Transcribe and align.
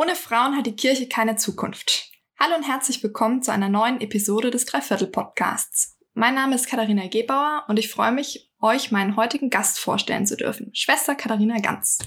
Ohne 0.00 0.14
Frauen 0.14 0.56
hat 0.56 0.64
die 0.64 0.76
Kirche 0.76 1.08
keine 1.08 1.34
Zukunft. 1.34 2.12
Hallo 2.38 2.54
und 2.54 2.62
herzlich 2.62 3.02
willkommen 3.02 3.42
zu 3.42 3.50
einer 3.50 3.68
neuen 3.68 4.00
Episode 4.00 4.52
des 4.52 4.64
Dreiviertel-Podcasts. 4.64 5.98
Mein 6.14 6.36
Name 6.36 6.54
ist 6.54 6.70
Katharina 6.70 7.08
Gebauer 7.08 7.64
und 7.66 7.80
ich 7.80 7.90
freue 7.90 8.12
mich, 8.12 8.48
euch 8.62 8.92
meinen 8.92 9.16
heutigen 9.16 9.50
Gast 9.50 9.80
vorstellen 9.80 10.24
zu 10.24 10.36
dürfen, 10.36 10.70
Schwester 10.72 11.16
Katharina 11.16 11.58
Ganz. 11.58 11.98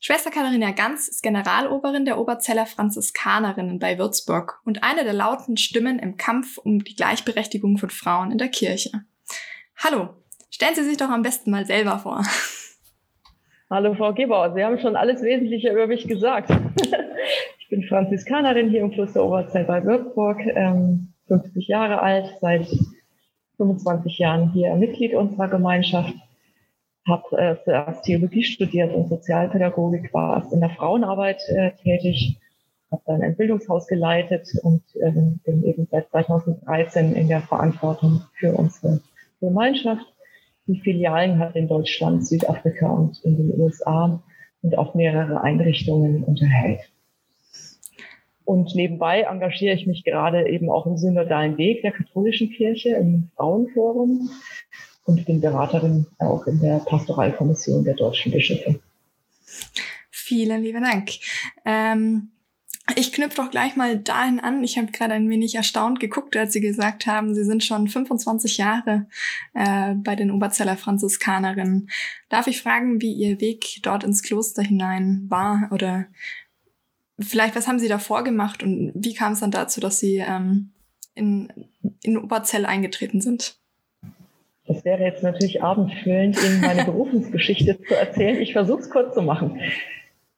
Schwester 0.00 0.32
Katharina 0.32 0.72
Ganz 0.72 1.06
ist 1.06 1.22
Generaloberin 1.22 2.04
der 2.04 2.18
Oberzeller 2.18 2.66
Franziskanerinnen 2.66 3.78
bei 3.78 3.96
Würzburg 3.96 4.60
und 4.64 4.82
eine 4.82 5.04
der 5.04 5.12
lauten 5.12 5.56
Stimmen 5.56 6.00
im 6.00 6.16
Kampf 6.16 6.58
um 6.58 6.82
die 6.82 6.96
Gleichberechtigung 6.96 7.78
von 7.78 7.90
Frauen 7.90 8.32
in 8.32 8.38
der 8.38 8.48
Kirche. 8.48 8.90
Hallo, 9.76 10.08
stellen 10.50 10.74
Sie 10.74 10.82
sich 10.82 10.96
doch 10.96 11.10
am 11.10 11.22
besten 11.22 11.52
mal 11.52 11.64
selber 11.64 12.00
vor. 12.00 12.24
Hallo 13.70 13.94
Frau 13.94 14.12
Gebauer, 14.12 14.52
Sie 14.52 14.64
haben 14.64 14.80
schon 14.80 14.96
alles 14.96 15.22
Wesentliche 15.22 15.70
über 15.70 15.86
mich 15.86 16.08
gesagt. 16.08 16.50
ich 17.74 17.80
bin 17.80 17.88
Franziskanerin 17.88 18.70
hier 18.70 18.82
im 18.82 18.92
Kloster 18.92 19.24
Oberzell 19.24 19.64
bei 19.64 19.84
Würzburg, 19.84 20.38
ähm, 20.54 21.08
50 21.26 21.66
Jahre 21.66 22.00
alt, 22.00 22.36
seit 22.40 22.68
25 23.56 24.16
Jahren 24.18 24.52
hier 24.52 24.76
Mitglied 24.76 25.12
unserer 25.14 25.48
Gemeinschaft. 25.48 26.14
Habe 27.08 27.36
äh, 27.36 27.56
zuerst 27.64 28.04
Theologie 28.04 28.44
studiert 28.44 28.94
und 28.94 29.08
Sozialpädagogik, 29.08 30.14
war 30.14 30.36
erst 30.36 30.52
in 30.52 30.60
der 30.60 30.70
Frauenarbeit 30.70 31.42
äh, 31.48 31.72
tätig, 31.82 32.38
habe 32.92 33.02
dann 33.06 33.22
ein 33.22 33.36
Bildungshaus 33.36 33.88
geleitet 33.88 34.48
und 34.62 34.82
äh, 35.00 35.10
bin 35.10 35.64
eben 35.64 35.88
seit 35.90 36.08
2013 36.10 37.12
in 37.14 37.26
der 37.26 37.40
Verantwortung 37.40 38.22
für 38.38 38.52
unsere 38.52 39.00
Gemeinschaft 39.40 40.06
die 40.66 40.80
Filialen 40.80 41.40
hat 41.40 41.56
in 41.56 41.68
Deutschland, 41.68 42.26
Südafrika 42.26 42.88
und 42.88 43.22
in 43.24 43.36
den 43.36 43.60
USA 43.60 44.22
und 44.62 44.78
auch 44.78 44.94
mehrere 44.94 45.42
Einrichtungen 45.42 46.24
unterhält. 46.24 46.80
Und 48.44 48.74
nebenbei 48.74 49.22
engagiere 49.22 49.74
ich 49.74 49.86
mich 49.86 50.04
gerade 50.04 50.48
eben 50.48 50.68
auch 50.70 50.86
im 50.86 50.96
synodalen 50.96 51.56
Weg 51.56 51.82
der 51.82 51.92
katholischen 51.92 52.50
Kirche 52.50 52.90
im 52.90 53.30
Frauenforum 53.36 54.30
und 55.06 55.24
bin 55.24 55.40
Beraterin 55.40 56.06
auch 56.18 56.46
in 56.46 56.60
der 56.60 56.78
Pastoralkommission 56.80 57.84
der 57.84 57.94
deutschen 57.94 58.32
Bischöfe. 58.32 58.80
Vielen 60.10 60.62
lieben 60.62 60.82
Dank. 60.82 61.10
Ähm 61.64 62.30
ich 62.96 63.12
knüpfe 63.12 63.36
doch 63.36 63.50
gleich 63.50 63.76
mal 63.76 63.98
dahin 63.98 64.40
an. 64.40 64.62
Ich 64.62 64.76
habe 64.76 64.92
gerade 64.92 65.14
ein 65.14 65.30
wenig 65.30 65.54
erstaunt 65.54 66.00
geguckt, 66.00 66.36
als 66.36 66.52
Sie 66.52 66.60
gesagt 66.60 67.06
haben, 67.06 67.34
Sie 67.34 67.44
sind 67.44 67.64
schon 67.64 67.88
25 67.88 68.58
Jahre 68.58 69.06
äh, 69.54 69.94
bei 69.94 70.14
den 70.14 70.30
Oberzeller 70.30 70.76
Franziskanerinnen. 70.76 71.88
Darf 72.28 72.46
ich 72.46 72.60
fragen, 72.60 73.00
wie 73.00 73.14
Ihr 73.14 73.40
Weg 73.40 73.80
dort 73.82 74.04
ins 74.04 74.22
Kloster 74.22 74.62
hinein 74.62 75.24
war? 75.30 75.70
Oder 75.72 76.06
vielleicht, 77.18 77.56
was 77.56 77.68
haben 77.68 77.78
Sie 77.78 77.88
davor 77.88 78.24
gemacht 78.24 78.62
und 78.62 78.92
wie 78.94 79.14
kam 79.14 79.32
es 79.32 79.40
dann 79.40 79.50
dazu, 79.50 79.80
dass 79.80 79.98
Sie 79.98 80.18
ähm, 80.18 80.70
in, 81.14 81.48
in 82.02 82.18
Oberzell 82.18 82.66
eingetreten 82.66 83.20
sind? 83.20 83.56
Das 84.66 84.84
wäre 84.84 85.02
jetzt 85.02 85.22
natürlich 85.22 85.62
abendfüllend, 85.62 86.42
Ihnen 86.42 86.60
meine 86.60 86.84
Berufungsgeschichte 86.86 87.80
zu 87.82 87.94
erzählen. 87.94 88.40
Ich 88.40 88.52
versuche 88.52 88.80
es 88.80 88.90
kurz 88.90 89.14
zu 89.14 89.22
machen. 89.22 89.60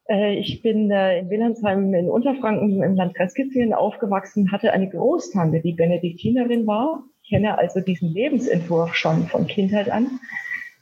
Äh, 0.09 0.35
ich 0.35 0.63
bin 0.63 0.91
äh, 0.91 1.21
in 1.21 1.31
Wilhelmsheim 1.31 1.95
in 1.95 2.09
Unterfranken 2.09 2.83
im 2.83 2.97
Landkreis 2.97 3.35
Kitzingen 3.35 3.73
aufgewachsen, 3.73 4.51
hatte 4.53 4.73
eine 4.73 4.89
Großtante, 4.89 5.61
die 5.61 5.73
Benediktinerin 5.73 6.67
war. 6.67 7.05
Ich 7.23 7.31
kenne 7.31 7.59
also 7.59 7.81
diesen 7.81 8.13
Lebensentwurf 8.13 8.95
schon 8.95 9.27
von 9.27 9.47
Kindheit 9.47 9.91
an. 9.91 10.21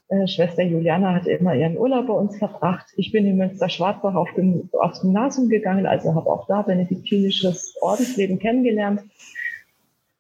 Äh, 0.09 0.27
Schwester 0.27 0.63
Juliana 0.63 1.15
hat 1.15 1.27
immer 1.27 1.55
ihren 1.55 1.79
Urlaub 1.79 2.07
bei 2.07 2.13
uns 2.13 2.37
verbracht. 2.37 2.87
Ich 2.97 3.11
bin 3.11 3.27
in 3.27 3.37
Münster-Schwarzbach 3.37 4.15
auf 4.15 4.29
aufs 4.73 5.01
Gymnasium 5.01 5.49
gegangen, 5.49 5.87
also 5.87 6.15
habe 6.15 6.31
auch 6.31 6.47
da 6.47 6.63
benediktinisches 6.63 7.77
Ordensleben 7.81 8.39
kennengelernt. 8.39 9.01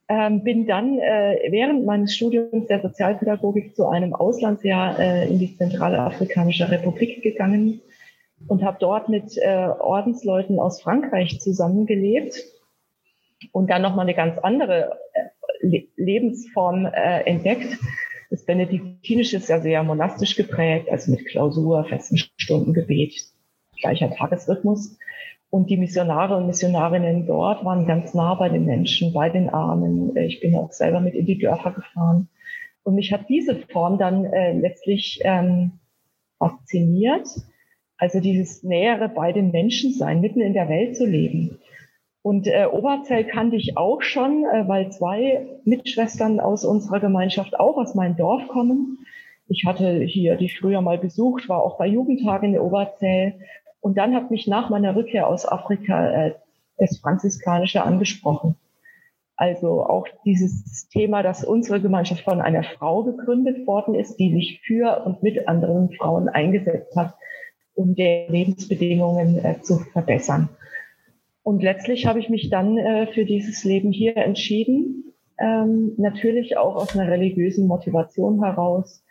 Ähm, 0.08 0.44
bin 0.44 0.66
dann 0.66 0.98
äh, 0.98 1.48
während 1.50 1.86
meines 1.86 2.14
Studiums 2.14 2.66
der 2.66 2.80
Sozialpädagogik 2.80 3.74
zu 3.74 3.86
einem 3.86 4.14
Auslandsjahr 4.14 4.98
äh, 4.98 5.28
in 5.28 5.38
die 5.38 5.56
Zentrale 5.56 5.98
Afrikanische 5.98 6.70
Republik 6.70 7.22
gegangen 7.22 7.80
und 8.48 8.62
habe 8.62 8.76
dort 8.80 9.08
mit 9.08 9.36
äh, 9.38 9.68
Ordensleuten 9.78 10.58
aus 10.58 10.82
Frankreich 10.82 11.40
zusammengelebt 11.40 12.36
und 13.52 13.70
dann 13.70 13.82
nochmal 13.82 14.04
eine 14.04 14.14
ganz 14.14 14.38
andere 14.38 14.98
äh, 15.62 15.82
Lebensform 15.96 16.86
äh, 16.86 17.22
entdeckt. 17.22 17.78
Das 18.34 18.46
Benediktinische 18.46 19.36
ist 19.36 19.48
ja 19.48 19.60
sehr 19.60 19.84
monastisch 19.84 20.34
geprägt, 20.34 20.90
also 20.90 21.12
mit 21.12 21.24
Klausur, 21.24 21.84
festen 21.84 22.16
Stundengebet, 22.16 23.14
gleicher 23.80 24.10
Tagesrhythmus. 24.10 24.98
Und 25.50 25.70
die 25.70 25.76
Missionare 25.76 26.36
und 26.36 26.48
Missionarinnen 26.48 27.28
dort 27.28 27.64
waren 27.64 27.86
ganz 27.86 28.12
nah 28.12 28.34
bei 28.34 28.48
den 28.48 28.64
Menschen, 28.64 29.12
bei 29.12 29.30
den 29.30 29.50
Armen. 29.50 30.16
Ich 30.16 30.40
bin 30.40 30.56
auch 30.56 30.72
selber 30.72 30.98
mit 30.98 31.14
in 31.14 31.26
die 31.26 31.38
Dörfer 31.38 31.70
gefahren. 31.70 32.28
Und 32.82 32.96
mich 32.96 33.12
hat 33.12 33.28
diese 33.28 33.54
Form 33.54 33.98
dann 33.98 34.24
äh, 34.24 34.58
letztlich 34.58 35.20
ähm, 35.22 35.78
fasziniert 36.40 37.28
also 37.96 38.20
dieses 38.20 38.62
Nähere 38.62 39.08
bei 39.08 39.32
den 39.32 39.50
Menschen 39.50 39.92
sein, 39.92 40.20
mitten 40.20 40.40
in 40.40 40.52
der 40.52 40.68
Welt 40.68 40.96
zu 40.96 41.06
leben. 41.06 41.58
Und 42.24 42.46
äh, 42.46 42.64
Oberzell 42.64 43.24
kannte 43.24 43.56
ich 43.56 43.76
auch 43.76 44.00
schon, 44.00 44.46
äh, 44.46 44.66
weil 44.66 44.90
zwei 44.90 45.46
Mitschwestern 45.64 46.40
aus 46.40 46.64
unserer 46.64 46.98
Gemeinschaft 46.98 47.60
auch 47.60 47.76
aus 47.76 47.94
meinem 47.94 48.16
Dorf 48.16 48.48
kommen. 48.48 49.04
Ich 49.46 49.66
hatte 49.66 50.00
hier 50.00 50.36
die 50.36 50.48
früher 50.48 50.80
mal 50.80 50.96
besucht, 50.96 51.50
war 51.50 51.62
auch 51.62 51.76
bei 51.76 51.86
Jugendtagen 51.86 52.54
in 52.54 52.60
Oberzell. 52.60 53.34
Und 53.80 53.98
dann 53.98 54.14
hat 54.14 54.30
mich 54.30 54.46
nach 54.46 54.70
meiner 54.70 54.96
Rückkehr 54.96 55.28
aus 55.28 55.46
Afrika 55.46 56.08
äh, 56.08 56.34
das 56.78 56.96
Franziskanische 56.96 57.82
angesprochen. 57.82 58.56
Also 59.36 59.84
auch 59.84 60.08
dieses 60.24 60.88
Thema, 60.88 61.22
dass 61.22 61.44
unsere 61.44 61.78
Gemeinschaft 61.78 62.22
von 62.22 62.40
einer 62.40 62.62
Frau 62.62 63.02
gegründet 63.02 63.66
worden 63.66 63.94
ist, 63.94 64.16
die 64.16 64.32
sich 64.32 64.62
für 64.64 65.04
und 65.04 65.22
mit 65.22 65.46
anderen 65.46 65.92
Frauen 65.92 66.30
eingesetzt 66.30 66.96
hat 66.96 67.12
um 67.74 67.94
die 67.94 68.26
Lebensbedingungen 68.28 69.44
äh, 69.44 69.60
zu 69.60 69.78
verbessern. 69.78 70.48
Und 71.44 71.62
letztlich 71.62 72.06
habe 72.06 72.18
ich 72.18 72.30
mich 72.30 72.48
dann 72.48 72.78
äh, 72.78 73.06
für 73.12 73.26
dieses 73.26 73.64
Leben 73.64 73.92
hier 73.92 74.16
entschieden, 74.16 75.12
ähm, 75.38 75.92
natürlich 75.98 76.56
auch 76.56 76.74
aus 76.74 76.96
einer 76.96 77.10
religiösen 77.10 77.66
Motivation 77.66 78.42
heraus, 78.42 79.04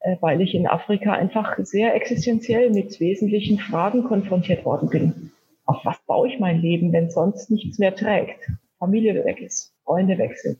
äh, 0.00 0.16
weil 0.20 0.40
ich 0.40 0.54
in 0.54 0.66
Afrika 0.66 1.12
einfach 1.12 1.56
sehr 1.62 1.94
existenziell 1.94 2.70
mit 2.70 2.98
wesentlichen 2.98 3.60
Fragen 3.60 4.02
konfrontiert 4.02 4.64
worden 4.64 4.90
bin. 4.90 5.30
Auf 5.64 5.84
was 5.84 6.04
baue 6.06 6.26
ich 6.26 6.40
mein 6.40 6.60
Leben, 6.60 6.92
wenn 6.92 7.08
sonst 7.08 7.52
nichts 7.52 7.78
mehr 7.78 7.94
trägt? 7.94 8.50
Familie 8.80 9.24
weg 9.24 9.40
ist, 9.40 9.72
Freunde 9.84 10.16
sind, 10.34 10.58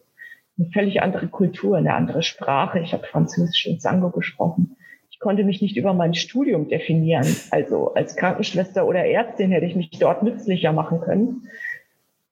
eine 0.58 0.70
völlig 0.70 1.02
andere 1.02 1.26
Kultur, 1.26 1.76
eine 1.76 1.94
andere 1.94 2.22
Sprache. 2.22 2.78
Ich 2.78 2.92
habe 2.92 3.04
Französisch 3.04 3.66
und 3.66 3.82
Sango 3.82 4.10
gesprochen 4.10 4.76
konnte 5.20 5.44
mich 5.44 5.62
nicht 5.62 5.76
über 5.76 5.92
mein 5.92 6.14
Studium 6.14 6.68
definieren. 6.68 7.26
Also 7.50 7.94
als 7.94 8.16
Krankenschwester 8.16 8.86
oder 8.86 9.04
Ärztin 9.04 9.52
hätte 9.52 9.66
ich 9.66 9.76
mich 9.76 9.90
dort 9.90 10.22
nützlicher 10.22 10.72
machen 10.72 11.00
können. 11.00 11.48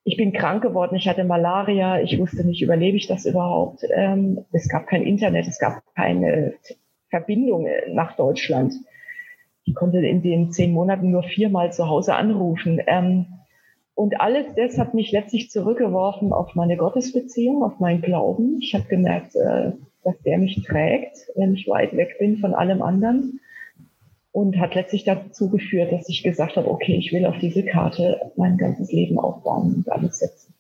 Ich 0.04 0.16
bin 0.16 0.32
krank 0.32 0.62
geworden, 0.62 0.96
ich 0.96 1.06
hatte 1.06 1.22
Malaria, 1.22 2.00
ich 2.00 2.18
wusste 2.18 2.44
nicht, 2.44 2.62
überlebe 2.62 2.96
ich 2.96 3.06
das 3.06 3.26
überhaupt. 3.26 3.84
Ähm, 3.94 4.44
es 4.52 4.68
gab 4.68 4.86
kein 4.86 5.02
Internet, 5.02 5.46
es 5.46 5.58
gab 5.58 5.82
keine 5.94 6.54
Verbindung 7.10 7.68
nach 7.88 8.16
Deutschland. 8.16 8.72
Ich 9.64 9.74
konnte 9.74 9.98
in 9.98 10.22
den 10.22 10.50
zehn 10.50 10.72
Monaten 10.72 11.10
nur 11.10 11.24
viermal 11.24 11.72
zu 11.72 11.88
Hause 11.88 12.14
anrufen. 12.14 12.80
Ähm, 12.86 13.26
und 13.94 14.18
alles 14.18 14.46
das 14.54 14.78
hat 14.78 14.94
mich 14.94 15.12
letztlich 15.12 15.50
zurückgeworfen 15.50 16.32
auf 16.32 16.54
meine 16.54 16.78
Gottesbeziehung, 16.78 17.62
auf 17.62 17.78
meinen 17.78 18.00
Glauben. 18.00 18.58
Ich 18.62 18.74
habe 18.74 18.84
gemerkt, 18.84 19.36
äh, 19.36 19.72
dass 20.04 20.20
der 20.22 20.38
mich 20.38 20.62
trägt, 20.66 21.16
wenn 21.34 21.54
ich 21.54 21.66
weit 21.68 21.96
weg 21.96 22.16
bin 22.18 22.38
von 22.38 22.54
allem 22.54 22.82
anderen. 22.82 23.40
Und 24.30 24.58
hat 24.58 24.74
letztlich 24.74 25.04
dazu 25.04 25.50
geführt, 25.50 25.90
dass 25.90 26.08
ich 26.08 26.22
gesagt 26.22 26.56
habe, 26.56 26.70
okay, 26.70 26.96
ich 26.96 27.12
will 27.12 27.26
auf 27.26 27.38
diese 27.38 27.64
Karte 27.64 28.20
mein 28.36 28.56
ganzes 28.56 28.92
Leben 28.92 29.18
aufbauen 29.18 29.76
und 29.76 29.90
alles 29.90 30.18
setzen. 30.18 30.54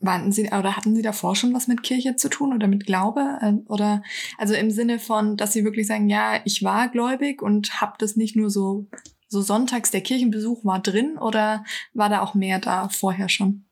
Warten 0.00 0.32
Sie 0.32 0.44
oder 0.44 0.76
hatten 0.76 0.94
Sie 0.94 1.02
davor 1.02 1.34
schon 1.34 1.54
was 1.54 1.66
mit 1.66 1.82
Kirche 1.82 2.14
zu 2.14 2.28
tun 2.28 2.52
oder 2.52 2.68
mit 2.68 2.84
Glaube 2.84 3.38
äh, 3.40 3.52
oder 3.70 4.02
also 4.36 4.54
im 4.54 4.70
Sinne 4.70 4.98
von, 4.98 5.36
dass 5.36 5.54
Sie 5.54 5.64
wirklich 5.64 5.86
sagen, 5.86 6.08
ja, 6.08 6.40
ich 6.44 6.62
war 6.62 6.88
gläubig 6.88 7.40
und 7.40 7.80
habe 7.80 7.94
das 7.98 8.14
nicht 8.14 8.36
nur 8.36 8.50
so 8.50 8.86
so 9.28 9.42
sonntags 9.42 9.90
der 9.90 10.00
Kirchenbesuch 10.00 10.64
war 10.64 10.80
drin 10.80 11.18
oder 11.18 11.64
war 11.92 12.08
da 12.08 12.22
auch 12.22 12.34
mehr 12.34 12.58
da 12.58 12.88
vorher 12.88 13.28
schon? 13.28 13.64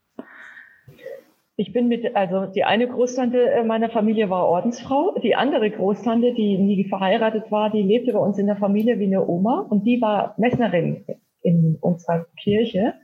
Ich 1.62 1.72
bin 1.72 1.86
mit, 1.86 2.16
also 2.16 2.46
die 2.46 2.64
eine 2.64 2.88
Großtante 2.88 3.38
äh, 3.38 3.62
meiner 3.62 3.88
Familie 3.88 4.28
war 4.28 4.48
Ordensfrau. 4.48 5.16
Die 5.22 5.36
andere 5.36 5.70
Großtante, 5.70 6.34
die 6.34 6.58
nie 6.58 6.82
verheiratet 6.88 7.52
war, 7.52 7.70
die 7.70 7.82
lebte 7.82 8.12
bei 8.12 8.18
uns 8.18 8.36
in 8.36 8.48
der 8.48 8.56
Familie 8.56 8.98
wie 8.98 9.06
eine 9.06 9.24
Oma 9.24 9.64
und 9.70 9.86
die 9.86 10.02
war 10.02 10.34
Messnerin 10.38 11.04
in 11.40 11.78
unserer 11.80 12.26
Kirche. 12.42 12.94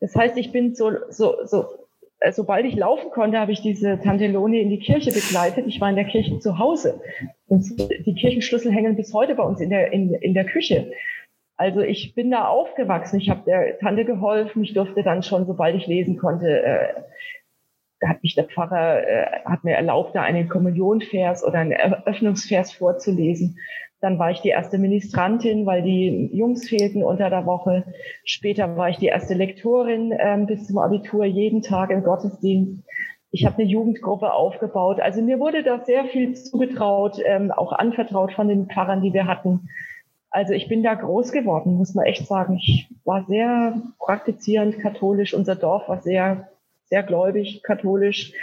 Das 0.00 0.16
heißt, 0.16 0.38
ich 0.38 0.52
bin 0.52 0.74
so, 0.74 0.90
so, 1.10 1.34
so, 1.44 1.66
äh, 2.20 2.32
sobald 2.32 2.64
ich 2.64 2.76
laufen 2.76 3.10
konnte, 3.10 3.38
habe 3.38 3.52
ich 3.52 3.60
diese 3.60 4.00
Tante 4.00 4.26
Loni 4.26 4.62
in 4.62 4.70
die 4.70 4.78
Kirche 4.78 5.12
begleitet. 5.12 5.66
Ich 5.66 5.78
war 5.78 5.90
in 5.90 5.96
der 5.96 6.06
Kirche 6.06 6.38
zu 6.38 6.58
Hause. 6.58 6.98
Und 7.46 7.78
die 7.78 8.14
Kirchenschlüssel 8.14 8.72
hängen 8.72 8.96
bis 8.96 9.12
heute 9.12 9.34
bei 9.34 9.42
uns 9.42 9.60
in 9.60 9.68
der, 9.68 9.92
in, 9.92 10.14
in 10.14 10.32
der 10.32 10.46
Küche. 10.46 10.92
Also 11.58 11.80
ich 11.80 12.14
bin 12.14 12.30
da 12.30 12.48
aufgewachsen. 12.48 13.20
Ich 13.20 13.28
habe 13.28 13.42
der 13.44 13.78
Tante 13.80 14.06
geholfen. 14.06 14.64
Ich 14.64 14.72
durfte 14.72 15.02
dann 15.02 15.22
schon, 15.22 15.44
sobald 15.44 15.76
ich 15.76 15.86
lesen 15.86 16.16
konnte, 16.16 16.62
äh, 16.62 16.94
da 18.02 18.08
hat 18.08 18.22
mich 18.24 18.34
der 18.34 18.44
Pfarrer, 18.44 19.06
äh, 19.06 19.26
hat 19.44 19.62
mir 19.62 19.76
erlaubt, 19.76 20.16
da 20.16 20.22
einen 20.22 20.48
Kommunionvers 20.48 21.44
oder 21.44 21.58
einen 21.58 21.70
Eröffnungsvers 21.70 22.72
vorzulesen. 22.72 23.58
Dann 24.00 24.18
war 24.18 24.32
ich 24.32 24.40
die 24.40 24.48
erste 24.48 24.78
Ministrantin, 24.78 25.64
weil 25.66 25.82
die 25.82 26.28
Jungs 26.32 26.68
fehlten 26.68 27.04
unter 27.04 27.30
der 27.30 27.46
Woche. 27.46 27.84
Später 28.24 28.76
war 28.76 28.88
ich 28.88 28.96
die 28.96 29.06
erste 29.06 29.34
Lektorin 29.34 30.12
ähm, 30.18 30.46
bis 30.46 30.66
zum 30.66 30.78
Abitur, 30.78 31.24
jeden 31.24 31.62
Tag 31.62 31.90
im 31.90 32.02
Gottesdienst. 32.02 32.82
Ich 33.30 33.46
habe 33.46 33.62
eine 33.62 33.70
Jugendgruppe 33.70 34.32
aufgebaut. 34.32 35.00
Also 35.00 35.22
mir 35.22 35.38
wurde 35.38 35.62
da 35.62 35.84
sehr 35.84 36.06
viel 36.06 36.34
zugetraut, 36.34 37.20
ähm, 37.24 37.52
auch 37.52 37.72
anvertraut 37.72 38.32
von 38.32 38.48
den 38.48 38.66
Pfarrern, 38.66 39.00
die 39.00 39.12
wir 39.12 39.28
hatten. 39.28 39.68
Also 40.30 40.54
ich 40.54 40.66
bin 40.66 40.82
da 40.82 40.94
groß 40.94 41.30
geworden, 41.30 41.76
muss 41.76 41.94
man 41.94 42.06
echt 42.06 42.26
sagen. 42.26 42.56
Ich 42.56 42.88
war 43.04 43.24
sehr 43.28 43.80
praktizierend 44.00 44.80
katholisch. 44.80 45.34
Unser 45.34 45.54
Dorf 45.54 45.88
war 45.88 46.02
sehr, 46.02 46.48
sehr 46.92 47.02
gläubig 47.02 47.62
katholisch 47.62 48.34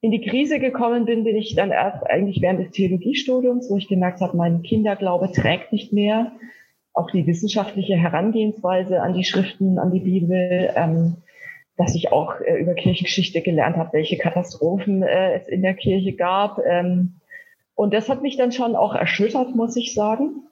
in 0.00 0.10
die 0.10 0.22
Krise 0.22 0.58
gekommen 0.58 1.04
bin, 1.04 1.22
bin 1.22 1.36
ich 1.36 1.54
dann 1.54 1.70
erst 1.70 2.02
eigentlich 2.06 2.40
während 2.40 2.60
des 2.60 2.70
Theologiestudiums, 2.70 3.68
wo 3.68 3.76
ich 3.76 3.88
gemerkt 3.88 4.22
habe, 4.22 4.38
mein 4.38 4.62
Kinderglaube 4.62 5.30
trägt 5.32 5.70
nicht 5.70 5.92
mehr. 5.92 6.32
Auch 6.94 7.10
die 7.10 7.26
wissenschaftliche 7.26 7.96
Herangehensweise 7.96 9.02
an 9.02 9.12
die 9.12 9.24
Schriften, 9.24 9.78
an 9.78 9.92
die 9.92 10.00
Bibel, 10.00 10.72
ähm, 10.74 11.16
dass 11.76 11.94
ich 11.94 12.10
auch 12.10 12.40
äh, 12.40 12.58
über 12.58 12.72
Kirchengeschichte 12.72 13.42
gelernt 13.42 13.76
habe, 13.76 13.92
welche 13.92 14.16
Katastrophen 14.16 15.02
äh, 15.02 15.34
es 15.34 15.46
in 15.46 15.60
der 15.60 15.74
Kirche 15.74 16.14
gab. 16.14 16.58
Ähm, 16.64 17.20
und 17.74 17.92
das 17.92 18.08
hat 18.08 18.22
mich 18.22 18.38
dann 18.38 18.52
schon 18.52 18.76
auch 18.76 18.94
erschüttert, 18.94 19.54
muss 19.54 19.76
ich 19.76 19.92
sagen. 19.92 20.42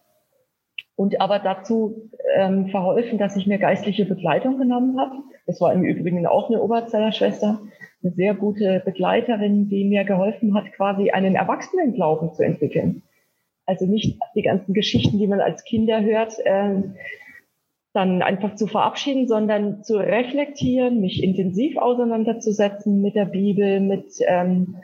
Und 0.96 1.18
aber 1.22 1.38
dazu 1.38 2.10
ähm, 2.36 2.68
verholfen, 2.68 3.16
dass 3.16 3.36
ich 3.36 3.46
mir 3.46 3.58
geistliche 3.58 4.04
Begleitung 4.04 4.58
genommen 4.58 5.00
habe. 5.00 5.14
Das 5.46 5.60
war 5.60 5.72
im 5.72 5.82
Übrigen 5.82 6.26
auch 6.26 6.48
eine 6.48 6.62
Oberzeller 6.62 7.12
Schwester, 7.12 7.60
eine 8.02 8.12
sehr 8.12 8.34
gute 8.34 8.82
Begleiterin, 8.84 9.68
die 9.68 9.84
mir 9.84 10.04
geholfen 10.04 10.54
hat, 10.54 10.72
quasi 10.72 11.10
einen 11.10 11.34
Erwachsenenglauben 11.34 12.32
zu 12.34 12.42
entwickeln. 12.42 13.02
Also 13.66 13.86
nicht 13.86 14.18
die 14.34 14.42
ganzen 14.42 14.74
Geschichten, 14.74 15.18
die 15.18 15.26
man 15.26 15.40
als 15.40 15.64
Kinder 15.64 16.02
hört, 16.02 16.38
äh, 16.44 16.82
dann 17.92 18.22
einfach 18.22 18.54
zu 18.54 18.66
verabschieden, 18.66 19.28
sondern 19.28 19.84
zu 19.84 19.96
reflektieren, 19.98 21.00
mich 21.00 21.22
intensiv 21.22 21.76
auseinanderzusetzen 21.76 23.02
mit 23.02 23.14
der 23.14 23.26
Bibel, 23.26 23.80
mit, 23.80 24.14
ähm, 24.26 24.76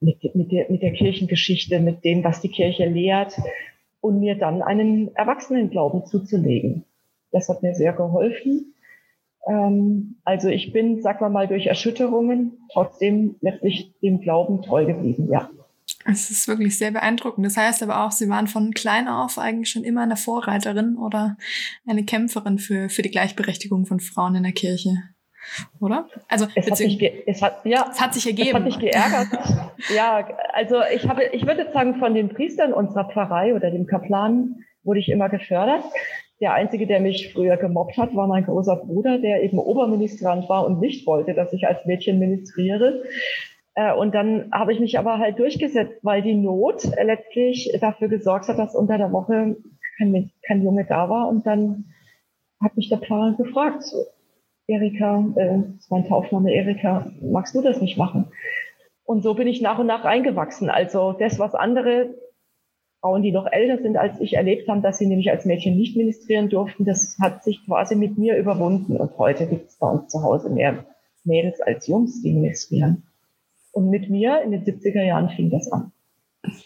mit, 0.00 0.34
mit, 0.34 0.50
der, 0.50 0.70
mit 0.70 0.82
der 0.82 0.92
Kirchengeschichte, 0.92 1.78
mit 1.78 2.04
dem, 2.04 2.24
was 2.24 2.40
die 2.40 2.48
Kirche 2.48 2.86
lehrt 2.86 3.36
und 4.00 4.20
mir 4.20 4.36
dann 4.36 4.62
einen 4.62 5.14
Erwachsenenglauben 5.14 6.06
zuzulegen. 6.06 6.84
Das 7.32 7.48
hat 7.48 7.62
mir 7.62 7.74
sehr 7.74 7.92
geholfen. 7.92 8.74
Ähm, 9.46 10.16
also 10.24 10.48
ich 10.48 10.72
bin, 10.72 11.02
sag 11.02 11.20
mal 11.20 11.28
mal, 11.28 11.46
durch 11.46 11.66
Erschütterungen 11.66 12.58
trotzdem 12.72 13.36
letztlich 13.40 13.94
dem 14.02 14.20
Glauben 14.20 14.62
treu 14.62 14.84
geblieben, 14.84 15.28
ja. 15.30 15.50
Es 16.04 16.30
ist 16.30 16.46
wirklich 16.46 16.78
sehr 16.78 16.92
beeindruckend. 16.92 17.46
Das 17.46 17.56
heißt 17.56 17.82
aber 17.82 18.04
auch, 18.04 18.12
Sie 18.12 18.28
waren 18.28 18.46
von 18.46 18.72
klein 18.72 19.08
auf 19.08 19.38
eigentlich 19.38 19.70
schon 19.70 19.84
immer 19.84 20.02
eine 20.02 20.16
Vorreiterin 20.16 20.96
oder 20.96 21.36
eine 21.86 22.04
Kämpferin 22.04 22.58
für, 22.58 22.88
für 22.88 23.02
die 23.02 23.10
Gleichberechtigung 23.10 23.86
von 23.86 24.00
Frauen 24.00 24.36
in 24.36 24.44
der 24.44 24.52
Kirche. 24.52 25.02
Oder? 25.80 26.08
Also 26.28 26.46
es 26.54 26.70
hat, 26.70 26.76
sich 26.76 27.00
es, 27.26 27.42
hat, 27.42 27.64
ja, 27.64 27.88
es 27.90 28.00
hat 28.00 28.14
sich 28.14 28.26
ergeben. 28.26 28.48
Es 28.48 28.54
hat 28.54 28.64
mich 28.64 28.78
geärgert. 28.78 29.28
ja, 29.94 30.28
also 30.52 30.76
ich 30.94 31.08
habe, 31.08 31.24
ich 31.32 31.46
würde 31.46 31.70
sagen, 31.72 31.96
von 31.98 32.14
den 32.14 32.28
Priestern 32.28 32.72
unserer 32.72 33.08
Pfarrei 33.08 33.54
oder 33.54 33.70
dem 33.70 33.86
Kaplan 33.86 34.56
wurde 34.82 35.00
ich 35.00 35.08
immer 35.08 35.28
gefördert. 35.28 35.84
Der 36.40 36.52
Einzige, 36.52 36.86
der 36.86 37.00
mich 37.00 37.32
früher 37.32 37.56
gemobbt 37.56 37.96
hat, 37.96 38.14
war 38.14 38.26
mein 38.26 38.44
großer 38.44 38.76
Bruder, 38.76 39.18
der 39.18 39.42
eben 39.42 39.58
Oberministrant 39.58 40.48
war 40.48 40.66
und 40.66 40.80
nicht 40.80 41.06
wollte, 41.06 41.32
dass 41.32 41.52
ich 41.52 41.66
als 41.66 41.86
Mädchen 41.86 42.18
ministriere. 42.18 43.04
Äh, 43.74 43.94
und 43.94 44.14
dann 44.14 44.50
habe 44.52 44.72
ich 44.72 44.80
mich 44.80 44.98
aber 44.98 45.18
halt 45.18 45.38
durchgesetzt, 45.38 45.98
weil 46.02 46.22
die 46.22 46.34
Not 46.34 46.84
letztlich 47.02 47.72
dafür 47.80 48.08
gesorgt 48.08 48.48
hat, 48.48 48.58
dass 48.58 48.74
unter 48.74 48.98
der 48.98 49.12
Woche 49.12 49.56
kein, 49.98 50.30
kein 50.46 50.62
Junge 50.62 50.84
da 50.84 51.08
war. 51.08 51.28
Und 51.28 51.46
dann 51.46 51.86
hat 52.60 52.76
mich 52.76 52.88
der 52.88 52.98
Pfarrer 52.98 53.34
gefragt, 53.36 53.84
Erika, 54.66 55.24
äh, 55.36 55.58
das 55.76 55.90
war 55.90 55.98
ein 55.98 56.08
Taufname 56.08 56.52
Erika, 56.52 57.10
magst 57.22 57.54
du 57.54 57.62
das 57.62 57.80
nicht 57.80 57.96
machen? 57.96 58.26
Und 59.04 59.22
so 59.22 59.34
bin 59.34 59.46
ich 59.46 59.62
nach 59.62 59.78
und 59.78 59.86
nach 59.86 60.04
eingewachsen. 60.04 60.68
Also 60.68 61.12
das, 61.12 61.38
was 61.38 61.54
andere 61.54 62.14
Frauen, 63.06 63.22
die 63.22 63.30
noch 63.30 63.46
älter 63.46 63.80
sind 63.80 63.96
als 63.96 64.20
ich, 64.20 64.34
erlebt 64.34 64.68
haben, 64.68 64.82
dass 64.82 64.98
sie 64.98 65.06
nämlich 65.06 65.30
als 65.30 65.44
Mädchen 65.44 65.76
nicht 65.76 65.96
ministrieren 65.96 66.48
durften, 66.48 66.84
das 66.84 67.16
hat 67.20 67.44
sich 67.44 67.64
quasi 67.64 67.94
mit 67.94 68.18
mir 68.18 68.36
überwunden. 68.36 68.96
Und 68.96 69.16
heute 69.16 69.46
gibt 69.46 69.68
es 69.68 69.76
bei 69.76 69.88
uns 69.88 70.10
zu 70.10 70.24
Hause 70.24 70.50
mehr 70.50 70.84
Mädels 71.22 71.60
als 71.60 71.86
Jungs, 71.86 72.20
die 72.22 72.32
ministrieren. 72.32 73.04
Und 73.70 73.90
mit 73.90 74.10
mir 74.10 74.42
in 74.42 74.50
den 74.50 74.64
70er 74.64 75.04
Jahren 75.04 75.28
fing 75.28 75.50
das 75.50 75.70
an. 75.70 75.92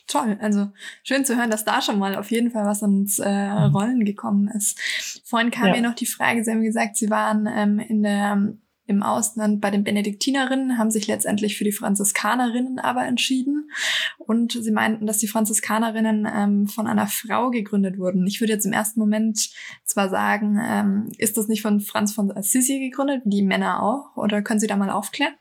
Toll, 0.07 0.39
also 0.41 0.69
schön 1.03 1.27
zu 1.27 1.37
hören, 1.37 1.51
dass 1.51 1.67
da 1.67 1.83
schon 1.83 1.99
mal 1.99 2.17
auf 2.17 2.31
jeden 2.31 2.51
Fall 2.51 2.65
was 2.65 2.81
ins 2.81 3.19
äh, 3.19 3.29
mhm. 3.29 3.77
Rollen 3.77 4.05
gekommen 4.07 4.49
ist. 4.49 4.81
Vorhin 5.27 5.51
kam 5.51 5.69
ja. 5.69 5.75
mir 5.75 5.83
noch 5.83 5.95
die 5.95 6.07
Frage, 6.07 6.43
Sie 6.43 6.51
haben 6.51 6.63
gesagt, 6.63 6.97
Sie 6.97 7.11
waren 7.11 7.47
ähm, 7.55 7.79
in 7.81 8.03
der 8.03 8.55
im 8.91 9.03
Ausland 9.03 9.61
bei 9.61 9.71
den 9.71 9.85
Benediktinerinnen, 9.85 10.77
haben 10.77 10.91
sich 10.91 11.07
letztendlich 11.07 11.57
für 11.57 11.65
die 11.65 11.73
Franziskanerinnen 11.73 12.79
aber 12.79 13.07
entschieden. 13.07 13.71
Und 14.19 14.53
sie 14.53 14.73
meinten, 14.73 15.07
dass 15.07 15.19
die 15.19 15.29
Franziskanerinnen 15.29 16.29
ähm, 16.33 16.67
von 16.67 16.87
einer 16.87 17.07
Frau 17.07 17.51
gegründet 17.51 17.99
wurden. 17.99 18.27
Ich 18.27 18.41
würde 18.41 18.53
jetzt 18.53 18.67
im 18.67 18.73
ersten 18.73 19.01
Moment 19.01 19.51
zwar 19.85 20.09
sagen, 20.09 20.59
ähm, 20.63 21.13
ist 21.17 21.39
das 21.39 21.49
nicht 21.49 21.63
von 21.63 21.81
Franz 21.81 22.13
von 22.13 22.31
Assisi 22.31 22.81
gegründet, 22.81 23.23
die 23.25 23.43
Männer 23.43 23.83
auch? 23.83 24.17
Oder 24.17 24.43
können 24.43 24.61
Sie 24.61 24.67
da 24.67 24.77
mal 24.77 24.91
aufklären? 24.91 25.33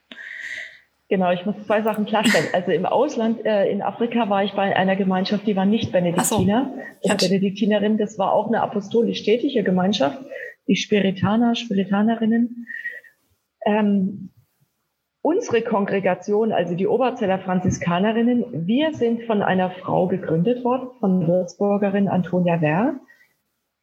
Genau, 1.10 1.32
ich 1.32 1.44
muss 1.44 1.56
zwei 1.66 1.82
Sachen 1.82 2.06
klarstellen. 2.06 2.48
Also 2.54 2.72
im 2.72 2.86
Ausland, 2.86 3.44
äh, 3.44 3.70
in 3.70 3.82
Afrika 3.82 4.30
war 4.30 4.44
ich 4.44 4.54
bei 4.54 4.76
einer 4.76 4.96
Gemeinschaft, 4.96 5.48
die 5.48 5.56
war 5.56 5.66
nicht 5.66 5.92
Benediktiner. 5.92 6.72
So. 7.02 7.10
Also 7.12 7.28
Benediktinerin, 7.28 7.98
das 7.98 8.20
war 8.20 8.32
auch 8.32 8.48
eine 8.48 8.62
apostolisch 8.62 9.24
tätige 9.24 9.64
Gemeinschaft, 9.64 10.20
die 10.68 10.76
Spiritaner, 10.76 11.56
Spiritanerinnen. 11.56 12.68
Ähm, 13.70 14.30
unsere 15.22 15.62
Kongregation, 15.62 16.52
also 16.52 16.74
die 16.74 16.88
Oberzeller 16.88 17.38
Franziskanerinnen, 17.38 18.66
wir 18.66 18.94
sind 18.94 19.24
von 19.26 19.44
einer 19.44 19.70
Frau 19.70 20.08
gegründet 20.08 20.64
worden, 20.64 20.90
von 21.00 21.28
Würzburgerin 21.28 22.08
Antonia 22.08 22.62
Werr. 22.62 22.96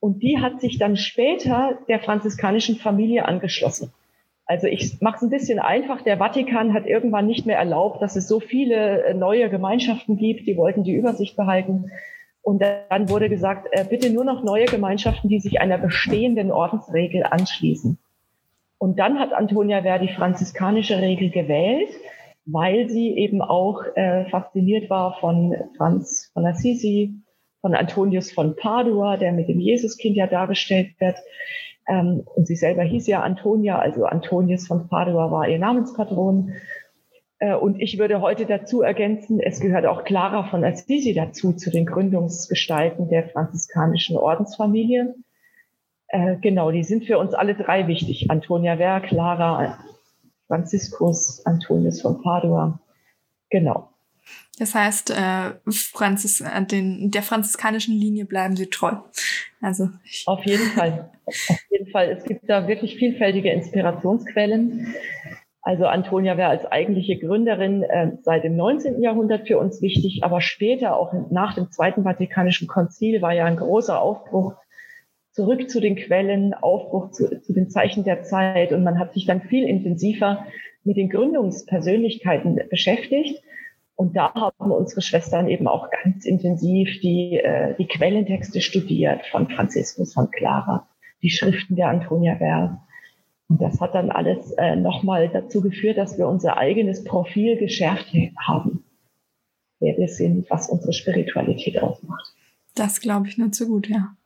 Und 0.01 0.23
die 0.23 0.39
hat 0.41 0.61
sich 0.61 0.79
dann 0.79 0.97
später 0.97 1.79
der 1.89 2.01
franziskanischen 2.01 2.77
Familie 2.77 3.27
angeschlossen. 3.27 3.93
Also 4.45 4.67
ich 4.67 5.01
mache 5.01 5.17
es 5.17 5.23
ein 5.23 5.31
bisschen 5.31 5.59
einfach. 5.61 6.03
Der 6.03 6.19
Vatikan 6.19 6.73
hat 6.73 6.87
irgendwann 6.87 7.27
nicht 7.27 7.47
mehr 7.47 7.59
erlaubt, 7.59 8.03
dass 8.03 8.17
es 8.17 8.27
so 8.29 8.41
viele 8.41 9.05
äh, 9.05 9.15
neue 9.15 9.49
Gemeinschaften 9.51 10.17
gibt. 10.17 10.47
Die 10.47 10.57
wollten 10.57 10.83
die 10.83 10.95
Übersicht 10.95 11.37
behalten. 11.37 11.91
Und 12.43 12.63
dann 12.63 13.09
wurde 13.09 13.29
gesagt, 13.29 13.69
äh, 13.71 13.85
bitte 13.85 14.11
nur 14.11 14.25
noch 14.25 14.43
neue 14.43 14.67
Gemeinschaften, 14.67 15.29
die 15.29 15.41
sich 15.41 15.61
einer 15.61 15.79
bestehenden 15.79 16.51
Ordensregel 16.51 17.25
anschließen. 17.25 17.99
Und 18.79 18.99
dann 18.99 19.19
hat 19.19 19.33
Antonia 19.33 19.83
Ver 19.83 19.99
die 19.99 20.13
franziskanische 20.13 21.01
Regel 21.01 21.31
gewählt, 21.31 21.89
weil 22.45 22.89
sie 22.89 23.17
eben 23.17 23.43
auch 23.43 23.83
äh, 23.95 24.29
fasziniert 24.31 24.91
war 24.91 25.19
von 25.19 25.55
Franz 25.77 26.31
von 26.33 26.47
Assisi, 26.47 27.15
von 27.61 27.75
Antonius 27.75 28.31
von 28.31 28.55
Padua, 28.55 29.17
der 29.17 29.33
mit 29.33 29.49
dem 29.49 29.61
Jesuskind 29.61 30.17
ja 30.17 30.27
dargestellt 30.27 30.91
wird. 31.01 31.17
Ähm, 31.89 32.23
und 32.35 32.47
sie 32.47 32.57
selber 32.57 32.83
hieß 32.83 33.07
ja 33.07 33.23
Antonia, 33.23 33.79
also 33.79 34.05
Antonius 34.05 34.67
von 34.67 34.89
Padua 34.89 35.31
war 35.31 35.49
ihr 35.49 35.59
Namenspatron. 35.59 36.53
Äh, 37.39 37.55
und 37.55 37.81
ich 37.81 37.99
würde 37.99 38.21
heute 38.21 38.47
dazu 38.47 38.83
ergänzen, 38.83 39.41
es 39.41 39.61
gehört 39.61 39.87
auch 39.87 40.05
Clara 40.05 40.45
von 40.45 40.65
Assisi 40.65 41.15
dazu, 41.15 41.53
zu 41.53 41.71
den 41.71 41.87
Gründungsgestalten 41.87 43.09
der 43.09 43.29
franziskanischen 43.29 44.17
Ordensfamilie. 44.17 45.15
Äh, 46.09 46.37
genau, 46.37 46.71
die 46.71 46.85
sind 46.85 47.05
für 47.05 47.19
uns 47.19 47.35
alle 47.35 47.55
drei 47.55 47.87
wichtig. 47.89 48.31
Antonia 48.31 48.77
Ver, 48.77 49.01
Clara, 49.01 49.79
Franziskus, 50.47 51.45
Antonius 51.45 52.01
von 52.01 52.23
Padua. 52.23 52.81
Genau. 53.51 53.91
Das 54.59 54.75
heißt, 54.75 55.11
äh, 55.11 55.53
Franzis, 55.71 56.41
äh, 56.41 56.65
den, 56.65 57.11
der 57.11 57.23
franziskanischen 57.23 57.95
Linie 57.95 58.25
bleiben 58.25 58.57
Sie 58.57 58.71
treu. 58.71 58.93
Also 59.61 59.91
auf 60.27 60.45
jeden 60.45 60.67
Fall, 60.71 61.11
auf 61.27 61.61
jeden 61.71 61.91
Fall. 61.91 62.11
Es 62.11 62.25
gibt 62.25 62.49
da 62.49 62.67
wirklich 62.67 62.97
vielfältige 62.97 63.51
Inspirationsquellen. 63.51 64.95
Also 65.63 65.87
Antonia 65.87 66.37
wäre 66.37 66.51
als 66.51 66.65
eigentliche 66.65 67.19
Gründerin 67.19 67.83
äh, 67.83 68.13
seit 68.23 68.45
dem 68.45 68.57
19. 68.57 69.03
Jahrhundert 69.03 69.49
für 69.49 69.59
uns 69.59 69.83
wichtig, 69.83 70.23
aber 70.23 70.41
später, 70.41 70.97
auch 70.97 71.13
nach 71.31 71.55
dem 71.55 71.73
Zweiten 71.73 72.05
Vatikanischen 72.05 72.69
Konzil, 72.69 73.21
war 73.21 73.33
ja 73.33 73.45
ein 73.47 73.57
großer 73.57 74.01
Aufbruch 74.01 74.55
zurück 75.37 75.69
zu 75.69 75.81
den 75.81 75.97
Quellen, 75.97 76.55
Aufbruch 76.55 77.11
zu, 77.11 77.43
zu 77.43 77.53
den 77.53 77.69
Zeichen 77.69 78.05
der 78.05 78.23
Zeit 78.23 78.73
und 78.73 78.83
man 78.83 78.99
hat 78.99 79.13
sich 79.13 79.27
dann 79.27 79.43
viel 79.43 79.69
intensiver 79.69 80.47
mit 80.83 80.97
den 80.97 81.11
Gründungspersönlichkeiten 81.11 82.59
beschäftigt 82.71 83.43
Und 83.97 84.17
da 84.17 84.33
haben 84.33 84.71
unsere 84.71 85.03
Schwestern 85.03 85.49
eben 85.49 85.69
auch 85.69 85.91
ganz 85.91 86.25
intensiv 86.25 87.01
die, 87.01 87.37
äh, 87.37 87.75
die 87.77 87.87
Quellentexte 87.87 88.63
studiert 88.63 89.27
von 89.27 89.51
Franziskus, 89.51 90.15
von 90.15 90.31
Clara, 90.31 90.89
die 91.23 91.31
Schriften 91.31 91.77
der 91.77 91.89
Antonia 91.89 92.37
Vers. 92.37 92.71
Und 93.49 93.61
das 93.61 93.79
hat 93.79 93.95
dann 93.95 94.11
alles 94.11 94.53
äh, 94.53 94.75
nochmal 94.75 95.29
dazu 95.29 95.61
geführt, 95.61 95.99
dass 95.99 96.17
wir 96.17 96.29
unser 96.29 96.57
eigenes 96.57 97.05
Profil 97.05 97.59
geschärft 97.59 98.11
haben. 98.39 98.85
Wer 99.81 99.99
wir 99.99 100.09
sind, 100.09 100.49
was 100.49 100.71
unsere 100.71 100.95
Spiritualität 100.95 101.83
ausmacht. 101.83 102.33
Das 102.75 103.01
glaube 103.01 103.29
ich 103.29 103.37
nur 103.37 103.53
zu 103.53 103.67
gut, 103.67 103.89
ja. 103.89 104.17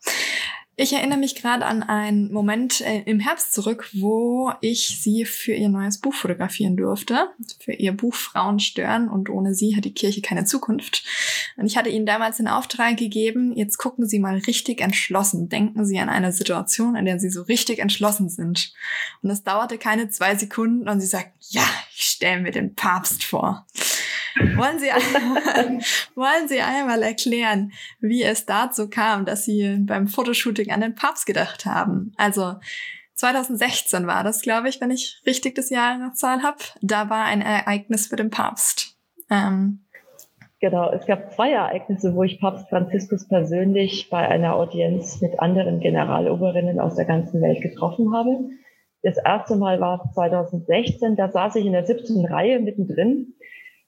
Ich 0.82 0.94
erinnere 0.94 1.18
mich 1.18 1.34
gerade 1.34 1.66
an 1.66 1.82
einen 1.82 2.32
Moment 2.32 2.80
äh, 2.80 3.02
im 3.02 3.20
Herbst 3.20 3.52
zurück, 3.52 3.90
wo 3.92 4.50
ich 4.62 4.98
sie 5.02 5.26
für 5.26 5.52
ihr 5.52 5.68
neues 5.68 5.98
Buch 5.98 6.14
fotografieren 6.14 6.74
durfte. 6.74 7.28
Für 7.62 7.74
ihr 7.74 7.92
Buch 7.92 8.14
Frauen 8.14 8.60
stören 8.60 9.10
und 9.10 9.28
ohne 9.28 9.54
sie 9.54 9.76
hat 9.76 9.84
die 9.84 9.92
Kirche 9.92 10.22
keine 10.22 10.46
Zukunft. 10.46 11.04
Und 11.58 11.66
ich 11.66 11.76
hatte 11.76 11.90
ihnen 11.90 12.06
damals 12.06 12.38
den 12.38 12.48
Auftrag 12.48 12.96
gegeben, 12.96 13.54
jetzt 13.54 13.76
gucken 13.76 14.06
Sie 14.06 14.20
mal 14.20 14.38
richtig 14.38 14.80
entschlossen. 14.80 15.50
Denken 15.50 15.84
Sie 15.84 15.98
an 15.98 16.08
eine 16.08 16.32
Situation, 16.32 16.96
in 16.96 17.04
der 17.04 17.18
Sie 17.18 17.28
so 17.28 17.42
richtig 17.42 17.78
entschlossen 17.78 18.30
sind. 18.30 18.72
Und 19.20 19.28
es 19.28 19.42
dauerte 19.42 19.76
keine 19.76 20.08
zwei 20.08 20.34
Sekunden 20.34 20.88
und 20.88 21.02
sie 21.02 21.06
sagt, 21.06 21.28
ja, 21.50 21.68
ich 21.94 22.04
stelle 22.04 22.40
mir 22.40 22.52
den 22.52 22.74
Papst 22.74 23.24
vor. 23.24 23.66
Wollen 24.56 24.78
Sie, 24.78 24.86
wollen 26.14 26.48
Sie 26.48 26.60
einmal 26.60 27.02
erklären, 27.02 27.72
wie 28.00 28.22
es 28.22 28.46
dazu 28.46 28.88
kam, 28.88 29.24
dass 29.24 29.44
Sie 29.44 29.78
beim 29.80 30.08
Fotoshooting 30.08 30.70
an 30.70 30.80
den 30.80 30.94
Papst 30.94 31.26
gedacht 31.26 31.66
haben? 31.66 32.12
Also 32.16 32.56
2016 33.14 34.06
war 34.06 34.24
das, 34.24 34.42
glaube 34.42 34.68
ich, 34.68 34.80
wenn 34.80 34.90
ich 34.90 35.20
richtig 35.26 35.54
das 35.54 35.70
Jahreszahl 35.70 36.42
habe. 36.42 36.58
Da 36.80 37.10
war 37.10 37.24
ein 37.24 37.42
Ereignis 37.42 38.06
für 38.06 38.16
den 38.16 38.30
Papst. 38.30 38.96
Ähm, 39.30 39.80
Genau, 40.60 40.92
es 40.92 41.06
gab 41.06 41.32
zwei 41.32 41.52
Ereignisse, 41.52 42.14
wo 42.14 42.22
ich 42.22 42.38
Papst 42.38 42.68
Franziskus 42.68 43.26
persönlich 43.26 44.10
bei 44.10 44.28
einer 44.28 44.56
Audienz 44.56 45.22
mit 45.22 45.40
anderen 45.40 45.80
Generaloberinnen 45.80 46.78
aus 46.78 46.96
der 46.96 47.06
ganzen 47.06 47.40
Welt 47.40 47.62
getroffen 47.62 48.14
habe. 48.14 48.50
Das 49.02 49.16
erste 49.16 49.56
Mal 49.56 49.80
war 49.80 50.10
2016, 50.12 51.16
da 51.16 51.30
saß 51.30 51.56
ich 51.56 51.64
in 51.64 51.72
der 51.72 51.86
siebten 51.86 52.26
Reihe 52.26 52.60
mittendrin 52.60 53.32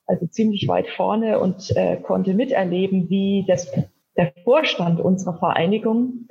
also 0.06 0.26
ziemlich 0.26 0.66
weit 0.68 0.88
vorne 0.88 1.38
und 1.38 1.74
äh, 1.76 1.96
konnte 1.96 2.34
miterleben, 2.34 3.08
wie 3.08 3.44
das, 3.46 3.70
der 4.16 4.32
Vorstand 4.44 5.00
unserer 5.00 5.38
Vereinigung 5.38 6.26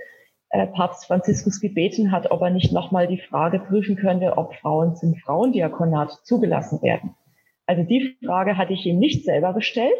äh, 0.49 0.67
Papst 0.67 1.05
Franziskus 1.05 1.59
gebeten 1.59 2.11
hat, 2.11 2.31
ob 2.31 2.41
er 2.41 2.49
nicht 2.49 2.73
nochmal 2.73 3.07
die 3.07 3.21
Frage 3.21 3.59
prüfen 3.59 3.95
könnte, 3.95 4.37
ob 4.37 4.55
Frauen 4.55 4.95
zum 4.95 5.15
Frauendiakonat 5.15 6.11
zugelassen 6.23 6.81
werden. 6.81 7.15
Also 7.65 7.83
die 7.83 8.17
Frage 8.25 8.57
hatte 8.57 8.73
ich 8.73 8.85
ihm 8.85 8.99
nicht 8.99 9.23
selber 9.23 9.53
gestellt, 9.53 9.97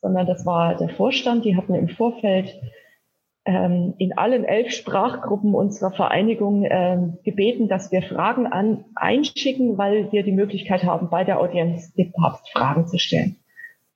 sondern 0.00 0.26
das 0.26 0.46
war 0.46 0.76
der 0.76 0.90
Vorstand. 0.90 1.44
Die 1.44 1.56
hatten 1.56 1.74
im 1.74 1.88
Vorfeld 1.88 2.54
ähm, 3.44 3.94
in 3.98 4.16
allen 4.16 4.44
elf 4.44 4.70
Sprachgruppen 4.70 5.54
unserer 5.54 5.92
Vereinigung 5.92 6.66
ähm, 6.68 7.18
gebeten, 7.24 7.68
dass 7.68 7.90
wir 7.90 8.02
Fragen 8.02 8.46
an, 8.46 8.84
einschicken, 8.94 9.78
weil 9.78 10.12
wir 10.12 10.22
die 10.22 10.32
Möglichkeit 10.32 10.84
haben, 10.84 11.08
bei 11.10 11.24
der 11.24 11.40
Audienz 11.40 11.92
dem 11.94 12.12
Papst 12.12 12.50
Fragen 12.50 12.86
zu 12.86 12.98
stellen. 12.98 13.36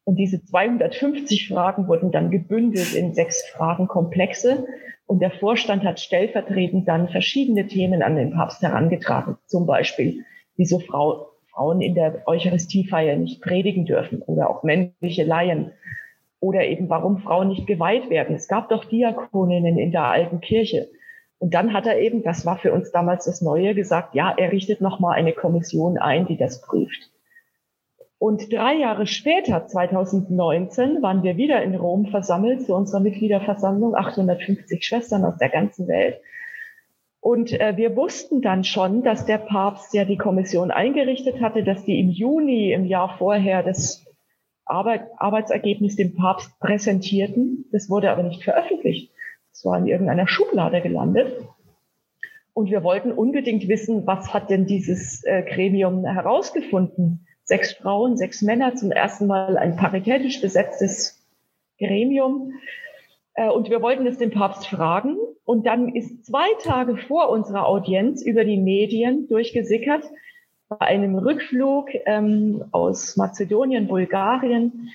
Und 0.04 0.16
diese 0.16 0.44
250 0.44 1.48
Fragen 1.48 1.88
wurden 1.88 2.10
dann 2.10 2.30
gebündelt 2.30 2.94
in 2.94 3.14
sechs 3.14 3.42
Fragenkomplexe. 3.48 4.66
Und 5.06 5.20
der 5.20 5.30
Vorstand 5.30 5.84
hat 5.84 6.00
stellvertretend 6.00 6.88
dann 6.88 7.08
verschiedene 7.08 7.66
Themen 7.66 8.02
an 8.02 8.16
den 8.16 8.32
Papst 8.32 8.62
herangetragen. 8.62 9.36
Zum 9.46 9.66
Beispiel, 9.66 10.24
wieso 10.56 10.78
Frau, 10.78 11.28
Frauen 11.52 11.80
in 11.80 11.94
der 11.94 12.22
Eucharistiefeier 12.26 13.16
nicht 13.16 13.42
predigen 13.42 13.84
dürfen 13.86 14.22
oder 14.22 14.50
auch 14.50 14.62
männliche 14.62 15.24
Laien 15.24 15.72
oder 16.44 16.64
eben, 16.66 16.90
warum 16.90 17.18
Frauen 17.18 17.48
nicht 17.48 17.66
geweiht 17.66 18.10
werden. 18.10 18.36
Es 18.36 18.48
gab 18.48 18.68
doch 18.68 18.84
Diakoninnen 18.84 19.78
in 19.78 19.92
der 19.92 20.04
alten 20.04 20.40
Kirche. 20.40 20.90
Und 21.38 21.54
dann 21.54 21.72
hat 21.72 21.86
er 21.86 21.98
eben, 21.98 22.22
das 22.22 22.44
war 22.44 22.58
für 22.58 22.72
uns 22.72 22.92
damals 22.92 23.24
das 23.24 23.40
Neue, 23.40 23.74
gesagt, 23.74 24.14
ja, 24.14 24.34
er 24.36 24.52
richtet 24.52 24.82
nochmal 24.82 25.16
eine 25.16 25.32
Kommission 25.32 25.96
ein, 25.96 26.26
die 26.26 26.36
das 26.36 26.60
prüft. 26.60 27.10
Und 28.18 28.52
drei 28.52 28.74
Jahre 28.74 29.06
später, 29.06 29.66
2019, 29.66 31.02
waren 31.02 31.22
wir 31.22 31.38
wieder 31.38 31.62
in 31.62 31.74
Rom 31.74 32.06
versammelt 32.06 32.62
zu 32.62 32.74
unserer 32.74 33.00
Mitgliederversammlung, 33.00 33.94
850 33.94 34.84
Schwestern 34.84 35.24
aus 35.24 35.38
der 35.38 35.48
ganzen 35.48 35.88
Welt. 35.88 36.20
Und 37.20 37.58
äh, 37.58 37.78
wir 37.78 37.96
wussten 37.96 38.42
dann 38.42 38.64
schon, 38.64 39.02
dass 39.02 39.24
der 39.24 39.38
Papst 39.38 39.94
ja 39.94 40.04
die 40.04 40.18
Kommission 40.18 40.70
eingerichtet 40.70 41.40
hatte, 41.40 41.64
dass 41.64 41.84
die 41.84 41.98
im 41.98 42.10
Juni 42.10 42.72
im 42.72 42.84
Jahr 42.84 43.16
vorher 43.16 43.62
das 43.62 44.03
Arbeit, 44.66 45.08
Arbeitsergebnis 45.18 45.96
dem 45.96 46.14
Papst 46.14 46.58
präsentierten. 46.58 47.66
Das 47.72 47.90
wurde 47.90 48.10
aber 48.10 48.22
nicht 48.22 48.44
veröffentlicht. 48.44 49.12
Es 49.52 49.64
war 49.64 49.78
in 49.78 49.86
irgendeiner 49.86 50.26
Schublade 50.26 50.80
gelandet. 50.80 51.46
Und 52.54 52.70
wir 52.70 52.84
wollten 52.84 53.12
unbedingt 53.12 53.68
wissen, 53.68 54.06
was 54.06 54.32
hat 54.32 54.48
denn 54.48 54.66
dieses 54.66 55.24
äh, 55.24 55.42
Gremium 55.42 56.04
herausgefunden? 56.04 57.26
Sechs 57.42 57.72
Frauen, 57.72 58.16
sechs 58.16 58.42
Männer, 58.42 58.74
zum 58.74 58.90
ersten 58.90 59.26
Mal 59.26 59.58
ein 59.58 59.76
paritätisch 59.76 60.40
besetztes 60.40 61.20
Gremium. 61.78 62.52
Äh, 63.34 63.48
und 63.48 63.70
wir 63.70 63.82
wollten 63.82 64.06
es 64.06 64.18
dem 64.18 64.30
Papst 64.30 64.66
fragen. 64.68 65.16
Und 65.44 65.66
dann 65.66 65.94
ist 65.94 66.24
zwei 66.24 66.46
Tage 66.62 66.96
vor 66.96 67.28
unserer 67.28 67.66
Audienz 67.66 68.22
über 68.22 68.44
die 68.44 68.56
Medien 68.56 69.28
durchgesickert, 69.28 70.04
bei 70.68 70.80
einem 70.80 71.16
Rückflug 71.16 71.88
ähm, 72.06 72.64
aus 72.72 73.16
Mazedonien, 73.16 73.88
Bulgarien. 73.88 74.90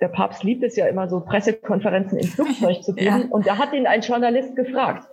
Der 0.00 0.08
Papst 0.08 0.44
liebt 0.44 0.62
es 0.62 0.76
ja 0.76 0.86
immer 0.86 1.08
so 1.08 1.20
Pressekonferenzen 1.20 2.18
im 2.18 2.26
Flugzeug 2.26 2.82
zu 2.82 2.94
geben. 2.94 3.22
Ja. 3.22 3.28
Und 3.30 3.46
da 3.46 3.58
hat 3.58 3.72
ihn 3.72 3.86
ein 3.86 4.02
Journalist 4.02 4.54
gefragt, 4.54 5.08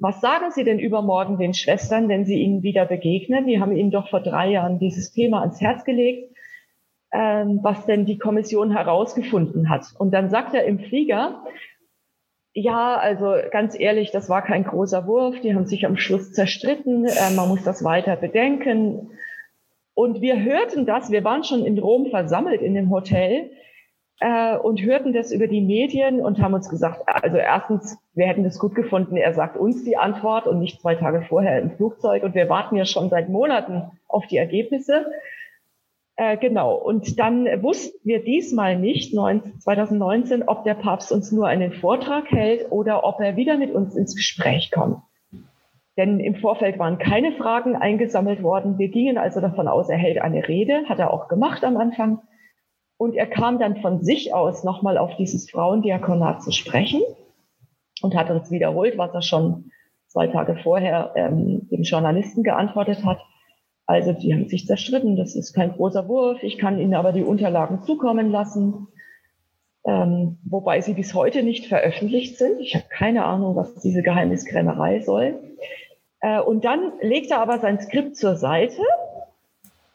was 0.00 0.20
sagen 0.20 0.52
Sie 0.52 0.64
denn 0.64 0.78
übermorgen 0.78 1.38
den 1.38 1.54
Schwestern, 1.54 2.08
wenn 2.08 2.24
Sie 2.24 2.40
ihnen 2.40 2.62
wieder 2.62 2.86
begegnen? 2.86 3.46
Die 3.46 3.60
haben 3.60 3.76
Ihnen 3.76 3.90
doch 3.90 4.08
vor 4.08 4.20
drei 4.20 4.50
Jahren 4.50 4.78
dieses 4.78 5.12
Thema 5.12 5.40
ans 5.40 5.60
Herz 5.60 5.84
gelegt, 5.84 6.32
ähm, 7.12 7.60
was 7.62 7.84
denn 7.86 8.06
die 8.06 8.18
Kommission 8.18 8.70
herausgefunden 8.70 9.68
hat. 9.68 9.86
Und 9.98 10.12
dann 10.12 10.30
sagt 10.30 10.54
er 10.54 10.64
im 10.64 10.78
Flieger, 10.78 11.42
ja, 12.58 12.96
also 12.96 13.36
ganz 13.52 13.78
ehrlich, 13.78 14.10
das 14.10 14.28
war 14.28 14.42
kein 14.42 14.64
großer 14.64 15.06
Wurf. 15.06 15.40
Die 15.40 15.54
haben 15.54 15.66
sich 15.66 15.86
am 15.86 15.96
Schluss 15.96 16.32
zerstritten. 16.32 17.04
Äh, 17.04 17.34
man 17.36 17.48
muss 17.48 17.62
das 17.62 17.84
weiter 17.84 18.16
bedenken. 18.16 19.10
Und 19.94 20.20
wir 20.20 20.42
hörten 20.42 20.84
das, 20.84 21.10
wir 21.10 21.24
waren 21.24 21.44
schon 21.44 21.64
in 21.64 21.78
Rom 21.78 22.10
versammelt 22.10 22.60
in 22.60 22.74
dem 22.74 22.90
Hotel 22.90 23.50
äh, 24.20 24.56
und 24.56 24.82
hörten 24.82 25.12
das 25.12 25.32
über 25.32 25.46
die 25.46 25.60
Medien 25.60 26.20
und 26.20 26.40
haben 26.40 26.54
uns 26.54 26.68
gesagt, 26.68 27.02
also 27.06 27.36
erstens, 27.36 27.96
wir 28.14 28.26
hätten 28.26 28.44
das 28.44 28.58
gut 28.58 28.74
gefunden, 28.74 29.16
er 29.16 29.34
sagt 29.34 29.56
uns 29.56 29.84
die 29.84 29.96
Antwort 29.96 30.46
und 30.46 30.58
nicht 30.58 30.80
zwei 30.80 30.96
Tage 30.96 31.22
vorher 31.22 31.60
im 31.60 31.70
Flugzeug. 31.70 32.24
Und 32.24 32.34
wir 32.34 32.48
warten 32.48 32.76
ja 32.76 32.84
schon 32.84 33.08
seit 33.08 33.28
Monaten 33.28 33.90
auf 34.08 34.26
die 34.26 34.36
Ergebnisse. 34.36 35.06
Äh, 36.20 36.36
genau. 36.36 36.74
Und 36.74 37.20
dann 37.20 37.46
wussten 37.62 37.96
wir 38.02 38.24
diesmal 38.24 38.76
nicht, 38.76 39.14
2019, 39.14 40.42
ob 40.48 40.64
der 40.64 40.74
Papst 40.74 41.12
uns 41.12 41.30
nur 41.30 41.46
einen 41.46 41.72
Vortrag 41.72 42.28
hält 42.32 42.72
oder 42.72 43.04
ob 43.04 43.20
er 43.20 43.36
wieder 43.36 43.56
mit 43.56 43.72
uns 43.72 43.94
ins 43.94 44.16
Gespräch 44.16 44.72
kommt. 44.72 44.98
Denn 45.96 46.18
im 46.18 46.34
Vorfeld 46.34 46.76
waren 46.80 46.98
keine 46.98 47.32
Fragen 47.32 47.76
eingesammelt 47.76 48.42
worden. 48.42 48.78
Wir 48.78 48.88
gingen 48.88 49.16
also 49.16 49.40
davon 49.40 49.68
aus, 49.68 49.88
er 49.88 49.96
hält 49.96 50.20
eine 50.20 50.48
Rede, 50.48 50.88
hat 50.88 50.98
er 50.98 51.12
auch 51.12 51.28
gemacht 51.28 51.62
am 51.62 51.76
Anfang. 51.76 52.18
Und 52.96 53.14
er 53.14 53.26
kam 53.28 53.60
dann 53.60 53.76
von 53.76 54.02
sich 54.02 54.34
aus 54.34 54.64
nochmal 54.64 54.98
auf 54.98 55.14
dieses 55.18 55.48
Frauendiakonat 55.48 56.42
zu 56.42 56.50
sprechen 56.50 57.00
und 58.02 58.16
hat 58.16 58.28
uns 58.30 58.50
wiederholt, 58.50 58.98
was 58.98 59.14
er 59.14 59.22
schon 59.22 59.70
zwei 60.08 60.26
Tage 60.26 60.56
vorher 60.64 61.12
ähm, 61.14 61.68
dem 61.70 61.82
Journalisten 61.82 62.42
geantwortet 62.42 63.04
hat. 63.04 63.20
Also 63.88 64.12
die 64.12 64.34
haben 64.34 64.46
sich 64.46 64.66
zerstritten, 64.66 65.16
das 65.16 65.34
ist 65.34 65.54
kein 65.54 65.72
großer 65.72 66.08
Wurf. 66.08 66.42
Ich 66.42 66.58
kann 66.58 66.78
Ihnen 66.78 66.92
aber 66.92 67.12
die 67.12 67.24
Unterlagen 67.24 67.80
zukommen 67.80 68.30
lassen, 68.30 68.86
ähm, 69.86 70.36
wobei 70.44 70.82
sie 70.82 70.92
bis 70.92 71.14
heute 71.14 71.42
nicht 71.42 71.66
veröffentlicht 71.66 72.36
sind. 72.36 72.60
Ich 72.60 72.74
habe 72.74 72.84
keine 72.90 73.24
Ahnung, 73.24 73.56
was 73.56 73.76
diese 73.76 74.02
Geheimniskrämerei 74.02 75.00
soll. 75.00 75.38
Äh, 76.20 76.38
und 76.38 76.66
dann 76.66 76.92
legt 77.00 77.30
er 77.30 77.40
aber 77.40 77.60
sein 77.60 77.80
Skript 77.80 78.14
zur 78.14 78.36
Seite 78.36 78.82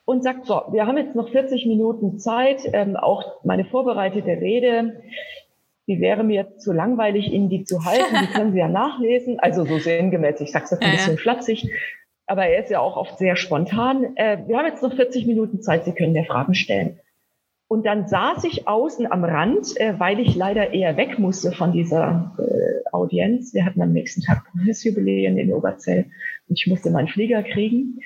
und 0.05 0.23
sagt, 0.23 0.47
so, 0.47 0.63
wir 0.71 0.87
haben 0.87 0.97
jetzt 0.97 1.13
noch 1.13 1.29
40 1.29 1.67
Minuten 1.67 2.17
Zeit, 2.17 2.61
ähm, 2.73 2.95
auch 2.95 3.43
meine 3.43 3.63
vorbereitete 3.63 4.41
Rede, 4.41 5.03
die 5.85 6.01
wäre 6.01 6.23
mir 6.23 6.57
zu 6.57 6.73
langweilig, 6.73 7.31
Ihnen 7.31 7.49
die 7.49 7.63
zu 7.63 7.85
halten, 7.85 8.15
die 8.21 8.33
können 8.33 8.53
Sie 8.53 8.59
ja 8.59 8.69
nachlesen. 8.69 9.39
Also 9.39 9.65
so 9.65 9.77
sinngemäß, 9.77 10.41
ich 10.41 10.51
sage 10.51 10.65
es 10.65 10.71
jetzt 10.71 10.83
ein 10.83 10.93
bisschen 10.93 11.17
flapsig 11.19 11.69
aber 12.25 12.45
er 12.45 12.63
ist 12.63 12.71
ja 12.71 12.79
auch 12.79 12.97
oft 12.97 13.17
sehr 13.17 13.35
spontan. 13.35 14.15
Äh, 14.15 14.39
wir 14.47 14.57
haben 14.57 14.65
jetzt 14.65 14.83
noch 14.83 14.95
40 14.95 15.27
Minuten 15.27 15.61
Zeit, 15.61 15.85
Sie 15.85 15.93
können 15.93 16.13
mir 16.13 16.25
Fragen 16.25 16.55
stellen. 16.55 16.99
Und 17.67 17.85
dann 17.85 18.07
saß 18.07 18.43
ich 18.43 18.67
außen 18.67 19.11
am 19.11 19.23
Rand, 19.23 19.79
äh, 19.79 19.99
weil 19.99 20.19
ich 20.19 20.35
leider 20.35 20.73
eher 20.73 20.95
weg 20.95 21.17
musste 21.17 21.51
von 21.51 21.71
dieser 21.71 22.35
äh, 22.37 22.87
Audienz. 22.91 23.53
Wir 23.53 23.65
hatten 23.65 23.81
am 23.81 23.93
nächsten 23.93 24.21
Tag 24.21 24.43
Jubiläen 24.53 25.37
in 25.37 25.51
Oberzell 25.51 26.05
und 26.47 26.59
ich 26.59 26.67
musste 26.67 26.91
meinen 26.91 27.07
Flieger 27.07 27.41
kriegen. 27.43 27.99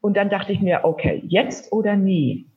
Und 0.00 0.16
dann 0.16 0.28
dachte 0.28 0.52
ich 0.52 0.60
mir, 0.60 0.80
okay, 0.84 1.22
jetzt 1.26 1.72
oder 1.72 1.96
nie. 1.96 2.50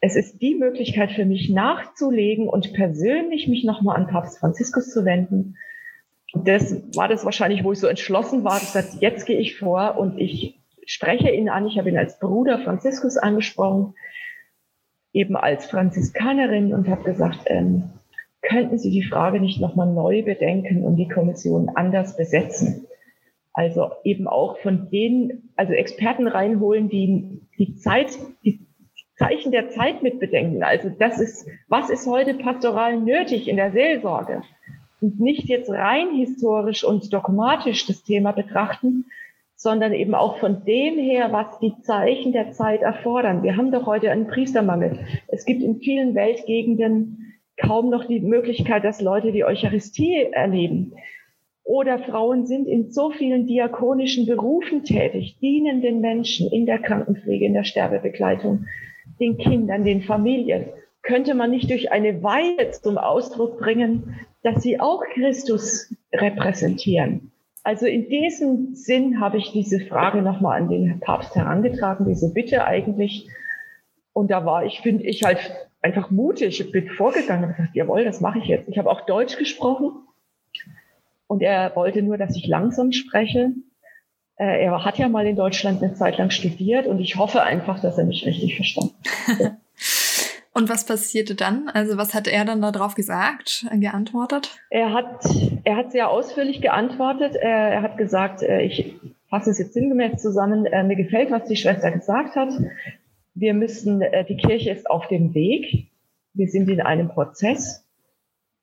es 0.00 0.16
ist 0.16 0.42
die 0.42 0.56
Möglichkeit 0.56 1.12
für 1.12 1.24
mich 1.24 1.48
nachzulegen 1.50 2.48
und 2.48 2.72
persönlich 2.72 3.46
mich 3.46 3.64
nochmal 3.64 3.96
an 3.96 4.08
Papst 4.08 4.38
Franziskus 4.38 4.90
zu 4.90 5.04
wenden. 5.04 5.54
Das 6.34 6.74
war 6.94 7.08
das 7.08 7.24
wahrscheinlich, 7.24 7.64
wo 7.64 7.72
ich 7.72 7.80
so 7.80 7.86
entschlossen 7.86 8.44
war, 8.44 8.60
dass 8.72 9.00
jetzt 9.00 9.26
gehe 9.26 9.38
ich 9.38 9.58
vor 9.58 9.98
und 9.98 10.18
ich 10.18 10.60
spreche 10.86 11.30
ihn 11.30 11.48
an. 11.48 11.66
Ich 11.66 11.78
habe 11.78 11.88
ihn 11.88 11.98
als 11.98 12.18
Bruder 12.18 12.60
Franziskus 12.60 13.16
angesprochen, 13.16 13.94
eben 15.12 15.36
als 15.36 15.66
Franziskanerin 15.66 16.72
und 16.72 16.88
habe 16.88 17.02
gesagt, 17.02 17.40
ähm, 17.46 17.90
könnten 18.42 18.78
Sie 18.78 18.90
die 18.90 19.02
Frage 19.02 19.40
nicht 19.40 19.60
nochmal 19.60 19.92
neu 19.92 20.22
bedenken 20.22 20.82
und 20.84 20.96
die 20.96 21.08
Kommission 21.08 21.68
anders 21.74 22.16
besetzen? 22.16 22.86
Also 23.52 23.90
eben 24.04 24.28
auch 24.28 24.58
von 24.58 24.88
denen, 24.90 25.52
also 25.56 25.72
Experten 25.72 26.28
reinholen, 26.28 26.88
die 26.88 27.42
die 27.58 27.74
Zeit, 27.76 28.16
die 28.44 28.66
Zeichen 29.16 29.52
der 29.52 29.68
Zeit 29.68 30.02
mit 30.02 30.20
bedenken. 30.20 30.62
Also 30.62 30.88
das 30.88 31.20
ist, 31.20 31.46
was 31.68 31.90
ist 31.90 32.06
heute 32.06 32.34
pastoral 32.34 32.98
nötig 32.98 33.48
in 33.48 33.56
der 33.56 33.72
Seelsorge? 33.72 34.42
Und 35.00 35.18
nicht 35.18 35.48
jetzt 35.48 35.70
rein 35.70 36.14
historisch 36.14 36.84
und 36.84 37.12
dogmatisch 37.12 37.86
das 37.86 38.02
Thema 38.02 38.32
betrachten, 38.32 39.06
sondern 39.56 39.92
eben 39.92 40.14
auch 40.14 40.38
von 40.38 40.64
dem 40.64 40.98
her, 40.98 41.32
was 41.32 41.58
die 41.58 41.74
Zeichen 41.82 42.32
der 42.32 42.52
Zeit 42.52 42.82
erfordern. 42.82 43.42
Wir 43.42 43.56
haben 43.56 43.70
doch 43.70 43.86
heute 43.86 44.10
einen 44.10 44.26
Priestermangel. 44.26 45.00
Es 45.28 45.44
gibt 45.44 45.62
in 45.62 45.80
vielen 45.80 46.14
Weltgegenden 46.14 47.34
kaum 47.58 47.90
noch 47.90 48.06
die 48.06 48.20
Möglichkeit, 48.20 48.84
dass 48.84 49.02
Leute 49.02 49.32
die 49.32 49.44
Eucharistie 49.44 50.28
erleben. 50.32 50.94
Oder 51.62 51.98
Frauen 51.98 52.46
sind 52.46 52.66
in 52.66 52.90
so 52.90 53.10
vielen 53.10 53.46
diakonischen 53.46 54.26
Berufen 54.26 54.82
tätig, 54.82 55.36
dienen 55.40 55.82
den 55.82 56.00
Menschen 56.00 56.50
in 56.50 56.66
der 56.66 56.78
Krankenpflege, 56.78 57.44
in 57.44 57.52
der 57.54 57.64
Sterbebegleitung, 57.64 58.66
den 59.20 59.36
Kindern, 59.36 59.84
den 59.84 60.02
Familien. 60.02 60.66
Könnte 61.02 61.34
man 61.34 61.50
nicht 61.50 61.70
durch 61.70 61.92
eine 61.92 62.22
Weihe 62.22 62.70
zum 62.72 62.98
Ausdruck 62.98 63.58
bringen, 63.58 64.16
dass 64.42 64.62
sie 64.62 64.80
auch 64.80 65.02
Christus 65.14 65.94
repräsentieren? 66.12 67.32
Also 67.62 67.86
in 67.86 68.08
diesem 68.08 68.74
Sinn 68.74 69.20
habe 69.20 69.36
ich 69.38 69.52
diese 69.52 69.80
Frage 69.80 70.22
nochmal 70.22 70.60
an 70.60 70.68
den 70.68 71.00
Papst 71.00 71.34
herangetragen, 71.34 72.06
diese 72.06 72.32
Bitte 72.32 72.64
eigentlich. 72.64 73.28
Und 74.12 74.30
da 74.30 74.46
war 74.46 74.64
ich, 74.64 74.80
finde 74.80 75.04
ich 75.04 75.22
halt 75.22 75.68
einfach 75.82 76.10
mutig, 76.10 76.72
bin 76.72 76.88
vorgegangen 76.88 77.44
und 77.44 77.56
gesagt, 77.56 77.74
jawohl, 77.74 78.04
das 78.04 78.20
mache 78.20 78.38
ich 78.38 78.46
jetzt. 78.46 78.68
Ich 78.68 78.78
habe 78.78 78.90
auch 78.90 79.02
Deutsch 79.02 79.36
gesprochen 79.36 79.92
und 81.26 81.42
er 81.42 81.74
wollte 81.76 82.02
nur, 82.02 82.18
dass 82.18 82.34
ich 82.34 82.46
langsam 82.46 82.92
spreche. 82.92 83.52
Äh, 84.36 84.64
er 84.64 84.84
hat 84.84 84.98
ja 84.98 85.08
mal 85.08 85.26
in 85.26 85.36
Deutschland 85.36 85.82
eine 85.82 85.94
Zeit 85.94 86.18
lang 86.18 86.30
studiert 86.30 86.86
und 86.86 86.98
ich 86.98 87.16
hoffe 87.16 87.42
einfach, 87.42 87.80
dass 87.80 87.98
er 87.98 88.04
mich 88.04 88.26
richtig 88.26 88.56
verstanden 88.56 88.94
hat. 89.26 89.56
Und 90.52 90.68
was 90.68 90.84
passierte 90.84 91.34
dann? 91.34 91.68
Also 91.68 91.96
was 91.96 92.12
hat 92.12 92.26
er 92.26 92.44
dann 92.44 92.60
darauf 92.60 92.94
gesagt, 92.94 93.66
geantwortet? 93.72 94.58
Er 94.68 94.92
hat, 94.92 95.24
er 95.64 95.76
hat 95.76 95.92
sehr 95.92 96.10
ausführlich 96.10 96.60
geantwortet. 96.60 97.36
Er, 97.36 97.70
er 97.72 97.82
hat 97.82 97.96
gesagt, 97.96 98.42
äh, 98.42 98.62
ich 98.62 98.96
fasse 99.28 99.50
es 99.50 99.58
jetzt 99.58 99.74
sinngemäß 99.74 100.20
zusammen, 100.20 100.66
äh, 100.66 100.82
mir 100.82 100.96
gefällt, 100.96 101.30
was 101.30 101.44
die 101.44 101.56
Schwester 101.56 101.92
gesagt 101.92 102.34
hat. 102.34 102.52
Wir 103.34 103.54
müssen, 103.54 104.02
die 104.28 104.36
Kirche 104.36 104.70
ist 104.70 104.90
auf 104.90 105.06
dem 105.06 105.34
Weg. 105.34 105.88
Wir 106.34 106.48
sind 106.48 106.68
in 106.68 106.80
einem 106.80 107.08
Prozess. 107.08 107.86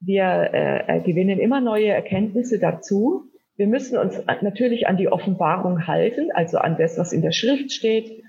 Wir 0.01 0.49
äh, 0.53 0.99
gewinnen 1.01 1.39
immer 1.39 1.61
neue 1.61 1.87
Erkenntnisse 1.87 2.59
dazu. 2.59 3.31
Wir 3.55 3.65
müssen 3.65 3.97
uns 3.97 4.21
natürlich 4.41 4.87
an 4.87 4.97
die 4.97 5.07
Offenbarung 5.07 5.87
halten, 5.87 6.31
also 6.33 6.59
an 6.59 6.77
das, 6.77 6.97
was 6.97 7.11
in 7.11 7.23
der 7.23 7.31
Schrift 7.31 7.71
steht, 7.71 8.23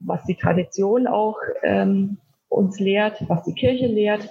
was 0.00 0.24
die 0.24 0.34
Tradition 0.34 1.06
auch 1.06 1.38
ähm, 1.62 2.18
uns 2.48 2.78
lehrt, 2.80 3.28
was 3.28 3.44
die 3.44 3.54
Kirche 3.54 3.86
lehrt. 3.86 4.28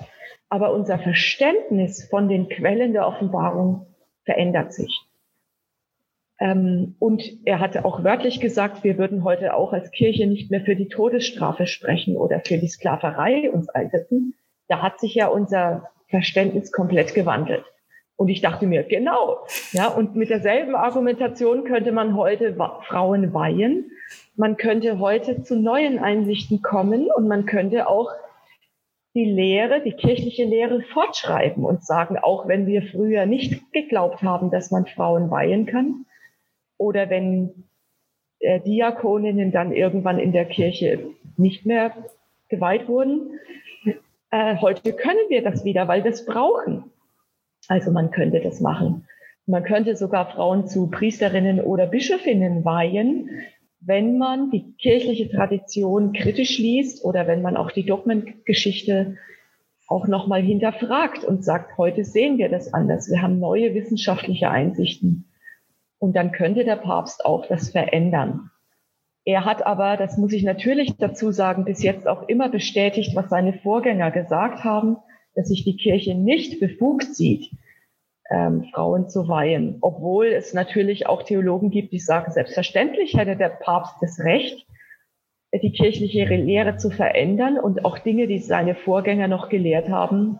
Aber 0.49 0.73
unser 0.73 0.99
Verständnis 0.99 2.07
von 2.09 2.29
den 2.29 2.49
Quellen 2.49 2.93
der 2.93 3.07
Offenbarung 3.07 3.87
verändert 4.23 4.73
sich. 4.73 5.05
Ähm, 6.39 6.95
und 6.99 7.23
er 7.45 7.59
hatte 7.59 7.85
auch 7.85 8.03
wörtlich 8.03 8.39
gesagt, 8.39 8.83
wir 8.83 8.97
würden 8.97 9.23
heute 9.23 9.53
auch 9.53 9.71
als 9.73 9.91
Kirche 9.91 10.27
nicht 10.27 10.51
mehr 10.51 10.61
für 10.61 10.75
die 10.75 10.89
Todesstrafe 10.89 11.65
sprechen 11.65 12.17
oder 12.17 12.41
für 12.41 12.57
die 12.57 12.67
Sklaverei 12.67 13.49
uns 13.51 13.69
einsetzen. 13.69 14.35
Da 14.67 14.81
hat 14.81 14.99
sich 14.99 15.15
ja 15.15 15.27
unser 15.27 15.89
Verständnis 16.09 16.71
komplett 16.71 17.13
gewandelt. 17.13 17.63
Und 18.17 18.29
ich 18.29 18.41
dachte 18.41 18.65
mir, 18.65 18.83
genau, 18.83 19.45
ja, 19.71 19.87
und 19.87 20.15
mit 20.15 20.29
derselben 20.29 20.75
Argumentation 20.75 21.65
könnte 21.65 21.91
man 21.91 22.15
heute 22.15 22.55
Frauen 22.87 23.33
weihen. 23.33 23.91
Man 24.35 24.57
könnte 24.57 24.99
heute 24.99 25.43
zu 25.43 25.55
neuen 25.55 25.99
Einsichten 25.99 26.61
kommen 26.61 27.09
und 27.09 27.27
man 27.27 27.45
könnte 27.45 27.87
auch 27.87 28.11
die 29.13 29.23
Lehre, 29.25 29.81
die 29.81 29.93
kirchliche 29.93 30.43
Lehre 30.43 30.81
fortschreiben 30.81 31.63
und 31.63 31.85
sagen, 31.85 32.17
auch 32.17 32.47
wenn 32.47 32.67
wir 32.67 32.83
früher 32.83 33.25
nicht 33.25 33.71
geglaubt 33.71 34.21
haben, 34.21 34.51
dass 34.51 34.71
man 34.71 34.85
Frauen 34.85 35.31
weihen 35.31 35.65
kann 35.65 36.05
oder 36.77 37.09
wenn 37.09 37.63
äh, 38.39 38.59
Diakoninnen 38.59 39.53
dann 39.53 39.71
irgendwann 39.71 40.19
in 40.19 40.33
der 40.33 40.45
Kirche 40.45 41.11
nicht 41.37 41.65
mehr 41.65 41.93
geweiht 42.49 42.89
wurden, 42.89 43.39
äh, 44.31 44.57
heute 44.57 44.91
können 44.91 45.29
wir 45.29 45.43
das 45.43 45.63
wieder, 45.63 45.87
weil 45.87 46.03
wir 46.03 46.11
es 46.11 46.25
brauchen. 46.25 46.83
Also 47.69 47.91
man 47.91 48.11
könnte 48.11 48.41
das 48.41 48.59
machen. 48.59 49.07
Man 49.47 49.63
könnte 49.63 49.95
sogar 49.95 50.29
Frauen 50.31 50.67
zu 50.67 50.87
Priesterinnen 50.87 51.61
oder 51.61 51.85
Bischöfinnen 51.85 52.65
weihen, 52.65 53.29
wenn 53.85 54.17
man 54.17 54.49
die 54.49 54.73
kirchliche 54.77 55.29
Tradition 55.29 56.11
kritisch 56.13 56.57
liest 56.57 57.05
oder 57.05 57.27
wenn 57.27 57.41
man 57.41 57.55
auch 57.55 57.71
die 57.71 57.85
Dogmengeschichte 57.85 59.17
auch 59.87 60.07
nochmal 60.07 60.41
hinterfragt 60.41 61.23
und 61.23 61.45
sagt, 61.45 61.77
heute 61.77 62.03
sehen 62.03 62.39
wir 62.39 62.49
das 62.49 62.73
anders. 62.73 63.09
Wir 63.09 63.21
haben 63.21 63.39
neue 63.39 63.75
wissenschaftliche 63.75 64.49
Einsichten. 64.49 65.29
Und 65.99 66.15
dann 66.15 66.31
könnte 66.31 66.65
der 66.65 66.77
Papst 66.77 67.23
auch 67.23 67.45
das 67.47 67.69
verändern. 67.69 68.49
Er 69.23 69.45
hat 69.45 69.65
aber, 69.65 69.97
das 69.97 70.17
muss 70.17 70.33
ich 70.33 70.43
natürlich 70.43 70.97
dazu 70.97 71.31
sagen, 71.31 71.65
bis 71.65 71.83
jetzt 71.83 72.07
auch 72.07 72.27
immer 72.27 72.49
bestätigt, 72.49 73.15
was 73.15 73.29
seine 73.29 73.53
Vorgänger 73.53 74.09
gesagt 74.09 74.63
haben, 74.63 74.97
dass 75.35 75.49
sich 75.49 75.63
die 75.63 75.77
Kirche 75.77 76.15
nicht 76.15 76.59
befugt 76.59 77.15
sieht, 77.15 77.51
ähm, 78.29 78.65
Frauen 78.73 79.09
zu 79.09 79.27
weihen. 79.27 79.77
Obwohl 79.81 80.27
es 80.27 80.53
natürlich 80.53 81.07
auch 81.07 81.23
Theologen 81.23 81.69
gibt, 81.69 81.91
die 81.91 81.99
sagen, 81.99 82.31
selbstverständlich 82.31 83.15
hätte 83.15 83.35
der 83.35 83.49
Papst 83.49 83.95
das 84.01 84.19
Recht, 84.19 84.65
die 85.53 85.71
kirchliche 85.71 86.25
Lehre 86.25 86.77
zu 86.77 86.89
verändern 86.89 87.57
und 87.57 87.85
auch 87.85 87.97
Dinge, 87.99 88.27
die 88.27 88.39
seine 88.39 88.75
Vorgänger 88.75 89.27
noch 89.27 89.49
gelehrt 89.49 89.89
haben, 89.89 90.39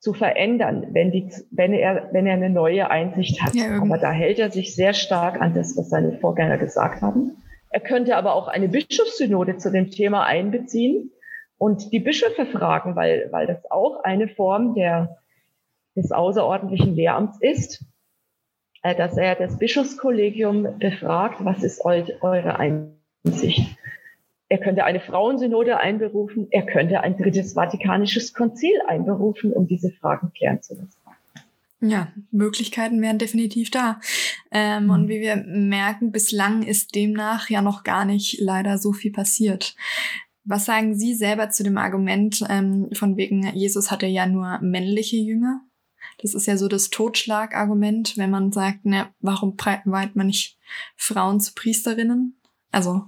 zu 0.00 0.14
verändern, 0.14 0.86
wenn, 0.92 1.10
die, 1.10 1.30
wenn, 1.50 1.72
er, 1.72 2.08
wenn 2.12 2.26
er 2.26 2.34
eine 2.34 2.50
neue 2.50 2.90
Einsicht 2.90 3.42
hat. 3.42 3.54
Ja, 3.54 3.80
aber 3.82 3.98
da 3.98 4.12
hält 4.12 4.38
er 4.38 4.50
sich 4.50 4.74
sehr 4.74 4.94
stark 4.94 5.40
an 5.40 5.54
das, 5.54 5.76
was 5.76 5.90
seine 5.90 6.18
Vorgänger 6.18 6.56
gesagt 6.56 7.02
haben. 7.02 7.42
Er 7.70 7.80
könnte 7.80 8.16
aber 8.16 8.34
auch 8.34 8.48
eine 8.48 8.68
Bischofssynode 8.68 9.58
zu 9.58 9.70
dem 9.70 9.90
Thema 9.90 10.24
einbeziehen 10.24 11.10
und 11.58 11.92
die 11.92 12.00
Bischöfe 12.00 12.46
fragen, 12.46 12.96
weil, 12.96 13.28
weil 13.32 13.46
das 13.46 13.70
auch 13.70 14.04
eine 14.04 14.28
Form 14.28 14.74
der, 14.74 15.18
des 15.98 16.12
außerordentlichen 16.12 16.94
Lehramts 16.94 17.38
ist, 17.40 17.84
äh, 18.82 18.94
dass 18.94 19.16
er 19.16 19.34
das 19.34 19.58
Bischofskollegium 19.58 20.78
befragt, 20.78 21.44
was 21.44 21.62
ist 21.62 21.84
eure 21.84 22.58
Einsicht? 22.58 23.76
Er 24.48 24.58
könnte 24.58 24.84
eine 24.84 25.00
Frauensynode 25.00 25.78
einberufen, 25.78 26.48
er 26.50 26.64
könnte 26.64 27.00
ein 27.02 27.18
drittes 27.18 27.52
Vatikanisches 27.52 28.32
Konzil 28.32 28.80
einberufen, 28.86 29.52
um 29.52 29.66
diese 29.66 29.90
Fragen 29.90 30.32
klären 30.32 30.62
zu 30.62 30.74
lassen. 30.74 30.96
Ja, 31.80 32.12
Möglichkeiten 32.32 33.00
wären 33.02 33.18
definitiv 33.18 33.70
da. 33.70 34.00
Ähm, 34.50 34.84
mhm. 34.84 34.90
Und 34.90 35.08
wie 35.08 35.20
wir 35.20 35.36
merken, 35.36 36.10
bislang 36.10 36.62
ist 36.62 36.94
demnach 36.94 37.50
ja 37.50 37.62
noch 37.62 37.84
gar 37.84 38.04
nicht 38.04 38.40
leider 38.40 38.78
so 38.78 38.92
viel 38.92 39.12
passiert. 39.12 39.76
Was 40.44 40.64
sagen 40.64 40.96
Sie 40.96 41.14
selber 41.14 41.50
zu 41.50 41.62
dem 41.62 41.76
Argument 41.76 42.42
ähm, 42.48 42.88
von 42.94 43.16
wegen, 43.16 43.46
Jesus 43.54 43.90
hatte 43.90 44.06
ja 44.06 44.26
nur 44.26 44.58
männliche 44.60 45.16
Jünger? 45.16 45.60
Das 46.20 46.34
ist 46.34 46.46
ja 46.46 46.56
so 46.56 46.68
das 46.68 46.90
Totschlagargument, 46.90 48.16
wenn 48.16 48.30
man 48.30 48.52
sagt, 48.52 48.84
ne, 48.84 49.06
warum 49.20 49.56
weiht 49.56 50.16
man 50.16 50.26
nicht 50.26 50.58
Frauen 50.96 51.40
zu 51.40 51.54
Priesterinnen? 51.54 52.40
Also 52.72 53.02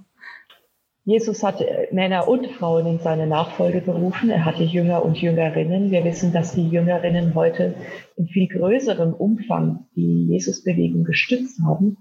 Jesus 1.03 1.43
hat 1.43 1.63
Männer 1.91 2.27
und 2.27 2.47
Frauen 2.51 2.85
in 2.85 2.99
seine 2.99 3.25
Nachfolge 3.25 3.81
berufen. 3.81 4.29
Er 4.29 4.45
hatte 4.45 4.63
Jünger 4.63 5.03
und 5.03 5.17
Jüngerinnen. 5.17 5.89
Wir 5.89 6.03
wissen, 6.03 6.31
dass 6.31 6.53
die 6.53 6.69
Jüngerinnen 6.69 7.33
heute 7.33 7.73
in 8.17 8.27
viel 8.27 8.47
größerem 8.47 9.13
Umfang 9.13 9.87
die 9.95 10.27
Jesusbewegung 10.27 11.03
gestützt 11.03 11.59
haben. 11.65 11.97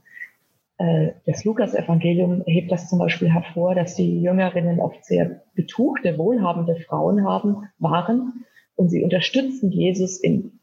Äh, 0.77 1.13
das 1.25 1.45
Lukas-Evangelium 1.45 2.43
hebt 2.47 2.71
das 2.71 2.91
zum 2.91 2.99
Beispiel 2.99 3.33
hervor, 3.33 3.75
dass 3.75 3.95
die 3.95 4.21
Jüngerinnen 4.21 4.81
oft 4.81 5.03
sehr 5.05 5.43
betuchte, 5.55 6.19
wohlhabende 6.19 6.77
Frauen 6.77 7.25
haben, 7.27 7.69
waren 7.79 8.45
und 8.77 8.91
sie 8.91 9.03
unterstützten 9.03 9.71
Jesus 9.71 10.19
in, 10.19 10.60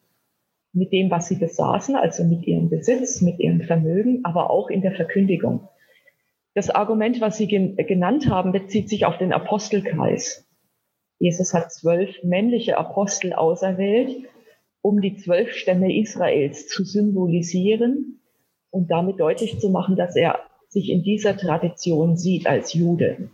mit 0.78 0.92
dem, 0.92 1.10
was 1.10 1.28
sie 1.28 1.36
besaßen, 1.36 1.96
also 1.96 2.24
mit 2.24 2.46
ihrem 2.46 2.70
Besitz, 2.70 3.22
mit 3.22 3.40
ihrem 3.40 3.62
Vermögen, 3.62 4.22
aber 4.24 4.50
auch 4.50 4.70
in 4.70 4.82
der 4.82 4.94
Verkündigung. 4.94 5.68
Das 6.54 6.70
Argument, 6.70 7.22
was 7.22 7.38
Sie 7.38 7.48
gen 7.48 7.76
genannt 7.76 8.30
haben, 8.30 8.52
bezieht 8.52 8.90
sich 8.90 9.06
auf 9.06 9.18
den 9.18 9.34
Apostelkreis. 9.34 10.48
Jesus 11.20 11.54
hat 11.54 11.72
zwölf 11.72 12.24
männliche 12.24 12.78
Apostel 12.78 13.34
auserwählt, 13.34 14.28
um 14.82 15.02
die 15.02 15.18
zwölf 15.18 15.54
Stämme 15.54 15.96
Israels 15.96 16.68
zu 16.68 16.84
symbolisieren 16.84 18.20
und 18.70 18.90
damit 18.92 19.20
deutlich 19.20 19.60
zu 19.60 19.70
machen, 19.70 19.96
dass 19.96 20.16
er 20.16 20.40
sich 20.70 20.90
in 20.90 21.04
dieser 21.04 21.38
Tradition 21.38 22.18
sieht 22.18 22.48
als 22.48 22.74
Jude. 22.74 23.30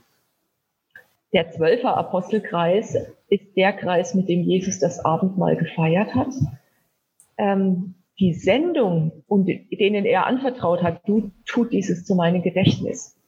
Der 1.34 1.51
zwölfer 1.51 1.97
Apostelkreis 1.97 2.95
ist 3.27 3.56
der 3.58 3.73
Kreis, 3.73 4.13
mit 4.13 4.29
dem 4.29 4.43
Jesus 4.43 4.79
das 4.79 5.03
Abendmahl 5.03 5.56
gefeiert 5.56 6.13
hat. 6.13 6.34
Ähm, 7.37 7.95
die 8.19 8.33
Sendung, 8.33 9.23
und 9.27 9.47
denen 9.47 10.05
er 10.05 10.27
anvertraut 10.27 10.83
hat, 10.83 11.07
du 11.07 11.31
tut 11.45 11.73
dieses 11.73 12.05
zu 12.05 12.15
meinem 12.15 12.43
Gedächtnis. 12.43 13.19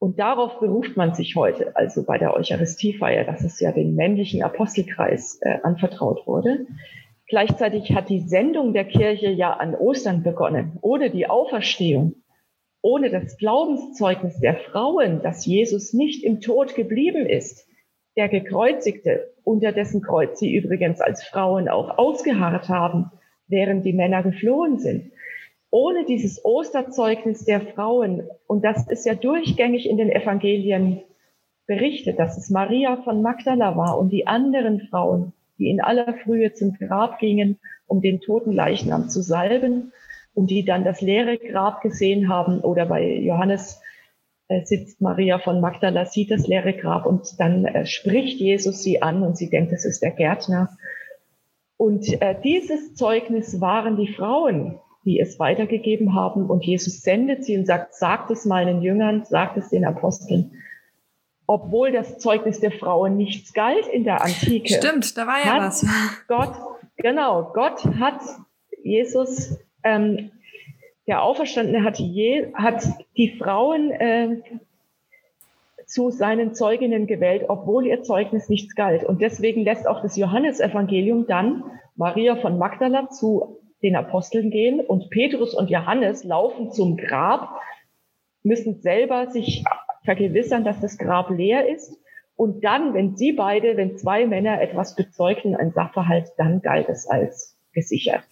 Und 0.00 0.18
darauf 0.18 0.60
beruft 0.60 0.96
man 0.96 1.14
sich 1.14 1.34
heute, 1.34 1.74
also 1.76 2.04
bei 2.04 2.18
der 2.18 2.34
Eucharistiefeier, 2.34 3.24
dass 3.24 3.42
es 3.42 3.58
ja 3.60 3.72
den 3.72 3.94
männlichen 3.94 4.42
Apostelkreis 4.42 5.38
äh, 5.40 5.58
anvertraut 5.62 6.26
wurde. 6.26 6.66
Gleichzeitig 7.26 7.94
hat 7.94 8.08
die 8.08 8.20
Sendung 8.20 8.72
der 8.72 8.84
Kirche 8.84 9.28
ja 9.30 9.52
an 9.52 9.74
Ostern 9.74 10.22
begonnen. 10.22 10.78
Ohne 10.82 11.10
die 11.10 11.28
Auferstehung, 11.28 12.14
ohne 12.80 13.10
das 13.10 13.36
Glaubenszeugnis 13.38 14.38
der 14.40 14.56
Frauen, 14.56 15.20
dass 15.22 15.44
Jesus 15.44 15.92
nicht 15.92 16.24
im 16.24 16.40
Tod 16.40 16.74
geblieben 16.74 17.26
ist, 17.26 17.66
der 18.16 18.28
Gekreuzigte, 18.28 19.34
unter 19.44 19.72
dessen 19.72 20.00
Kreuz 20.00 20.38
sie 20.38 20.54
übrigens 20.54 21.00
als 21.00 21.24
Frauen 21.24 21.68
auch 21.68 21.98
ausgeharrt 21.98 22.68
haben, 22.68 23.10
während 23.48 23.84
die 23.84 23.92
Männer 23.92 24.22
geflohen 24.22 24.78
sind. 24.78 25.10
Ohne 25.70 26.04
dieses 26.06 26.44
Osterzeugnis 26.44 27.44
der 27.44 27.60
Frauen, 27.60 28.22
und 28.46 28.64
das 28.64 28.88
ist 28.88 29.04
ja 29.04 29.14
durchgängig 29.14 29.88
in 29.88 29.98
den 29.98 30.10
Evangelien 30.10 31.02
berichtet, 31.66 32.18
dass 32.18 32.38
es 32.38 32.48
Maria 32.48 32.96
von 33.02 33.20
Magdala 33.20 33.76
war 33.76 33.98
und 33.98 34.10
die 34.10 34.26
anderen 34.26 34.80
Frauen, 34.88 35.32
die 35.58 35.68
in 35.68 35.80
aller 35.80 36.14
Frühe 36.24 36.52
zum 36.54 36.72
Grab 36.74 37.18
gingen, 37.18 37.58
um 37.86 38.00
den 38.00 38.20
toten 38.20 38.52
Leichnam 38.52 39.08
zu 39.10 39.20
salben 39.20 39.92
und 40.34 40.50
die 40.50 40.64
dann 40.64 40.84
das 40.84 41.00
leere 41.00 41.36
Grab 41.36 41.82
gesehen 41.82 42.28
haben 42.28 42.60
oder 42.60 42.86
bei 42.86 43.18
Johannes 43.18 43.82
äh, 44.48 44.64
sitzt 44.64 45.02
Maria 45.02 45.38
von 45.38 45.60
Magdala, 45.60 46.06
sieht 46.06 46.30
das 46.30 46.46
leere 46.46 46.72
Grab 46.72 47.04
und 47.04 47.38
dann 47.38 47.66
äh, 47.66 47.84
spricht 47.84 48.40
Jesus 48.40 48.82
sie 48.82 49.02
an 49.02 49.22
und 49.22 49.36
sie 49.36 49.50
denkt, 49.50 49.72
es 49.72 49.84
ist 49.84 50.00
der 50.00 50.12
Gärtner. 50.12 50.70
Und 51.78 52.20
äh, 52.20 52.34
dieses 52.42 52.94
Zeugnis 52.96 53.60
waren 53.60 53.96
die 53.96 54.12
Frauen, 54.12 54.80
die 55.04 55.20
es 55.20 55.38
weitergegeben 55.38 56.12
haben. 56.14 56.50
Und 56.50 56.64
Jesus 56.66 57.02
sendet 57.02 57.44
sie 57.44 57.56
und 57.56 57.66
sagt, 57.66 57.94
sagt 57.94 58.30
es 58.32 58.44
meinen 58.44 58.82
Jüngern, 58.82 59.24
sagt 59.24 59.56
es 59.56 59.70
den 59.70 59.84
Aposteln. 59.84 60.52
Obwohl 61.46 61.92
das 61.92 62.18
Zeugnis 62.18 62.60
der 62.60 62.72
Frauen 62.72 63.16
nichts 63.16 63.54
galt 63.54 63.86
in 63.86 64.04
der 64.04 64.22
Antike. 64.22 64.74
Stimmt, 64.74 65.16
da 65.16 65.26
war 65.26 65.38
ja 65.42 65.66
was. 65.66 65.86
Gott, 66.28 66.52
genau, 66.96 67.52
Gott 67.54 67.84
hat 67.98 68.20
Jesus, 68.82 69.56
ähm, 69.84 70.32
der 71.06 71.22
Auferstandene 71.22 71.84
hat, 71.84 71.98
je, 72.00 72.52
hat 72.54 72.84
die 73.16 73.38
Frauen 73.38 73.92
äh, 73.92 74.42
zu 75.88 76.10
seinen 76.10 76.54
Zeuginnen 76.54 77.06
gewählt, 77.06 77.46
obwohl 77.48 77.86
ihr 77.86 78.02
Zeugnis 78.02 78.48
nichts 78.48 78.74
galt. 78.74 79.04
Und 79.04 79.22
deswegen 79.22 79.64
lässt 79.64 79.88
auch 79.88 80.02
das 80.02 80.16
Johannesevangelium 80.16 81.26
dann 81.26 81.64
Maria 81.96 82.36
von 82.36 82.58
Magdala 82.58 83.08
zu 83.08 83.58
den 83.82 83.96
Aposteln 83.96 84.50
gehen 84.50 84.80
und 84.80 85.08
Petrus 85.10 85.54
und 85.54 85.70
Johannes 85.70 86.24
laufen 86.24 86.72
zum 86.72 86.96
Grab, 86.96 87.60
müssen 88.42 88.80
selber 88.80 89.28
sich 89.28 89.64
vergewissern, 90.04 90.64
dass 90.64 90.80
das 90.80 90.98
Grab 90.98 91.30
leer 91.30 91.68
ist. 91.68 91.96
Und 92.36 92.64
dann, 92.64 92.94
wenn 92.94 93.16
sie 93.16 93.32
beide, 93.32 93.76
wenn 93.76 93.96
zwei 93.96 94.26
Männer 94.26 94.60
etwas 94.60 94.94
bezeugten, 94.94 95.56
ein 95.56 95.72
Sachverhalt, 95.72 96.28
dann 96.36 96.60
galt 96.60 96.88
es 96.88 97.08
als 97.08 97.56
gesichert. 97.72 98.24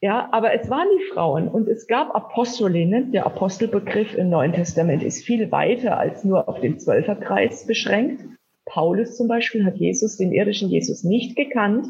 Ja, 0.00 0.28
aber 0.30 0.54
es 0.54 0.70
waren 0.70 0.86
die 0.96 1.12
Frauen 1.12 1.48
und 1.48 1.66
es 1.66 1.88
gab 1.88 2.14
Apostolinnen. 2.14 3.10
Der 3.10 3.26
Apostelbegriff 3.26 4.14
im 4.14 4.30
Neuen 4.30 4.52
Testament 4.52 5.02
ist 5.02 5.24
viel 5.24 5.50
weiter 5.50 5.98
als 5.98 6.24
nur 6.24 6.48
auf 6.48 6.60
den 6.60 6.78
Zwölferkreis 6.78 7.66
beschränkt. 7.66 8.22
Paulus 8.64 9.16
zum 9.16 9.26
Beispiel 9.26 9.64
hat 9.64 9.76
Jesus, 9.76 10.16
den 10.16 10.32
irdischen 10.32 10.68
Jesus, 10.68 11.02
nicht 11.02 11.36
gekannt. 11.36 11.88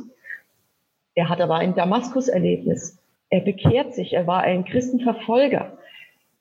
Er 1.14 1.28
hat 1.28 1.42
aber 1.42 1.56
ein 1.56 1.74
Damaskus-Erlebnis. 1.74 2.98
Er 3.28 3.40
bekehrt 3.40 3.92
sich. 3.94 4.14
Er 4.14 4.26
war 4.26 4.40
ein 4.40 4.64
Christenverfolger. 4.64 5.76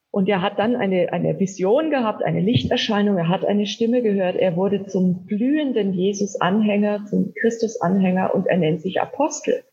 Und 0.10 0.30
er 0.30 0.42
hat 0.42 0.60
dann 0.60 0.78
eine, 0.78 1.12
eine 1.12 1.38
Vision 1.38 1.90
gehabt, 1.90 2.24
eine 2.24 2.40
Lichterscheinung. 2.40 3.18
Er 3.18 3.28
hat 3.28 3.44
eine 3.44 3.66
Stimme 3.66 4.02
gehört. 4.02 4.38
Er 4.38 4.56
wurde 4.56 4.86
zum 4.86 5.26
blühenden 5.26 5.94
Jesus-Anhänger, 5.94 7.06
zum 7.08 7.34
Christus-Anhänger 7.34 8.34
und 8.34 8.48
er 8.48 8.58
nennt 8.58 8.82
sich 8.82 9.02
Apostel. 9.02 9.64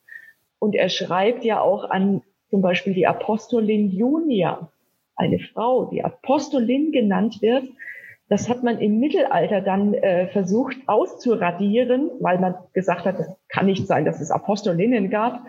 Und 0.64 0.74
er 0.74 0.88
schreibt 0.88 1.44
ja 1.44 1.61
auch 1.61 1.90
an 1.90 2.22
zum 2.48 2.62
Beispiel 2.62 2.94
die 2.94 3.07
Apostolin 3.07 3.90
Junia, 3.90 4.70
eine 5.14 5.38
Frau, 5.38 5.90
die 5.90 6.03
Apostolin 6.03 6.90
genannt 6.90 7.42
wird. 7.42 7.64
Das 8.31 8.48
hat 8.48 8.62
man 8.62 8.79
im 8.79 8.98
Mittelalter 8.98 9.61
dann 9.61 9.92
äh, 9.92 10.27
versucht 10.29 10.79
auszuradieren, 10.87 12.11
weil 12.18 12.38
man 12.38 12.55
gesagt 12.72 13.05
hat, 13.05 13.20
es 13.20 13.29
kann 13.50 13.66
nicht 13.66 13.87
sein, 13.87 14.07
dass 14.07 14.22
es 14.22 14.31
Apostolinnen 14.31 15.11
gab. 15.11 15.42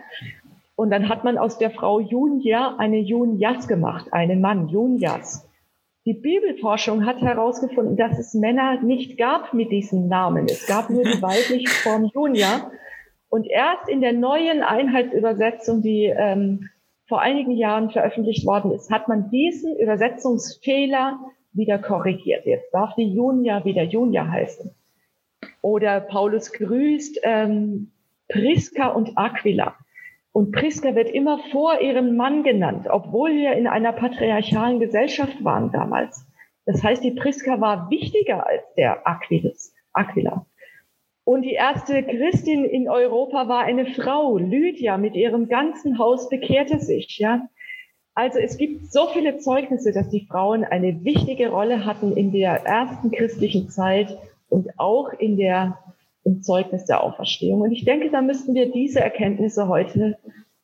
Und 0.74 0.90
dann 0.90 1.08
hat 1.08 1.24
man 1.24 1.38
aus 1.38 1.56
der 1.56 1.70
Frau 1.70 1.98
Junia 1.98 2.74
eine 2.76 2.98
Junias 2.98 3.68
gemacht, 3.68 4.12
einen 4.12 4.42
Mann, 4.42 4.68
Junias. 4.68 5.48
Die 6.04 6.12
Bibelforschung 6.12 7.06
hat 7.06 7.22
herausgefunden, 7.22 7.96
dass 7.96 8.18
es 8.18 8.34
Männer 8.34 8.82
nicht 8.82 9.16
gab 9.16 9.54
mit 9.54 9.72
diesem 9.72 10.08
Namen. 10.08 10.44
Es 10.44 10.66
gab 10.66 10.90
nur 10.90 11.04
die 11.04 11.22
weibliche 11.22 11.70
Form 11.70 12.10
Junia. 12.12 12.70
Und 13.36 13.46
erst 13.46 13.90
in 13.90 14.00
der 14.00 14.14
neuen 14.14 14.62
Einheitsübersetzung, 14.62 15.82
die 15.82 16.06
ähm, 16.06 16.70
vor 17.06 17.20
einigen 17.20 17.50
Jahren 17.50 17.90
veröffentlicht 17.90 18.46
worden 18.46 18.70
ist, 18.70 18.90
hat 18.90 19.08
man 19.08 19.28
diesen 19.28 19.76
Übersetzungsfehler 19.76 21.18
wieder 21.52 21.78
korrigiert. 21.78 22.46
Jetzt 22.46 22.72
darf 22.72 22.94
die 22.94 23.12
Junia 23.12 23.62
wieder 23.66 23.82
Junia 23.82 24.26
heißen. 24.26 24.74
Oder 25.60 26.00
Paulus 26.00 26.50
grüßt 26.50 27.20
ähm, 27.24 27.90
Priska 28.30 28.86
und 28.86 29.18
Aquila. 29.18 29.76
Und 30.32 30.52
Priska 30.52 30.94
wird 30.94 31.10
immer 31.10 31.38
vor 31.52 31.82
ihrem 31.82 32.16
Mann 32.16 32.42
genannt, 32.42 32.86
obwohl 32.88 33.32
wir 33.32 33.52
in 33.52 33.66
einer 33.66 33.92
patriarchalen 33.92 34.80
Gesellschaft 34.80 35.44
waren 35.44 35.72
damals. 35.72 36.26
Das 36.64 36.82
heißt, 36.82 37.04
die 37.04 37.10
Priska 37.10 37.60
war 37.60 37.90
wichtiger 37.90 38.46
als 38.46 38.62
der 38.78 39.06
Aquilus, 39.06 39.74
Aquila. 39.92 40.46
Und 41.26 41.42
die 41.42 41.54
erste 41.54 42.04
Christin 42.04 42.64
in 42.64 42.88
Europa 42.88 43.48
war 43.48 43.64
eine 43.64 43.86
Frau, 43.86 44.38
Lydia, 44.38 44.96
mit 44.96 45.16
ihrem 45.16 45.48
ganzen 45.48 45.98
Haus 45.98 46.28
bekehrte 46.28 46.78
sich, 46.78 47.18
ja. 47.18 47.48
Also 48.14 48.38
es 48.38 48.56
gibt 48.56 48.92
so 48.92 49.08
viele 49.08 49.36
Zeugnisse, 49.38 49.92
dass 49.92 50.08
die 50.08 50.24
Frauen 50.24 50.62
eine 50.62 51.02
wichtige 51.02 51.48
Rolle 51.48 51.84
hatten 51.84 52.16
in 52.16 52.30
der 52.30 52.64
ersten 52.64 53.10
christlichen 53.10 53.68
Zeit 53.70 54.16
und 54.48 54.78
auch 54.78 55.12
in 55.14 55.36
der, 55.36 55.76
im 56.22 56.42
Zeugnis 56.42 56.84
der 56.84 57.02
Auferstehung. 57.02 57.60
Und 57.62 57.72
ich 57.72 57.84
denke, 57.84 58.08
da 58.12 58.22
müssten 58.22 58.54
wir 58.54 58.70
diese 58.70 59.00
Erkenntnisse 59.00 59.66
heute 59.66 60.18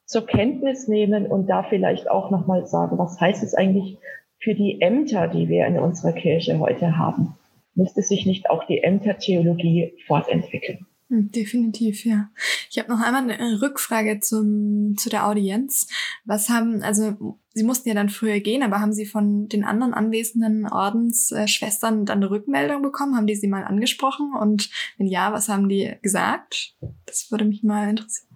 zur 0.06 0.26
Kenntnis 0.26 0.86
nehmen 0.86 1.26
und 1.26 1.48
da 1.48 1.64
vielleicht 1.64 2.08
auch 2.08 2.30
nochmal 2.30 2.68
sagen, 2.68 2.98
was 2.98 3.20
heißt 3.20 3.42
es 3.42 3.56
eigentlich 3.56 3.98
für 4.38 4.54
die 4.54 4.80
Ämter, 4.80 5.26
die 5.26 5.48
wir 5.48 5.66
in 5.66 5.80
unserer 5.80 6.12
Kirche 6.12 6.60
heute 6.60 6.96
haben? 6.98 7.34
Müsste 7.74 8.02
sich 8.02 8.26
nicht 8.26 8.50
auch 8.50 8.64
die 8.66 8.82
Ämtertheologie 8.82 9.94
fortentwickeln. 10.06 10.86
Hm, 11.12 11.30
definitiv, 11.30 12.06
ja. 12.06 12.30
Ich 12.70 12.78
habe 12.78 12.90
noch 12.90 13.00
einmal 13.00 13.30
eine 13.30 13.60
Rückfrage 13.60 14.20
zum, 14.20 14.96
zu 14.96 15.10
der 15.10 15.28
Audienz. 15.28 15.88
Was 16.24 16.48
haben, 16.48 16.82
also 16.82 17.36
Sie 17.54 17.64
mussten 17.64 17.90
ja 17.90 17.94
dann 17.94 18.08
früher 18.08 18.40
gehen, 18.40 18.62
aber 18.62 18.80
haben 18.80 18.94
Sie 18.94 19.04
von 19.04 19.46
den 19.46 19.62
anderen 19.62 19.92
anwesenden 19.92 20.66
Ordensschwestern 20.66 22.06
dann 22.06 22.18
eine 22.18 22.30
Rückmeldung 22.30 22.80
bekommen? 22.80 23.14
Haben 23.14 23.26
die 23.26 23.34
Sie 23.34 23.46
mal 23.46 23.64
angesprochen? 23.64 24.32
Und 24.40 24.70
wenn 24.96 25.06
ja, 25.06 25.34
was 25.34 25.50
haben 25.50 25.68
die 25.68 25.92
gesagt? 26.00 26.76
Das 27.04 27.30
würde 27.30 27.44
mich 27.44 27.62
mal 27.62 27.90
interessieren. 27.90 28.30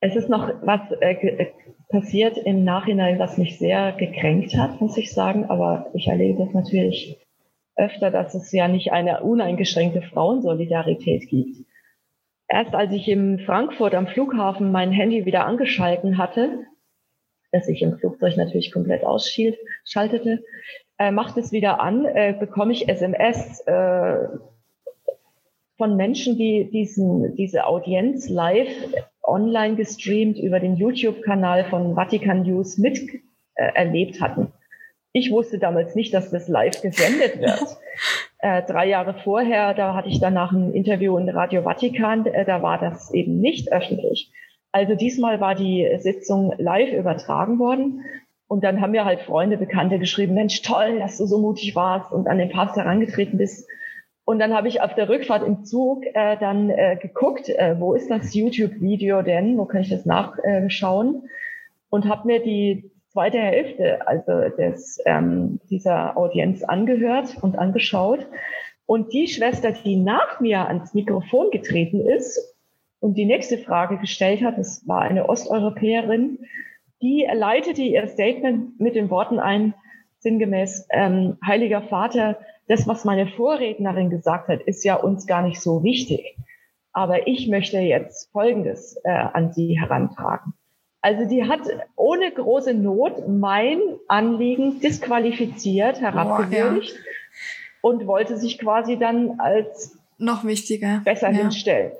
Es 0.00 0.16
ist 0.16 0.28
noch 0.28 0.48
was 0.62 0.80
äh, 1.00 1.46
passiert 1.88 2.36
im 2.36 2.64
Nachhinein, 2.64 3.20
was 3.20 3.38
mich 3.38 3.58
sehr 3.58 3.92
gekränkt 3.92 4.56
hat, 4.56 4.80
muss 4.80 4.96
ich 4.96 5.12
sagen. 5.12 5.44
Aber 5.44 5.86
ich 5.94 6.08
erlebe 6.08 6.44
das 6.44 6.52
natürlich 6.52 7.23
öfter, 7.76 8.10
dass 8.10 8.34
es 8.34 8.52
ja 8.52 8.68
nicht 8.68 8.92
eine 8.92 9.22
uneingeschränkte 9.22 10.02
Frauensolidarität 10.02 11.28
gibt. 11.28 11.56
Erst 12.48 12.74
als 12.74 12.92
ich 12.92 13.08
in 13.08 13.40
Frankfurt 13.40 13.94
am 13.94 14.06
Flughafen 14.06 14.70
mein 14.70 14.92
Handy 14.92 15.24
wieder 15.24 15.46
angeschalten 15.46 16.18
hatte, 16.18 16.66
das 17.52 17.68
ich 17.68 17.82
im 17.82 17.98
Flugzeug 17.98 18.36
natürlich 18.36 18.72
komplett 18.72 19.04
ausschaltete, 19.04 20.44
äh, 20.98 21.10
macht 21.10 21.36
es 21.36 21.52
wieder 21.52 21.80
an, 21.80 22.04
äh, 22.04 22.34
bekomme 22.38 22.72
ich 22.72 22.88
SMS 22.88 23.60
äh, 23.66 24.28
von 25.76 25.96
Menschen, 25.96 26.36
die 26.36 26.70
diesen, 26.70 27.34
diese 27.34 27.66
Audienz 27.66 28.28
live 28.28 28.68
online 29.22 29.76
gestreamt 29.76 30.38
über 30.38 30.60
den 30.60 30.76
YouTube-Kanal 30.76 31.64
von 31.64 31.94
Vatikan 31.94 32.42
News 32.42 32.78
miterlebt 32.78 34.16
äh, 34.16 34.20
hatten. 34.20 34.52
Ich 35.16 35.30
wusste 35.30 35.60
damals 35.60 35.94
nicht, 35.94 36.12
dass 36.12 36.32
das 36.32 36.48
live 36.48 36.82
gesendet 36.82 37.40
wird. 37.40 37.76
Äh, 38.38 38.62
drei 38.64 38.88
Jahre 38.88 39.14
vorher, 39.22 39.72
da 39.72 39.94
hatte 39.94 40.08
ich 40.08 40.18
danach 40.18 40.50
ein 40.50 40.74
Interview 40.74 41.16
in 41.16 41.28
Radio 41.28 41.62
Vatikan, 41.62 42.26
äh, 42.26 42.44
da 42.44 42.62
war 42.62 42.78
das 42.78 43.14
eben 43.14 43.38
nicht 43.38 43.72
öffentlich. 43.72 44.32
Also 44.72 44.96
diesmal 44.96 45.40
war 45.40 45.54
die 45.54 45.88
Sitzung 46.00 46.52
live 46.58 46.92
übertragen 46.92 47.60
worden. 47.60 48.00
Und 48.48 48.64
dann 48.64 48.80
haben 48.80 48.90
mir 48.90 49.04
halt 49.04 49.20
Freunde, 49.20 49.56
Bekannte 49.56 50.00
geschrieben, 50.00 50.34
Mensch, 50.34 50.60
toll, 50.62 50.98
dass 50.98 51.16
du 51.16 51.26
so 51.26 51.38
mutig 51.38 51.76
warst 51.76 52.12
und 52.12 52.26
an 52.26 52.38
den 52.38 52.50
Papst 52.50 52.76
herangetreten 52.76 53.38
bist. 53.38 53.68
Und 54.24 54.40
dann 54.40 54.52
habe 54.52 54.66
ich 54.66 54.82
auf 54.82 54.94
der 54.96 55.08
Rückfahrt 55.08 55.46
im 55.46 55.64
Zug 55.64 56.04
äh, 56.04 56.36
dann 56.38 56.70
äh, 56.70 56.98
geguckt, 57.00 57.48
äh, 57.48 57.76
wo 57.78 57.94
ist 57.94 58.10
das 58.10 58.34
YouTube-Video 58.34 59.22
denn, 59.22 59.56
wo 59.56 59.64
kann 59.64 59.82
ich 59.82 59.90
das 59.90 60.04
nachschauen? 60.04 61.28
und 61.94 62.08
habe 62.08 62.26
mir 62.26 62.42
die 62.42 62.90
zweite 63.14 63.38
Hälfte 63.38 64.06
also 64.06 64.48
des, 64.56 65.00
ähm, 65.06 65.60
dieser 65.70 66.18
Audienz 66.18 66.64
angehört 66.64 67.36
und 67.40 67.56
angeschaut. 67.56 68.26
Und 68.86 69.12
die 69.12 69.28
Schwester, 69.28 69.72
die 69.72 69.96
nach 69.96 70.40
mir 70.40 70.66
ans 70.66 70.92
Mikrofon 70.94 71.50
getreten 71.50 72.00
ist 72.00 72.54
und 72.98 73.16
die 73.16 73.24
nächste 73.24 73.56
Frage 73.56 73.98
gestellt 73.98 74.42
hat, 74.42 74.58
das 74.58 74.86
war 74.86 75.02
eine 75.02 75.28
Osteuropäerin, 75.28 76.40
die 77.00 77.26
leitete 77.32 77.82
ihr 77.82 78.08
Statement 78.08 78.80
mit 78.80 78.96
den 78.96 79.10
Worten 79.10 79.38
ein, 79.38 79.74
sinngemäß, 80.18 80.88
ähm, 80.90 81.38
Heiliger 81.46 81.82
Vater, 81.82 82.38
das, 82.66 82.88
was 82.88 83.04
meine 83.04 83.28
Vorrednerin 83.28 84.10
gesagt 84.10 84.48
hat, 84.48 84.62
ist 84.62 84.84
ja 84.84 84.96
uns 84.96 85.26
gar 85.26 85.42
nicht 85.42 85.60
so 85.60 85.84
wichtig. 85.84 86.36
Aber 86.92 87.28
ich 87.28 87.48
möchte 87.48 87.78
jetzt 87.78 88.32
Folgendes 88.32 88.98
äh, 89.04 89.10
an 89.10 89.52
Sie 89.52 89.78
herantragen. 89.78 90.54
Also 91.04 91.26
die 91.26 91.46
hat 91.46 91.60
ohne 91.96 92.30
große 92.30 92.72
Not 92.72 93.28
mein 93.28 93.78
Anliegen 94.08 94.80
disqualifiziert, 94.80 96.00
herabgewürdigt 96.00 96.94
ja. 96.94 97.02
und 97.82 98.06
wollte 98.06 98.38
sich 98.38 98.58
quasi 98.58 98.98
dann 98.98 99.38
als 99.38 99.98
noch 100.16 100.46
wichtiger 100.46 101.02
besser 101.04 101.30
ja. 101.30 101.42
hinstellen. 101.42 101.92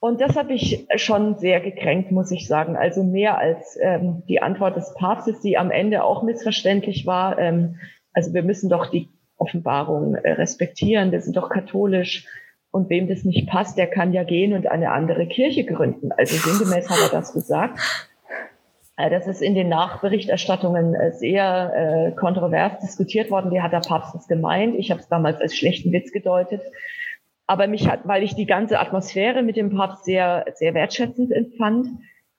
Und 0.00 0.22
das 0.22 0.36
habe 0.36 0.54
ich 0.54 0.86
schon 0.96 1.36
sehr 1.36 1.60
gekränkt, 1.60 2.12
muss 2.12 2.30
ich 2.30 2.48
sagen. 2.48 2.76
Also 2.76 3.04
mehr 3.04 3.36
als 3.36 3.78
ähm, 3.78 4.22
die 4.26 4.40
Antwort 4.40 4.74
des 4.76 4.94
Papstes, 4.94 5.42
die 5.42 5.58
am 5.58 5.70
Ende 5.70 6.02
auch 6.02 6.22
missverständlich 6.22 7.04
war. 7.04 7.38
Ähm, 7.38 7.76
also 8.14 8.32
wir 8.32 8.42
müssen 8.42 8.70
doch 8.70 8.86
die 8.86 9.10
Offenbarung 9.36 10.14
äh, 10.14 10.32
respektieren. 10.32 11.12
Wir 11.12 11.20
sind 11.20 11.36
doch 11.36 11.50
katholisch. 11.50 12.26
Und 12.70 12.88
wem 12.88 13.06
das 13.06 13.24
nicht 13.24 13.46
passt, 13.50 13.76
der 13.76 13.86
kann 13.86 14.14
ja 14.14 14.24
gehen 14.24 14.54
und 14.54 14.66
eine 14.66 14.92
andere 14.92 15.26
Kirche 15.26 15.64
gründen. 15.64 16.10
Also 16.10 16.36
sinngemäß 16.36 16.88
hat 16.88 16.98
er 17.02 17.10
das 17.10 17.34
gesagt. 17.34 17.78
Äh, 18.96 19.10
das 19.10 19.26
ist 19.26 19.42
in 19.42 19.54
den 19.54 19.68
Nachberichterstattungen 19.68 20.94
äh, 20.94 21.12
sehr 21.12 21.72
äh, 21.74 22.12
kontrovers 22.12 22.78
diskutiert 22.80 23.30
worden. 23.30 23.50
Wie 23.50 23.60
hat 23.60 23.72
der 23.72 23.80
Papst 23.80 24.14
das 24.14 24.28
gemeint? 24.28 24.76
Ich 24.76 24.90
habe 24.90 25.00
es 25.00 25.08
damals 25.08 25.40
als 25.40 25.56
schlechten 25.56 25.92
Witz 25.92 26.12
gedeutet. 26.12 26.62
Aber 27.46 27.66
mich 27.66 27.88
hat, 27.88 28.06
weil 28.06 28.22
ich 28.22 28.34
die 28.34 28.46
ganze 28.46 28.78
Atmosphäre 28.78 29.42
mit 29.42 29.56
dem 29.56 29.74
Papst 29.74 30.04
sehr, 30.04 30.46
sehr 30.54 30.74
wertschätzend 30.74 31.30
empfand. 31.30 31.88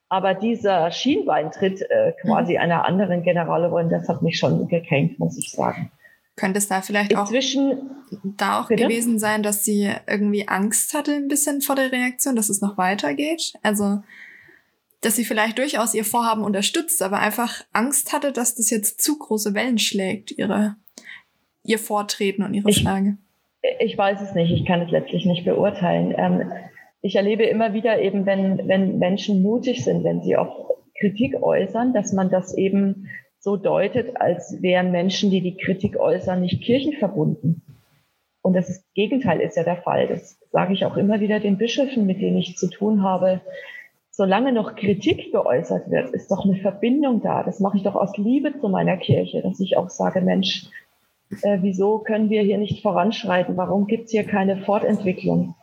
Aber 0.10 0.34
dieser 0.34 0.91
Schienbeintritt 0.91 1.82
äh, 1.82 2.13
quasi 2.22 2.54
mhm. 2.54 2.60
einer 2.60 2.86
anderen 2.86 3.24
Generalin, 3.24 3.89
das 3.89 4.08
hat 4.08 4.22
mich 4.22 4.38
schon 4.38 4.68
gekränkt, 4.68 5.20
muss 5.20 5.38
ich 5.38 5.52
sagen. 5.52 5.91
Könnte 6.36 6.58
es 6.58 6.68
da 6.68 6.82
vielleicht 6.82 7.13
Inzwischen, 7.13 7.72
auch 8.12 8.18
da 8.38 8.60
auch 8.60 8.68
bitte? 8.68 8.84
gewesen 8.84 9.20
sein, 9.20 9.41
dass 9.41 9.63
sie 9.63 9.89
irgendwie 10.06 10.48
Angst 10.48 10.94
hatte 10.94 11.13
ein 11.13 11.30
bisschen 11.30 11.62
vor 11.62 11.76
der 11.76 11.91
Reaktion, 11.91 12.36
dass 12.36 12.50
es 12.50 12.62
noch 12.62 12.78
weitergeht? 12.78 13.54
Also 13.63 14.02
dass 15.06 15.15
sie 15.15 15.24
vielleicht 15.24 15.60
durchaus 15.60 15.94
ihr 15.94 16.04
Vorhaben 16.04 16.44
unterstützt, 16.44 17.04
aber 17.04 17.20
einfach 17.20 17.63
Angst 17.72 18.12
hatte, 18.12 18.32
dass 18.32 18.56
das 18.56 18.72
jetzt 18.72 19.04
zu 19.04 19.20
große 19.20 19.54
Wellen 19.54 19.78
schlägt, 19.78 20.32
ihre, 20.32 20.78
ihr 21.63 21.78
Vortreten 21.78 22.44
und 22.44 22.56
ihre 22.56 22.70
ich, 22.70 22.82
Frage. 22.82 23.18
Ich 23.80 23.96
weiß 23.96 24.20
es 24.22 24.34
nicht, 24.34 24.52
ich 24.52 24.65
kann 24.65 24.82
es 24.82 24.89
letztlich 24.89 25.26
nicht 25.26 25.46
beurteilen. 25.46 26.15
Ähm, 26.18 26.52
ich 27.02 27.18
erlebe 27.18 27.44
immer 27.44 27.74
wieder 27.74 28.02
eben, 28.02 28.26
wenn, 28.26 28.68
wenn 28.68 28.98
Menschen 28.98 29.44
mutig 29.44 29.84
sind, 29.84 30.04
wenn 30.04 30.24
sie 30.24 30.38
auch 30.38 30.72
Kritik 31.00 31.36
äußern, 31.39 31.94
dass 31.94 32.12
man 32.12 32.32
das 32.32 32.58
eben 32.58 33.08
so 33.38 33.58
deutet, 33.58 34.20
als 34.20 34.60
wären 34.63 34.91
Menschen, 34.91 35.30
die 35.30 35.41
die 35.41 35.56
Kritik 35.56 35.98
äußern, 35.98 36.41
nicht 36.41 36.63
kirchenverbunden. 36.63 37.62
Und 38.41 38.56
das, 38.56 38.70
ist, 38.70 38.82
das 38.82 38.94
Gegenteil 38.96 39.39
ist 39.39 39.56
ja 39.56 39.63
der 39.63 39.78
Fall. 39.84 40.08
Das 40.08 40.39
sage 40.52 40.74
ich 40.74 40.84
auch 40.84 40.98
immer 40.98 41.20
wieder 41.20 41.39
den 41.39 41.60
Bischöfen, 41.60 42.08
mit 42.08 42.22
denen 42.22 42.38
ich 42.38 42.58
zu 42.58 42.72
tun 42.72 43.04
habe 43.04 43.41
solange 44.15 44.54
noch 44.54 44.75
Kritik 44.75 45.32
geäußert 45.32 45.89
wird, 45.91 46.12
ist 46.12 46.32
doch 46.32 46.45
eine 46.45 46.56
Verbindung 46.56 47.21
da. 47.21 47.43
Das 47.43 47.60
mache 47.60 47.78
ich 47.78 47.84
doch 47.84 47.95
aus 47.95 48.17
Liebe 48.17 48.58
zu 48.60 48.69
meiner 48.69 48.97
Kirche, 48.97 49.41
dass 49.41 49.60
ich 49.60 49.78
auch 49.78 49.89
sage, 49.89 50.21
Mensch, 50.21 50.67
äh, 51.41 51.58
wieso 51.62 51.99
können 51.99 52.30
wir 52.30 52.41
hier 52.41 52.58
nicht 52.58 52.82
voranschreiten? 52.82 53.58
Warum 53.58 53.88
gibt 53.88 54.06
es 54.06 54.12
hier 54.12 54.23
keine 54.23 54.58
Fortentwicklung? 54.58 55.56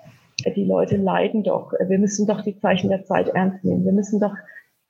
Äh, 0.45 0.53
die 0.53 0.65
Leute 0.65 0.97
leiden 0.97 1.45
doch. 1.45 1.73
Äh, 1.73 1.89
wir 1.89 1.99
müssen 1.99 2.27
doch 2.27 2.43
die 2.43 2.59
Zeichen 2.59 2.91
der 2.91 3.05
Zeit 3.05 3.29
ernst 3.29 3.65
nehmen. 3.65 3.85
Wir 3.85 3.93
müssen 3.93 4.21
doch 4.21 4.35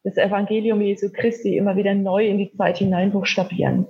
das 0.02 0.16
Evangelium 0.16 0.80
Jesu 0.80 1.10
Christi 1.12 1.56
immer 1.56 1.76
wieder 1.76 1.94
neu 1.94 2.26
in 2.26 2.38
die 2.38 2.52
Zeit 2.52 2.78
hinein 2.78 3.12
buchstabieren 3.12 3.86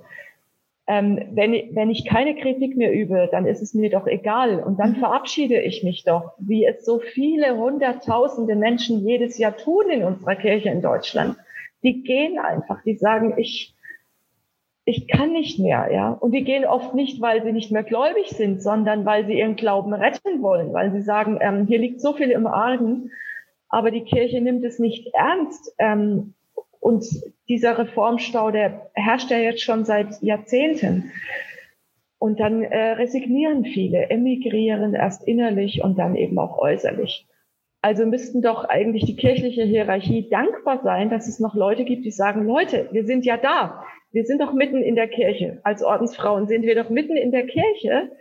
ähm, 0.85 1.29
wenn, 1.31 1.53
wenn 1.75 1.89
ich 1.89 2.05
keine 2.05 2.35
Kritik 2.35 2.75
mehr 2.75 2.91
übe, 2.91 3.29
dann 3.31 3.45
ist 3.45 3.61
es 3.61 3.73
mir 3.73 3.89
doch 3.89 4.05
egal. 4.05 4.61
Und 4.61 4.79
dann 4.79 4.91
mhm. 4.91 4.97
verabschiede 4.97 5.61
ich 5.61 5.83
mich 5.83 6.03
doch, 6.03 6.33
wie 6.39 6.65
es 6.65 6.83
so 6.83 6.99
viele 6.99 7.57
hunderttausende 7.57 8.55
Menschen 8.55 9.07
jedes 9.07 9.37
Jahr 9.37 9.55
tun 9.55 9.89
in 9.89 10.03
unserer 10.03 10.35
Kirche 10.35 10.69
in 10.69 10.81
Deutschland. 10.81 11.37
Die 11.83 12.03
gehen 12.03 12.37
einfach, 12.37 12.83
die 12.83 12.95
sagen, 12.95 13.35
ich, 13.37 13.75
ich 14.83 15.07
kann 15.07 15.31
nicht 15.31 15.57
mehr, 15.57 15.89
ja. 15.91 16.11
Und 16.11 16.31
die 16.31 16.43
gehen 16.43 16.65
oft 16.65 16.93
nicht, 16.93 17.21
weil 17.21 17.43
sie 17.43 17.53
nicht 17.53 17.71
mehr 17.71 17.83
gläubig 17.83 18.29
sind, 18.29 18.61
sondern 18.61 19.05
weil 19.05 19.25
sie 19.25 19.39
ihren 19.39 19.55
Glauben 19.55 19.93
retten 19.93 20.41
wollen, 20.41 20.73
weil 20.73 20.91
sie 20.91 21.01
sagen, 21.01 21.39
ähm, 21.41 21.65
hier 21.65 21.79
liegt 21.79 22.01
so 22.01 22.11
viel 22.11 22.31
im 22.31 22.47
Argen, 22.47 23.09
aber 23.69 23.89
die 23.89 24.03
Kirche 24.03 24.41
nimmt 24.41 24.65
es 24.65 24.79
nicht 24.79 25.13
ernst. 25.13 25.73
Ähm, 25.79 26.33
und 26.83 27.05
dieser 27.47 27.77
Reformstau, 27.77 28.51
der 28.51 28.89
herrscht 28.93 29.31
ja 29.31 29.37
jetzt 29.37 29.61
schon 29.61 29.85
seit 29.85 30.21
Jahrzehnten. 30.21 31.11
Und 32.19 32.41
dann 32.41 32.61
äh, 32.61 32.91
resignieren 32.91 33.63
viele, 33.63 34.09
emigrieren 34.09 34.93
erst 34.93 35.25
innerlich 35.25 35.81
und 35.81 35.97
dann 35.97 36.15
eben 36.17 36.37
auch 36.37 36.57
äußerlich. 36.57 37.25
Also 37.81 38.05
müssten 38.05 38.41
doch 38.41 38.65
eigentlich 38.65 39.05
die 39.05 39.15
kirchliche 39.15 39.63
Hierarchie 39.63 40.29
dankbar 40.29 40.81
sein, 40.83 41.09
dass 41.09 41.27
es 41.27 41.39
noch 41.39 41.55
Leute 41.55 41.85
gibt, 41.85 42.03
die 42.03 42.11
sagen, 42.11 42.45
Leute, 42.45 42.89
wir 42.91 43.05
sind 43.05 43.23
ja 43.23 43.37
da. 43.37 43.85
Wir 44.11 44.25
sind 44.25 44.41
doch 44.41 44.53
mitten 44.53 44.81
in 44.81 44.95
der 44.95 45.07
Kirche. 45.07 45.61
Als 45.63 45.83
Ordensfrauen 45.83 46.47
sind 46.47 46.63
wir 46.63 46.75
doch 46.75 46.89
mitten 46.89 47.15
in 47.15 47.31
der 47.31 47.45
Kirche. 47.45 48.11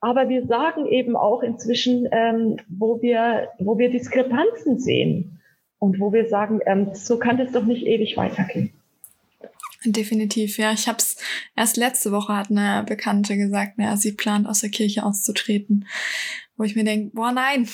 Aber 0.00 0.30
wir 0.30 0.46
sagen 0.46 0.86
eben 0.86 1.16
auch 1.16 1.42
inzwischen, 1.42 2.08
ähm, 2.12 2.56
wo 2.68 3.02
wir, 3.02 3.50
wo 3.58 3.76
wir 3.76 3.90
Diskrepanzen 3.90 4.78
sehen 4.78 5.34
und 5.84 6.00
wo 6.00 6.14
wir 6.14 6.26
sagen, 6.30 6.60
ähm, 6.64 6.94
so 6.94 7.18
kann 7.18 7.36
das 7.36 7.52
doch 7.52 7.64
nicht 7.64 7.84
ewig 7.84 8.16
weitergehen. 8.16 8.72
Definitiv, 9.84 10.56
ja. 10.56 10.72
Ich 10.72 10.88
habe 10.88 10.96
es 10.96 11.18
erst 11.54 11.76
letzte 11.76 12.10
Woche 12.10 12.34
hat 12.34 12.50
eine 12.50 12.84
Bekannte 12.84 13.36
gesagt, 13.36 13.76
naja, 13.76 13.98
sie 13.98 14.12
plant 14.12 14.48
aus 14.48 14.60
der 14.60 14.70
Kirche 14.70 15.04
auszutreten, 15.04 15.86
wo 16.56 16.64
ich 16.64 16.74
mir 16.74 16.84
denke, 16.84 17.14
boah, 17.14 17.32
nein. 17.32 17.68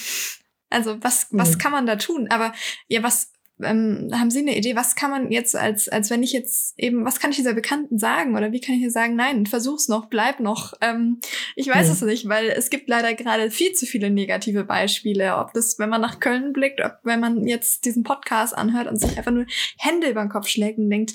Also 0.70 1.00
was 1.04 1.28
was 1.30 1.54
mhm. 1.54 1.58
kann 1.58 1.72
man 1.72 1.86
da 1.86 1.94
tun? 1.94 2.26
Aber 2.30 2.52
ja, 2.88 3.04
was 3.04 3.30
ähm, 3.62 4.10
haben 4.12 4.30
Sie 4.30 4.40
eine 4.40 4.56
Idee, 4.56 4.76
was 4.76 4.94
kann 4.94 5.10
man 5.10 5.30
jetzt 5.30 5.56
als, 5.56 5.88
als 5.88 6.10
wenn 6.10 6.22
ich 6.22 6.32
jetzt 6.32 6.78
eben, 6.78 7.04
was 7.04 7.20
kann 7.20 7.30
ich 7.30 7.36
dieser 7.36 7.54
Bekannten 7.54 7.98
sagen? 7.98 8.36
Oder 8.36 8.52
wie 8.52 8.60
kann 8.60 8.74
ich 8.74 8.82
ihr 8.82 8.90
sagen, 8.90 9.16
nein, 9.16 9.46
versuch's 9.46 9.88
noch, 9.88 10.06
bleib 10.06 10.40
noch. 10.40 10.74
Ähm, 10.80 11.20
ich 11.56 11.68
weiß 11.68 11.86
mhm. 11.86 11.92
es 11.92 12.02
nicht, 12.02 12.28
weil 12.28 12.48
es 12.48 12.70
gibt 12.70 12.88
leider 12.88 13.14
gerade 13.14 13.50
viel 13.50 13.72
zu 13.72 13.86
viele 13.86 14.10
negative 14.10 14.64
Beispiele. 14.64 15.36
Ob 15.36 15.52
das, 15.52 15.78
wenn 15.78 15.90
man 15.90 16.00
nach 16.00 16.20
Köln 16.20 16.52
blickt, 16.52 16.80
ob 16.80 16.98
wenn 17.04 17.20
man 17.20 17.46
jetzt 17.46 17.84
diesen 17.84 18.02
Podcast 18.02 18.56
anhört 18.56 18.88
und 18.88 18.96
sich 18.96 19.16
einfach 19.16 19.32
nur 19.32 19.46
Hände 19.78 20.08
über 20.08 20.22
den 20.22 20.30
Kopf 20.30 20.48
schlägt 20.48 20.78
und 20.78 20.90
denkt, 20.90 21.12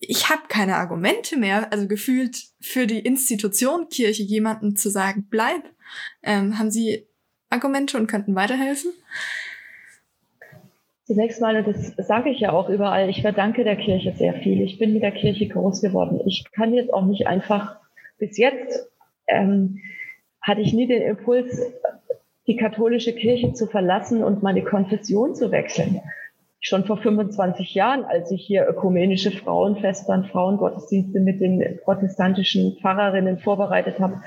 ich 0.00 0.30
habe 0.30 0.42
keine 0.48 0.76
Argumente 0.76 1.36
mehr, 1.36 1.72
also 1.72 1.86
gefühlt 1.86 2.46
für 2.60 2.86
die 2.86 3.00
Institution 3.00 3.88
Kirche 3.90 4.22
jemanden 4.22 4.76
zu 4.76 4.90
sagen, 4.90 5.26
bleib. 5.28 5.62
Ähm, 6.22 6.58
haben 6.58 6.70
Sie 6.70 7.06
Argumente 7.50 7.98
und 7.98 8.06
könnten 8.06 8.34
weiterhelfen? 8.34 8.92
Zunächst 11.10 11.40
mal, 11.40 11.64
das 11.64 12.06
sage 12.06 12.30
ich 12.30 12.38
ja 12.38 12.52
auch 12.52 12.68
überall, 12.68 13.08
ich 13.08 13.20
verdanke 13.20 13.64
der 13.64 13.74
Kirche 13.74 14.12
sehr 14.12 14.32
viel. 14.32 14.62
Ich 14.62 14.78
bin 14.78 14.92
mit 14.92 15.02
der 15.02 15.10
Kirche 15.10 15.48
groß 15.48 15.82
geworden. 15.82 16.20
Ich 16.24 16.44
kann 16.52 16.72
jetzt 16.72 16.94
auch 16.94 17.04
nicht 17.04 17.26
einfach, 17.26 17.80
bis 18.18 18.38
jetzt 18.38 18.88
ähm, 19.26 19.80
hatte 20.40 20.60
ich 20.60 20.72
nie 20.72 20.86
den 20.86 21.02
Impuls, 21.02 21.60
die 22.46 22.54
katholische 22.54 23.12
Kirche 23.12 23.52
zu 23.54 23.66
verlassen 23.66 24.22
und 24.22 24.44
meine 24.44 24.62
Konfession 24.62 25.34
zu 25.34 25.50
wechseln. 25.50 26.00
Schon 26.60 26.84
vor 26.84 26.98
25 26.98 27.74
Jahren, 27.74 28.04
als 28.04 28.30
ich 28.30 28.46
hier 28.46 28.68
ökumenische 28.68 29.32
Frauenfeste 29.32 30.12
und 30.12 30.28
Frauengottesdienste 30.28 31.18
mit 31.18 31.40
den 31.40 31.80
protestantischen 31.82 32.76
Pfarrerinnen 32.80 33.40
vorbereitet 33.40 33.98
habe, 33.98 34.22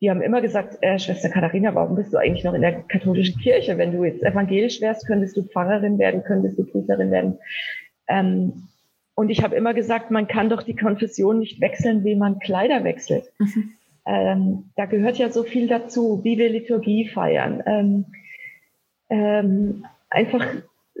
die 0.00 0.10
haben 0.10 0.22
immer 0.22 0.40
gesagt, 0.40 0.78
äh, 0.80 0.98
Schwester 0.98 1.28
Katharina, 1.28 1.74
warum 1.74 1.96
bist 1.96 2.12
du 2.12 2.16
eigentlich 2.16 2.44
noch 2.44 2.54
in 2.54 2.62
der 2.62 2.82
katholischen 2.82 3.40
Kirche? 3.40 3.76
Wenn 3.76 3.92
du 3.92 4.04
jetzt 4.04 4.22
evangelisch 4.22 4.80
wärst, 4.80 5.06
könntest 5.06 5.36
du 5.36 5.42
Pfarrerin 5.42 5.98
werden, 5.98 6.24
könntest 6.24 6.58
du 6.58 6.64
Priesterin 6.64 7.10
werden. 7.10 7.38
Ähm, 8.08 8.68
und 9.14 9.28
ich 9.28 9.42
habe 9.42 9.56
immer 9.56 9.74
gesagt, 9.74 10.10
man 10.10 10.26
kann 10.26 10.48
doch 10.48 10.62
die 10.62 10.76
Konfession 10.76 11.38
nicht 11.38 11.60
wechseln, 11.60 12.04
wie 12.04 12.16
man 12.16 12.38
Kleider 12.38 12.84
wechselt. 12.84 13.24
Mhm. 13.38 13.72
Ähm, 14.06 14.70
da 14.76 14.86
gehört 14.86 15.18
ja 15.18 15.28
so 15.28 15.42
viel 15.42 15.68
dazu, 15.68 16.24
wie 16.24 16.38
wir 16.38 16.48
Liturgie 16.48 17.06
feiern. 17.06 17.62
Ähm, 17.66 18.06
ähm, 19.10 19.84
einfach 20.08 20.46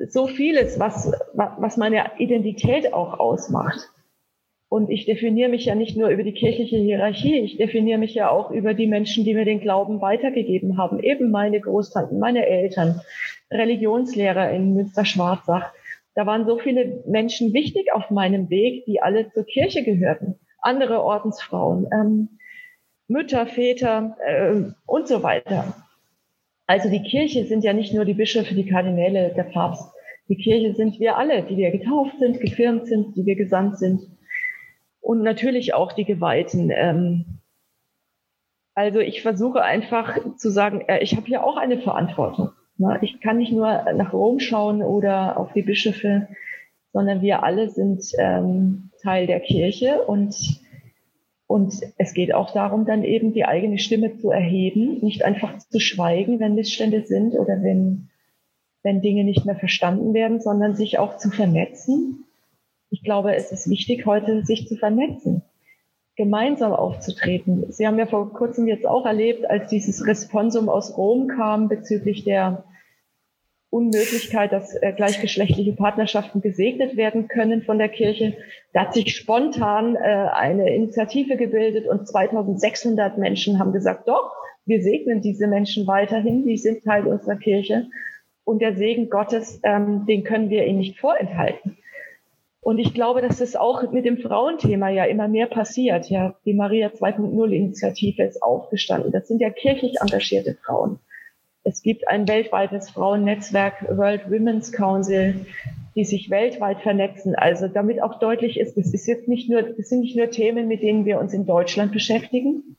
so 0.08 0.26
vieles, 0.26 0.78
was, 0.78 1.10
was 1.32 1.76
meine 1.78 2.10
Identität 2.18 2.92
auch 2.92 3.18
ausmacht. 3.18 3.88
Und 4.70 4.88
ich 4.88 5.04
definiere 5.04 5.50
mich 5.50 5.64
ja 5.64 5.74
nicht 5.74 5.96
nur 5.96 6.10
über 6.10 6.22
die 6.22 6.32
kirchliche 6.32 6.76
Hierarchie, 6.76 7.40
ich 7.40 7.56
definiere 7.56 7.98
mich 7.98 8.14
ja 8.14 8.30
auch 8.30 8.52
über 8.52 8.72
die 8.72 8.86
Menschen, 8.86 9.24
die 9.24 9.34
mir 9.34 9.44
den 9.44 9.60
Glauben 9.60 10.00
weitergegeben 10.00 10.78
haben. 10.78 11.00
Eben 11.00 11.32
meine 11.32 11.60
Großtanten, 11.60 12.20
meine 12.20 12.46
Eltern, 12.46 13.00
Religionslehrer 13.50 14.52
in 14.52 14.74
Münster-Schwarzach. 14.74 15.72
Da 16.14 16.24
waren 16.24 16.46
so 16.46 16.56
viele 16.56 17.02
Menschen 17.04 17.52
wichtig 17.52 17.92
auf 17.92 18.12
meinem 18.12 18.48
Weg, 18.48 18.84
die 18.84 19.02
alle 19.02 19.32
zur 19.32 19.44
Kirche 19.44 19.82
gehörten. 19.82 20.36
Andere 20.60 21.02
Ordensfrauen, 21.02 21.88
ähm, 21.92 22.28
Mütter, 23.08 23.48
Väter 23.48 24.16
äh, 24.24 24.70
und 24.86 25.08
so 25.08 25.24
weiter. 25.24 25.74
Also 26.68 26.88
die 26.88 27.02
Kirche 27.02 27.44
sind 27.44 27.64
ja 27.64 27.72
nicht 27.72 27.92
nur 27.92 28.04
die 28.04 28.14
Bischöfe, 28.14 28.54
die 28.54 28.66
Kardinäle, 28.66 29.34
der 29.34 29.42
Papst. 29.42 29.92
Die 30.28 30.36
Kirche 30.36 30.76
sind 30.76 31.00
wir 31.00 31.16
alle, 31.16 31.42
die 31.42 31.56
wir 31.56 31.72
getauft 31.72 32.20
sind, 32.20 32.38
gefirmt 32.38 32.86
sind, 32.86 33.16
die 33.16 33.26
wir 33.26 33.34
gesandt 33.34 33.76
sind. 33.80 34.02
Und 35.00 35.22
natürlich 35.22 35.74
auch 35.74 35.92
die 35.92 36.04
Geweihten. 36.04 36.70
Ähm, 36.70 37.40
also 38.74 39.00
ich 39.00 39.22
versuche 39.22 39.62
einfach 39.62 40.36
zu 40.36 40.50
sagen, 40.50 40.82
äh, 40.88 41.00
ich 41.02 41.16
habe 41.16 41.26
hier 41.26 41.44
auch 41.44 41.56
eine 41.56 41.78
Verantwortung. 41.78 42.50
Ne? 42.76 42.98
Ich 43.02 43.20
kann 43.20 43.38
nicht 43.38 43.52
nur 43.52 43.92
nach 43.92 44.12
Rom 44.12 44.40
schauen 44.40 44.82
oder 44.82 45.38
auf 45.38 45.52
die 45.52 45.62
Bischöfe, 45.62 46.28
sondern 46.92 47.22
wir 47.22 47.42
alle 47.42 47.70
sind 47.70 48.04
ähm, 48.18 48.90
Teil 49.02 49.26
der 49.26 49.40
Kirche 49.40 50.02
und 50.02 50.60
und 51.50 51.80
es 51.98 52.14
geht 52.14 52.32
auch 52.32 52.52
darum, 52.52 52.86
dann 52.86 53.02
eben 53.02 53.32
die 53.32 53.44
eigene 53.44 53.80
Stimme 53.80 54.16
zu 54.18 54.30
erheben, 54.30 55.00
nicht 55.00 55.24
einfach 55.24 55.58
zu 55.58 55.80
schweigen, 55.80 56.38
wenn 56.38 56.54
Missstände 56.54 57.04
sind 57.04 57.34
oder 57.34 57.60
wenn, 57.60 58.08
wenn 58.84 59.00
Dinge 59.00 59.24
nicht 59.24 59.46
mehr 59.46 59.56
verstanden 59.56 60.14
werden, 60.14 60.40
sondern 60.40 60.76
sich 60.76 61.00
auch 61.00 61.16
zu 61.16 61.28
vernetzen. 61.28 62.24
Ich 62.90 63.04
glaube, 63.04 63.34
es 63.34 63.52
ist 63.52 63.70
wichtig, 63.70 64.04
heute 64.04 64.44
sich 64.44 64.66
zu 64.66 64.76
vernetzen, 64.76 65.42
gemeinsam 66.16 66.72
aufzutreten. 66.72 67.70
Sie 67.70 67.86
haben 67.86 67.98
ja 67.98 68.06
vor 68.06 68.32
kurzem 68.32 68.66
jetzt 68.66 68.84
auch 68.84 69.06
erlebt, 69.06 69.48
als 69.48 69.68
dieses 69.68 70.06
Responsum 70.06 70.68
aus 70.68 70.96
Rom 70.96 71.28
kam 71.28 71.68
bezüglich 71.68 72.24
der 72.24 72.64
Unmöglichkeit, 73.70 74.50
dass 74.50 74.74
äh, 74.74 74.92
gleichgeschlechtliche 74.92 75.72
Partnerschaften 75.72 76.40
gesegnet 76.40 76.96
werden 76.96 77.28
können 77.28 77.62
von 77.62 77.78
der 77.78 77.88
Kirche. 77.88 78.36
Da 78.72 78.80
hat 78.80 78.94
sich 78.94 79.14
spontan 79.14 79.94
äh, 79.94 80.00
eine 80.00 80.74
Initiative 80.74 81.36
gebildet 81.36 81.86
und 81.86 82.08
2600 82.08 83.16
Menschen 83.16 83.60
haben 83.60 83.72
gesagt, 83.72 84.08
doch, 84.08 84.32
wir 84.66 84.82
segnen 84.82 85.20
diese 85.20 85.46
Menschen 85.46 85.86
weiterhin, 85.86 86.44
die 86.44 86.56
sind 86.56 86.82
Teil 86.82 87.06
unserer 87.06 87.36
Kirche. 87.36 87.86
Und 88.42 88.60
der 88.60 88.74
Segen 88.74 89.08
Gottes, 89.08 89.60
ähm, 89.62 90.04
den 90.06 90.24
können 90.24 90.50
wir 90.50 90.66
ihnen 90.66 90.78
nicht 90.78 90.98
vorenthalten. 90.98 91.78
Und 92.62 92.78
ich 92.78 92.92
glaube, 92.92 93.22
dass 93.22 93.40
es 93.40 93.56
auch 93.56 93.90
mit 93.90 94.04
dem 94.04 94.18
Frauenthema 94.18 94.90
ja 94.90 95.04
immer 95.04 95.28
mehr 95.28 95.46
passiert. 95.46 96.10
Ja, 96.10 96.34
die 96.44 96.52
Maria 96.52 96.88
2.0 96.88 97.50
Initiative 97.50 98.22
ist 98.22 98.42
aufgestanden. 98.42 99.12
Das 99.12 99.28
sind 99.28 99.40
ja 99.40 99.50
kirchlich 99.50 99.96
engagierte 100.00 100.54
Frauen. 100.62 100.98
Es 101.62 101.82
gibt 101.82 102.08
ein 102.08 102.28
weltweites 102.28 102.90
Frauennetzwerk 102.90 103.96
World 103.96 104.30
Women's 104.30 104.72
Council, 104.72 105.46
die 105.94 106.04
sich 106.04 106.30
weltweit 106.30 106.80
vernetzen. 106.80 107.34
Also 107.34 107.68
damit 107.68 108.02
auch 108.02 108.18
deutlich 108.18 108.58
ist, 108.58 108.76
das 108.76 108.92
ist 108.92 109.06
jetzt 109.06 109.28
nicht 109.28 109.50
nur, 109.50 109.62
das 109.62 109.88
sind 109.88 110.00
nicht 110.00 110.16
nur 110.16 110.30
Themen, 110.30 110.68
mit 110.68 110.82
denen 110.82 111.04
wir 111.04 111.18
uns 111.18 111.32
in 111.32 111.46
Deutschland 111.46 111.92
beschäftigen. 111.92 112.76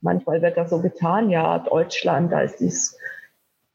Manchmal 0.00 0.42
wird 0.42 0.56
das 0.56 0.70
so 0.70 0.80
getan, 0.80 1.30
ja, 1.30 1.58
Deutschland, 1.58 2.32
da 2.32 2.40
ist 2.40 2.58
dies, 2.60 2.98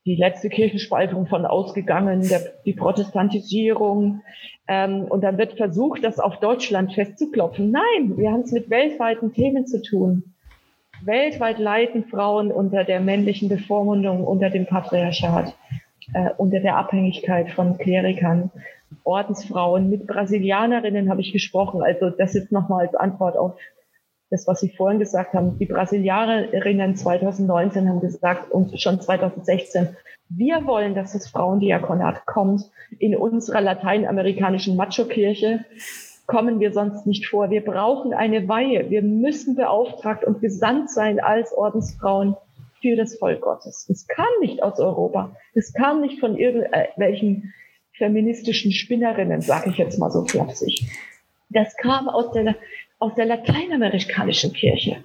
die 0.05 0.15
letzte 0.15 0.49
Kirchenspaltung 0.49 1.27
von 1.27 1.45
ausgegangen, 1.45 2.27
der, 2.27 2.41
die 2.65 2.73
Protestantisierung. 2.73 4.21
Ähm, 4.67 5.03
und 5.03 5.23
dann 5.23 5.37
wird 5.37 5.53
versucht, 5.53 6.03
das 6.03 6.19
auf 6.19 6.39
Deutschland 6.39 6.93
festzuklopfen. 6.93 7.71
Nein, 7.71 8.17
wir 8.17 8.31
haben 8.31 8.41
es 8.41 8.51
mit 8.51 8.69
weltweiten 8.69 9.33
Themen 9.33 9.67
zu 9.67 9.81
tun. 9.81 10.33
Weltweit 11.03 11.59
leiden 11.59 12.05
Frauen 12.05 12.51
unter 12.51 12.83
der 12.83 12.99
männlichen 12.99 13.49
Bevormundung, 13.49 14.25
unter 14.25 14.49
dem 14.49 14.65
Patriarchat, 14.65 15.55
äh, 16.13 16.29
unter 16.37 16.59
der 16.59 16.77
Abhängigkeit 16.77 17.51
von 17.51 17.77
Klerikern, 17.77 18.51
Ordensfrauen. 19.03 19.89
Mit 19.89 20.07
Brasilianerinnen 20.07 21.09
habe 21.09 21.21
ich 21.21 21.31
gesprochen. 21.31 21.81
Also 21.81 22.09
das 22.09 22.35
ist 22.35 22.51
nochmal 22.51 22.87
als 22.87 22.95
Antwort 22.95 23.37
auf 23.37 23.53
das, 24.29 24.47
was 24.47 24.59
Sie 24.59 24.69
vorhin 24.69 24.99
gesagt 24.99 25.33
haben. 25.33 25.57
Die 25.57 25.65
Brasilianerinnen 25.65 26.95
2019 26.95 27.89
haben 27.89 27.99
gesagt 27.99 28.51
und 28.51 28.79
schon 28.79 29.01
2016, 29.01 29.95
wir 30.29 30.67
wollen, 30.67 30.93
dass 30.93 31.13
das 31.13 31.27
Frauendiakonat 31.27 32.25
kommt 32.27 32.69
in 32.99 33.15
unserer 33.15 33.61
lateinamerikanischen 33.61 34.75
Macho-Kirche 34.75 35.65
kommen 36.29 36.59
wir 36.59 36.71
sonst 36.71 37.07
nicht 37.07 37.25
vor. 37.25 37.49
Wir 37.49 37.65
brauchen 37.65 38.13
eine 38.13 38.47
Weihe. 38.47 38.91
Wir 38.91 39.01
müssen 39.01 39.55
beauftragt 39.55 40.23
und 40.23 40.41
gesandt 40.41 40.91
sein 40.91 41.19
als 41.19 41.51
Ordensfrauen 41.51 42.35
für 42.81 42.95
das 42.95 43.17
Volk 43.17 43.41
Gottes. 43.41 43.87
Das 43.87 44.07
kam 44.07 44.27
nicht 44.39 44.61
aus 44.61 44.79
Europa. 44.79 45.35
Das 45.55 45.73
kam 45.73 46.01
nicht 46.01 46.19
von 46.19 46.37
irgendwelchen 46.37 47.51
feministischen 47.93 48.71
Spinnerinnen, 48.71 49.41
sage 49.41 49.71
ich 49.71 49.77
jetzt 49.77 49.97
mal 49.97 50.11
so 50.11 50.23
flapsig. 50.23 50.87
Das 51.49 51.75
kam 51.77 52.07
aus 52.07 52.31
der, 52.31 52.55
aus 52.99 53.15
der 53.15 53.25
lateinamerikanischen 53.25 54.53
Kirche. 54.53 55.03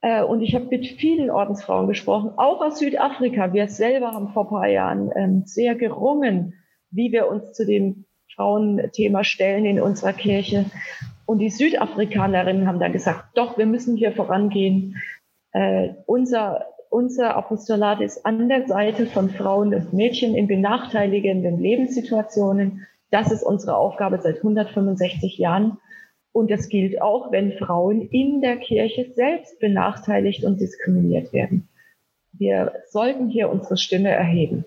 Äh, 0.00 0.22
und 0.22 0.40
ich 0.40 0.54
habe 0.54 0.66
mit 0.66 0.86
vielen 0.86 1.30
Ordensfrauen 1.30 1.86
gesprochen, 1.86 2.32
auch 2.36 2.60
aus 2.62 2.78
Südafrika. 2.78 3.52
Wir 3.52 3.68
selber 3.68 4.12
haben 4.12 4.32
vor 4.32 4.46
ein 4.46 4.50
paar 4.50 4.68
Jahren 4.68 5.10
ähm, 5.14 5.42
sehr 5.44 5.74
gerungen, 5.74 6.54
wie 6.90 7.12
wir 7.12 7.28
uns 7.28 7.52
zu 7.52 7.66
dem 7.66 8.06
Frauenthema 8.34 9.24
stellen 9.24 9.66
in 9.66 9.80
unserer 9.80 10.12
Kirche. 10.12 10.64
Und 11.26 11.38
die 11.38 11.50
Südafrikanerinnen 11.50 12.66
haben 12.66 12.80
dann 12.80 12.92
gesagt, 12.92 13.24
doch, 13.34 13.58
wir 13.58 13.66
müssen 13.66 13.96
hier 13.96 14.12
vorangehen. 14.12 14.96
Äh, 15.52 15.90
unser, 16.06 16.64
unser 16.88 17.36
Apostolat 17.36 18.00
ist 18.00 18.24
an 18.24 18.48
der 18.48 18.66
Seite 18.66 19.06
von 19.06 19.30
Frauen 19.30 19.74
und 19.74 19.92
Mädchen 19.92 20.34
in 20.34 20.48
benachteiligenden 20.48 21.60
Lebenssituationen. 21.60 22.86
Das 23.10 23.30
ist 23.30 23.42
unsere 23.42 23.76
Aufgabe 23.76 24.20
seit 24.20 24.38
165 24.38 25.38
Jahren. 25.38 25.78
Und 26.32 26.50
das 26.50 26.68
gilt 26.68 27.02
auch, 27.02 27.32
wenn 27.32 27.52
Frauen 27.52 28.02
in 28.02 28.40
der 28.40 28.56
Kirche 28.56 29.10
selbst 29.14 29.58
benachteiligt 29.58 30.44
und 30.44 30.60
diskriminiert 30.60 31.32
werden. 31.32 31.68
Wir 32.32 32.72
sollten 32.88 33.28
hier 33.28 33.50
unsere 33.50 33.76
Stimme 33.76 34.10
erheben. 34.10 34.64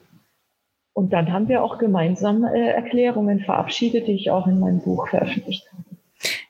Und 0.94 1.14
dann 1.14 1.32
haben 1.32 1.48
wir 1.48 1.64
auch 1.64 1.80
gemeinsam 1.80 2.44
äh, 2.44 2.70
Erklärungen 2.70 3.40
verabschiedet, 3.40 4.08
die 4.08 4.14
ich 4.14 4.30
auch 4.30 4.46
in 4.46 4.60
meinem 4.60 4.82
Buch 4.82 5.08
veröffentlicht 5.08 5.66
habe. 5.72 5.84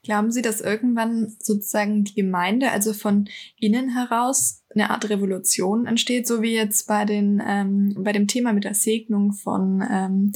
Glauben 0.03 0.31
Sie, 0.31 0.41
dass 0.41 0.59
irgendwann 0.59 1.33
sozusagen 1.39 2.03
die 2.03 2.13
Gemeinde, 2.13 2.71
also 2.71 2.93
von 2.93 3.29
innen 3.57 3.89
heraus, 3.95 4.63
eine 4.75 4.89
Art 4.89 5.09
Revolution 5.09 5.85
entsteht, 5.85 6.27
so 6.27 6.41
wie 6.41 6.53
jetzt 6.53 6.87
bei 6.87 7.05
den 7.05 7.41
ähm, 7.45 7.95
bei 7.97 8.11
dem 8.11 8.27
Thema 8.27 8.51
mit 8.51 8.65
der 8.65 8.73
Segnung 8.73 9.31
von 9.31 9.81
ähm, 9.89 10.31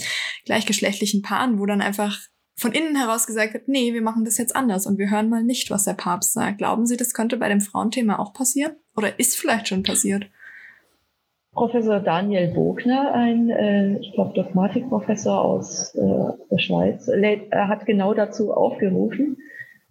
gleichgeschlechtlichen 0.45 1.21
Paaren, 1.21 1.59
wo 1.59 1.65
dann 1.65 1.81
einfach 1.81 2.17
von 2.59 2.71
innen 2.71 2.95
heraus 2.95 3.27
gesagt 3.27 3.53
wird, 3.53 3.67
nee, 3.67 3.93
wir 3.93 4.01
machen 4.01 4.25
das 4.25 4.37
jetzt 4.37 4.55
anders 4.55 4.87
und 4.87 4.97
wir 4.97 5.11
hören 5.11 5.29
mal 5.29 5.43
nicht, 5.43 5.69
was 5.69 5.83
der 5.83 5.93
Papst 5.93 6.33
sagt. 6.33 6.57
Glauben 6.57 6.87
Sie, 6.87 6.97
das 6.97 7.13
könnte 7.13 7.37
bei 7.37 7.49
dem 7.49 7.61
Frauenthema 7.61 8.17
auch 8.17 8.33
passieren? 8.33 8.73
Oder 8.95 9.19
ist 9.19 9.37
vielleicht 9.37 9.67
schon 9.67 9.83
passiert? 9.83 10.25
Professor 11.53 11.99
Daniel 11.99 12.53
Bogner, 12.53 13.13
ein, 13.13 13.49
äh, 13.49 13.97
ich 13.97 14.13
glaube, 14.13 14.33
Dogmatikprofessor 14.33 15.39
aus 15.39 15.95
äh, 15.95 16.33
der 16.51 16.57
Schweiz, 16.57 17.07
hat 17.51 17.85
genau 17.85 18.13
dazu 18.13 18.53
aufgerufen 18.53 19.37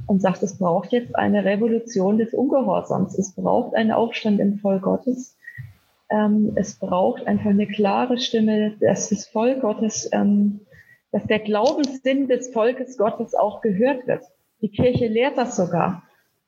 und 0.07 0.21
sagt, 0.21 0.43
es 0.43 0.59
braucht 0.59 0.93
jetzt 0.93 1.17
eine 1.17 1.45
Revolution 1.45 2.19
des 2.19 2.35
Ungehorsams. 2.35 3.19
Es 3.19 3.35
braucht 3.35 3.75
einen 3.75 3.91
Aufstand 3.91 4.41
im 4.41 4.59
Volk 4.59 4.83
Gottes. 4.83 5.37
Ähm, 6.09 6.53
es 6.55 6.79
braucht 6.79 7.27
einfach 7.27 7.51
eine 7.51 7.67
klare 7.67 8.19
Stimme, 8.19 8.77
dass 8.81 9.09
das 9.09 9.27
Volk 9.27 9.63
Gottes, 9.63 10.09
ähm, 10.13 10.61
dass 11.13 11.25
der 11.25 11.39
Glaubenssinn 11.39 12.29
des 12.29 12.53
Volkes 12.53 12.97
Gottes 12.97 13.35
auch 13.35 13.61
gehört 13.61 14.07
wird. 14.07 14.25
Die 14.61 14.71
Kirche 14.71 15.07
lehrt 15.07 15.39
das 15.39 15.57
sogar. 15.57 16.03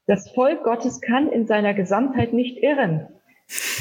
Das 0.07 0.31
Volk 0.31 0.65
Gottes 0.65 1.01
kann 1.01 1.31
in 1.31 1.47
seiner 1.47 1.75
Gesamtheit 1.75 2.33
nicht 2.33 2.63
irren. 2.63 3.09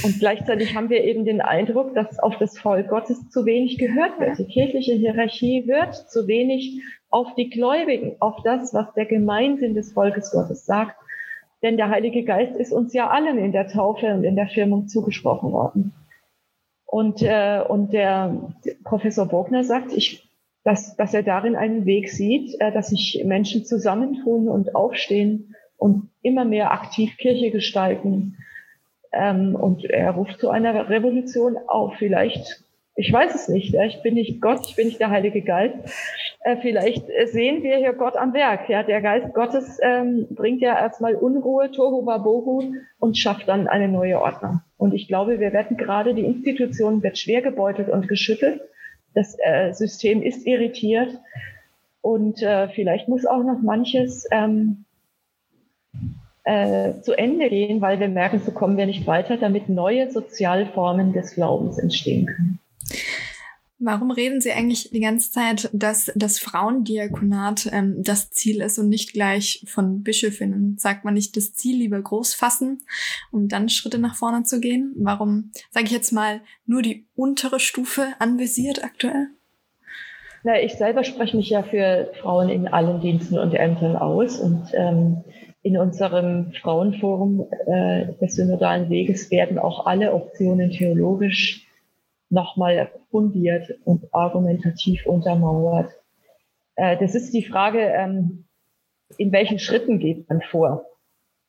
Und 0.03 0.19
gleichzeitig 0.19 0.75
haben 0.75 0.89
wir 0.89 1.03
eben 1.03 1.25
den 1.25 1.41
Eindruck, 1.41 1.93
dass 1.93 2.19
auf 2.19 2.37
das 2.37 2.57
Volk 2.57 2.89
Gottes 2.89 3.29
zu 3.29 3.45
wenig 3.45 3.77
gehört 3.77 4.19
wird. 4.19 4.37
Die 4.37 4.45
kirchliche 4.45 4.93
Hierarchie 4.93 5.65
hört 5.65 5.95
zu 5.95 6.27
wenig 6.27 6.81
auf 7.09 7.35
die 7.35 7.49
Gläubigen, 7.49 8.15
auf 8.19 8.41
das, 8.43 8.73
was 8.73 8.93
der 8.93 9.05
Gemeinsinn 9.05 9.73
des 9.73 9.93
Volkes 9.93 10.31
Gottes 10.31 10.65
sagt. 10.65 10.95
Denn 11.63 11.75
der 11.75 11.89
Heilige 11.89 12.23
Geist 12.23 12.55
ist 12.55 12.71
uns 12.71 12.93
ja 12.93 13.09
allen 13.09 13.37
in 13.37 13.51
der 13.51 13.67
Taufe 13.67 14.13
und 14.13 14.23
in 14.23 14.35
der 14.35 14.47
Firmung 14.47 14.87
zugesprochen 14.87 15.51
worden. 15.51 15.93
Und, 16.85 17.21
äh, 17.21 17.61
und 17.67 17.91
der 17.91 18.53
Professor 18.83 19.25
Bogner 19.25 19.63
sagt, 19.63 19.91
ich, 19.91 20.26
dass, 20.67 20.97
dass 20.97 21.13
er 21.13 21.23
darin 21.23 21.55
einen 21.55 21.85
Weg 21.85 22.09
sieht, 22.09 22.59
äh, 22.59 22.73
dass 22.73 22.89
sich 22.89 23.23
Menschen 23.25 23.63
zusammentun 23.63 24.49
und 24.49 24.75
aufstehen 24.75 25.55
und 25.77 26.09
immer 26.21 26.43
mehr 26.43 26.73
aktiv 26.73 27.15
Kirche 27.17 27.51
gestalten. 27.51 28.35
Ähm, 29.13 29.55
und 29.55 29.85
er 29.85 30.11
ruft 30.11 30.41
zu 30.41 30.49
einer 30.49 30.89
Revolution 30.89 31.55
auf. 31.67 31.93
Vielleicht, 31.97 32.65
ich 32.97 33.13
weiß 33.13 33.33
es 33.33 33.47
nicht, 33.47 33.75
ja, 33.75 33.85
ich 33.85 34.01
bin 34.01 34.15
nicht 34.15 34.41
Gott, 34.41 34.59
ich 34.67 34.75
bin 34.75 34.87
nicht 34.87 34.99
der 34.99 35.09
Heilige 35.09 35.41
Geist. 35.41 35.77
Äh, 36.41 36.57
vielleicht 36.57 37.05
sehen 37.27 37.63
wir 37.63 37.77
hier 37.77 37.93
Gott 37.93 38.17
am 38.17 38.33
Werk. 38.33 38.67
Ja, 38.67 38.83
der 38.83 39.01
Geist 39.01 39.33
Gottes 39.33 39.79
ähm, 39.81 40.27
bringt 40.31 40.59
ja 40.59 40.77
erstmal 40.77 41.15
Unruhe, 41.15 41.71
Tohu 41.71 42.05
Wabohu 42.05 42.73
und 42.99 43.17
schafft 43.17 43.47
dann 43.47 43.69
eine 43.69 43.87
neue 43.87 44.19
Ordnung. 44.19 44.59
Und 44.75 44.93
ich 44.93 45.07
glaube, 45.07 45.39
wir 45.39 45.53
werden 45.53 45.77
gerade, 45.77 46.13
die 46.13 46.25
Institution 46.25 47.03
wird 47.03 47.17
schwer 47.17 47.41
gebeutelt 47.41 47.87
und 47.87 48.09
geschüttelt. 48.09 48.59
Das 49.17 49.35
äh, 49.39 49.73
System 49.73 50.21
ist 50.21 50.45
irritiert. 50.45 51.09
Und 52.01 52.43
äh, 52.43 52.67
vielleicht 52.69 53.09
muss 53.09 53.25
auch 53.25 53.41
noch 53.41 53.63
manches 53.63 54.27
ähm, 54.29 54.85
äh, 56.43 57.01
zu 57.01 57.17
Ende 57.17 57.49
gehen, 57.49 57.81
weil 57.81 57.99
wir 57.99 58.09
merken, 58.09 58.39
so 58.45 58.51
kommen 58.51 58.77
wir 58.77 58.85
nicht 58.85 59.07
weiter, 59.07 59.37
damit 59.37 59.69
neue 59.69 60.11
Sozialformen 60.11 61.13
des 61.13 61.33
Glaubens 61.33 61.79
entstehen 61.79 62.27
können. 62.27 62.59
Warum 63.79 64.09
reden 64.09 64.41
Sie 64.41 64.51
eigentlich 64.51 64.89
die 64.89 64.99
ganze 64.99 65.31
Zeit, 65.31 65.69
dass 65.71 66.11
das 66.15 66.39
Frauendiakonat 66.39 67.69
ähm, 67.71 68.01
das 68.03 68.31
Ziel 68.31 68.61
ist 68.61 68.79
und 68.79 68.89
nicht 68.89 69.13
gleich 69.13 69.63
von 69.67 70.01
Bischöfinnen? 70.01 70.77
Sagt 70.79 71.05
man 71.05 71.13
nicht 71.13 71.37
das 71.37 71.53
Ziel 71.53 71.77
lieber 71.77 72.01
groß 72.01 72.33
fassen, 72.33 72.79
um 73.31 73.47
dann 73.47 73.69
Schritte 73.69 73.99
nach 73.99 74.15
vorne 74.15 74.43
zu 74.43 74.59
gehen? 74.59 74.93
Warum, 74.97 75.51
sage 75.69 75.85
ich 75.85 75.91
jetzt 75.91 76.11
mal, 76.11 76.41
nur 76.65 76.81
die 76.81 77.05
untere 77.15 77.59
Stufe 77.59 78.07
anvisiert 78.17 78.83
aktuell? 78.83 79.27
Na, 80.43 80.59
ich 80.59 80.73
selber 80.73 81.03
spreche 81.03 81.37
mich 81.37 81.51
ja 81.51 81.61
für 81.61 82.11
Frauen 82.19 82.49
in 82.49 82.67
allen 82.67 82.99
Diensten 82.99 83.37
und 83.37 83.53
Ämtern 83.53 83.95
aus 83.95 84.39
und 84.39 84.69
ähm, 84.73 85.23
in 85.61 85.77
unserem 85.77 86.51
Frauenforum 86.61 87.47
äh, 87.67 88.07
des 88.21 88.35
synodalen 88.35 88.89
Weges 88.89 89.29
werden 89.29 89.59
auch 89.59 89.85
alle 89.85 90.13
Optionen 90.13 90.71
theologisch 90.71 91.66
nochmal 92.29 92.89
fundiert 93.11 93.73
und 93.85 94.13
argumentativ 94.13 95.05
untermauert. 95.05 95.91
Äh, 96.75 96.97
das 96.97 97.15
ist 97.15 97.33
die 97.33 97.43
Frage, 97.43 97.79
ähm, 97.79 98.45
in 99.17 99.31
welchen 99.31 99.59
Schritten 99.59 99.99
geht 99.99 100.29
man 100.29 100.41
vor? 100.41 100.85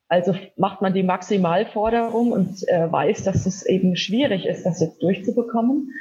Also 0.08 0.34
macht 0.56 0.80
man 0.80 0.94
die 0.94 1.02
Maximalforderung 1.02 2.32
und 2.32 2.66
äh, 2.68 2.90
weiß, 2.90 3.24
dass 3.24 3.44
es 3.44 3.66
eben 3.66 3.94
schwierig 3.96 4.46
ist, 4.46 4.64
das 4.64 4.80
jetzt 4.80 5.02
durchzubekommen? 5.02 5.92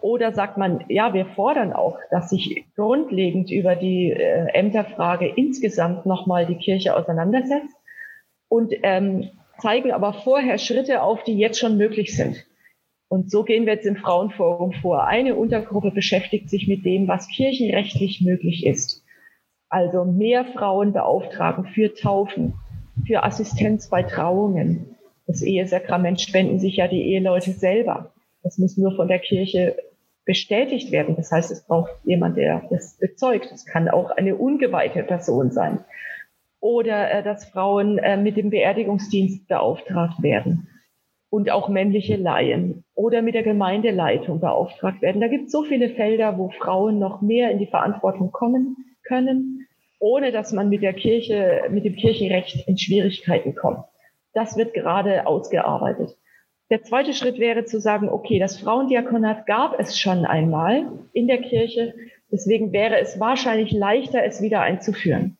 Oder 0.00 0.34
sagt 0.34 0.58
man, 0.58 0.84
ja, 0.88 1.14
wir 1.14 1.24
fordern 1.24 1.72
auch, 1.72 1.98
dass 2.10 2.28
sich 2.28 2.66
grundlegend 2.76 3.50
über 3.50 3.74
die 3.74 4.10
äh, 4.10 4.48
Ämterfrage 4.52 5.26
insgesamt 5.26 6.04
nochmal 6.04 6.44
die 6.44 6.58
Kirche 6.58 6.94
auseinandersetzt 6.94 7.74
und 8.48 8.74
ähm, 8.82 9.30
zeigen 9.58 9.92
aber 9.92 10.12
vorher 10.12 10.58
Schritte 10.58 11.00
auf, 11.00 11.24
die 11.24 11.38
jetzt 11.38 11.58
schon 11.58 11.78
möglich 11.78 12.14
sind. 12.14 12.44
Und 13.14 13.30
so 13.30 13.44
gehen 13.44 13.64
wir 13.64 13.74
jetzt 13.74 13.86
im 13.86 13.94
Frauenforum 13.94 14.72
vor. 14.72 15.06
Eine 15.06 15.36
Untergruppe 15.36 15.92
beschäftigt 15.92 16.50
sich 16.50 16.66
mit 16.66 16.84
dem, 16.84 17.06
was 17.06 17.28
kirchenrechtlich 17.28 18.22
möglich 18.22 18.66
ist. 18.66 19.04
Also 19.68 20.04
mehr 20.04 20.44
Frauen 20.44 20.92
beauftragen 20.92 21.64
für 21.66 21.94
Taufen, 21.94 22.54
für 23.06 23.22
Assistenz 23.22 23.88
bei 23.88 24.02
Trauungen. 24.02 24.96
Das 25.28 25.42
Ehesakrament 25.42 26.20
spenden 26.20 26.58
sich 26.58 26.78
ja 26.78 26.88
die 26.88 27.04
Eheleute 27.04 27.52
selber. 27.52 28.12
Das 28.42 28.58
muss 28.58 28.76
nur 28.76 28.96
von 28.96 29.06
der 29.06 29.20
Kirche 29.20 29.76
bestätigt 30.24 30.90
werden. 30.90 31.14
Das 31.14 31.30
heißt, 31.30 31.52
es 31.52 31.64
braucht 31.68 31.92
jemand, 32.02 32.36
der 32.36 32.64
das 32.68 32.98
bezeugt. 32.98 33.48
Es 33.54 33.64
kann 33.64 33.88
auch 33.88 34.10
eine 34.10 34.34
ungeweihte 34.34 35.04
Person 35.04 35.52
sein. 35.52 35.84
Oder 36.58 37.12
äh, 37.12 37.22
dass 37.22 37.44
Frauen 37.44 37.98
äh, 37.98 38.16
mit 38.16 38.36
dem 38.36 38.50
Beerdigungsdienst 38.50 39.46
beauftragt 39.46 40.20
werden 40.20 40.66
und 41.34 41.50
auch 41.50 41.68
männliche 41.68 42.14
Laien 42.14 42.84
oder 42.94 43.20
mit 43.20 43.34
der 43.34 43.42
Gemeindeleitung 43.42 44.38
beauftragt 44.38 45.02
werden. 45.02 45.20
Da 45.20 45.26
gibt 45.26 45.46
es 45.46 45.50
so 45.50 45.64
viele 45.64 45.88
Felder, 45.88 46.38
wo 46.38 46.50
Frauen 46.50 47.00
noch 47.00 47.22
mehr 47.22 47.50
in 47.50 47.58
die 47.58 47.66
Verantwortung 47.66 48.30
kommen 48.30 48.76
können, 49.02 49.66
ohne 49.98 50.30
dass 50.30 50.52
man 50.52 50.68
mit 50.68 50.82
der 50.82 50.92
Kirche, 50.92 51.62
mit 51.70 51.84
dem 51.84 51.96
Kirchenrecht 51.96 52.68
in 52.68 52.78
Schwierigkeiten 52.78 53.56
kommt. 53.56 53.80
Das 54.32 54.56
wird 54.56 54.74
gerade 54.74 55.26
ausgearbeitet. 55.26 56.16
Der 56.70 56.84
zweite 56.84 57.12
Schritt 57.12 57.40
wäre 57.40 57.64
zu 57.64 57.80
sagen, 57.80 58.08
okay, 58.08 58.38
das 58.38 58.60
Frauendiakonat 58.60 59.44
gab 59.46 59.80
es 59.80 59.98
schon 59.98 60.24
einmal 60.24 60.86
in 61.12 61.26
der 61.26 61.38
Kirche. 61.38 61.94
Deswegen 62.30 62.72
wäre 62.72 63.00
es 63.00 63.18
wahrscheinlich 63.18 63.72
leichter, 63.72 64.22
es 64.24 64.40
wieder 64.40 64.60
einzuführen. 64.60 65.36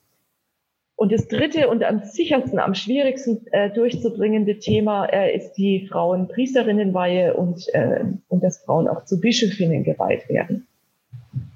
Und 0.97 1.13
das 1.13 1.27
dritte 1.27 1.69
und 1.69 1.83
am 1.83 2.03
sichersten, 2.05 2.59
am 2.59 2.75
schwierigsten 2.75 3.47
äh, 3.49 3.71
durchzubringende 3.71 4.59
Thema 4.61 5.07
äh, 5.07 5.37
ist 5.37 5.55
die 5.55 5.89
Frauenpriesterinnenweihe 5.89 7.35
und, 7.35 7.67
äh, 7.75 8.05
und 8.29 8.45
dass 8.45 8.59
Frauen 8.59 8.87
auch 8.87 9.05
zu 9.05 9.21
Bischöfinnen 9.21 9.83
geweiht 9.83 10.29
werden. 10.29 10.69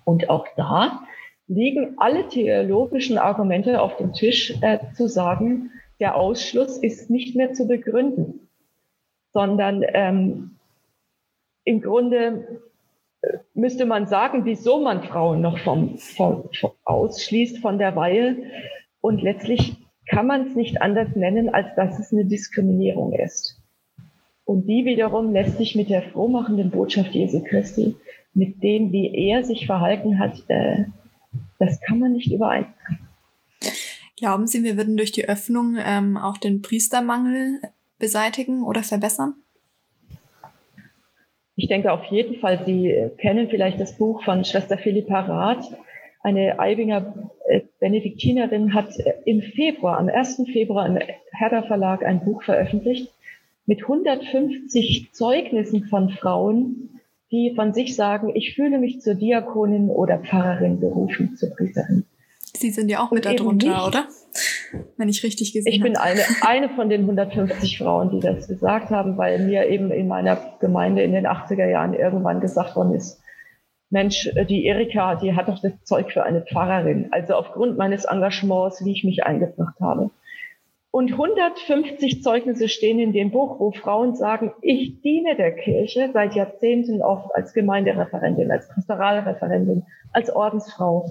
Und 0.05 0.29
auch 0.29 0.47
da 0.57 1.03
liegen 1.47 1.95
alle 1.99 2.29
theologischen 2.29 3.17
Argumente 3.17 3.81
auf 3.81 3.97
dem 3.97 4.13
Tisch, 4.13 4.55
äh, 4.61 4.79
zu 4.95 5.09
sagen, 5.09 5.71
der 6.01 6.17
Ausschluss 6.17 6.79
ist 6.79 7.09
nicht 7.09 7.37
mehr 7.37 7.53
zu 7.53 7.67
begründen, 7.67 8.49
sondern 9.33 9.85
ähm, 9.87 10.57
im 11.65 11.81
Grunde 11.81 12.61
äh, 13.23 13.39
müsste 13.55 13.87
man 13.87 14.07
sagen, 14.07 14.45
wieso 14.45 14.81
man 14.81 15.03
Frauen 15.05 15.41
noch 15.41 15.59
vom, 15.59 15.99
vom, 15.99 16.49
vom 16.59 16.73
ausschließt 16.85 17.59
von 17.59 17.79
der 17.79 17.95
Weihe 17.95 18.37
und 19.01 19.23
letztlich 19.23 19.77
kann 20.09 20.27
man 20.27 20.49
es 20.49 20.57
nicht 20.57 20.81
anders 20.81 21.15
nennen, 21.15 21.49
als 21.49 21.75
dass 21.77 21.99
es 21.99 22.13
eine 22.13 22.25
Diskriminierung 22.25 23.13
ist. 23.13 23.61
Und 24.45 24.67
die 24.67 24.85
wiederum 24.87 25.33
lässt 25.33 25.59
sich 25.59 25.75
mit 25.75 25.91
der 25.91 26.03
frohmachenden 26.03 26.71
Botschaft 26.71 27.13
Jesu 27.13 27.43
Christi, 27.43 27.97
mit 28.33 28.63
dem, 28.63 28.93
wie 28.93 29.15
er 29.15 29.45
sich 29.45 29.67
verhalten 29.67 30.19
hat, 30.19 30.43
äh, 30.49 30.85
das 31.59 31.81
kann 31.81 31.99
man 31.99 32.13
nicht 32.13 32.33
übereinbringen. 32.33 33.09
Glauben 34.17 34.47
Sie, 34.47 34.65
wir 34.65 34.77
würden 34.77 34.97
durch 34.97 35.13
die 35.13 35.29
Öffnung 35.29 35.77
ähm, 35.79 36.17
auch 36.17 36.39
den 36.39 36.63
Priestermangel 36.63 37.61
beseitigen 37.99 38.65
oder 38.65 38.83
verbessern? 38.83 39.35
Ich 41.55 41.69
denke 41.69 41.93
auf 41.93 42.05
jeden 42.05 42.41
Fall, 42.41 42.65
Sie 42.65 43.11
kennen 43.19 43.49
vielleicht 43.51 43.81
das 43.81 43.99
Buch 43.99 44.25
von 44.25 44.45
Schwester 44.45 44.79
Philippa 44.79 45.21
Rath, 45.21 45.65
eine 46.21 46.59
Eibinger 46.59 47.31
äh, 47.47 47.61
Benediktinerin 47.81 48.75
hat 48.75 48.99
äh, 48.99 49.15
im 49.25 49.43
Februar, 49.43 49.99
am 49.99 50.09
1. 50.09 50.43
Februar 50.53 50.87
im 50.87 50.99
Herder 51.33 51.63
Verlag 51.65 52.05
ein 52.05 52.25
Buch 52.25 52.43
veröffentlicht 52.43 53.13
mit 53.67 53.83
150 53.83 55.11
Zeugnissen 55.13 55.85
von 55.85 56.11
Frauen, 56.11 57.01
die 57.31 57.53
von 57.55 57.75
sich 57.75 57.95
sagen, 57.95 58.35
ich 58.35 58.55
fühle 58.55 58.79
mich 58.79 59.01
zur 59.01 59.15
Diakonin 59.15 59.91
oder 59.91 60.19
Pfarrerin 60.19 60.81
berufen, 60.81 61.37
zur 61.37 61.51
Priesterin. 61.51 62.05
Sie 62.57 62.71
sind 62.71 62.89
ja 62.89 63.01
auch 63.01 63.11
mit 63.11 63.25
darunter, 63.25 63.87
oder? 63.87 64.09
Wenn 64.97 65.09
ich 65.09 65.23
richtig 65.23 65.53
gesehen 65.53 65.71
habe. 65.71 65.77
Ich 65.77 65.83
bin 65.83 65.97
eine, 65.97 66.23
eine 66.41 66.69
von 66.71 66.89
den 66.89 67.03
150 67.03 67.79
Frauen, 67.79 68.11
die 68.11 68.21
das 68.21 68.49
gesagt 68.49 68.91
haben, 68.91 69.17
weil 69.17 69.47
mir 69.47 69.69
eben 69.69 69.91
in 69.91 70.09
meiner 70.09 70.39
Gemeinde 70.61 71.03
in 71.03 71.13
den 71.13 71.27
80er 71.27 71.69
Jahren 71.69 71.95
irgendwann 71.95 72.41
gesagt 72.41 72.75
worden 72.75 72.95
ist, 72.95 73.21
Mensch, 73.91 74.27
äh, 74.35 74.45
die 74.45 74.67
Erika, 74.67 75.17
die 75.17 75.35
hat 75.35 75.49
doch 75.49 75.61
das 75.61 75.83
Zeug 75.85 76.13
für 76.13 76.23
eine 76.23 76.43
Pfarrerin. 76.43 77.09
Also 77.11 77.35
aufgrund 77.35 77.79
meines 77.79 78.05
Engagements, 78.05 78.85
wie 78.85 78.93
ich 78.93 79.05
mich 79.05 79.25
eingebracht 79.25 79.81
habe. 79.81 80.11
Und 80.91 81.13
150 81.13 82.23
Zeugnisse 82.23 82.69
stehen 82.69 82.99
in 82.99 83.13
dem 83.13 83.31
Buch, 83.31 83.61
wo 83.61 83.73
Frauen 83.73 84.15
sagen, 84.15 84.53
ich 84.63 85.03
diene 85.03 85.37
der 85.37 85.55
Kirche 85.55 86.11
seit 86.13 86.35
Jahrzehnten 86.35 87.03
oft 87.03 87.35
als 87.35 87.53
Gemeindereferentin, 87.53 88.51
als 88.51 88.69
Pastoralreferentin, 88.69 89.85
als 90.13 90.35
Ordensfrau 90.35 91.11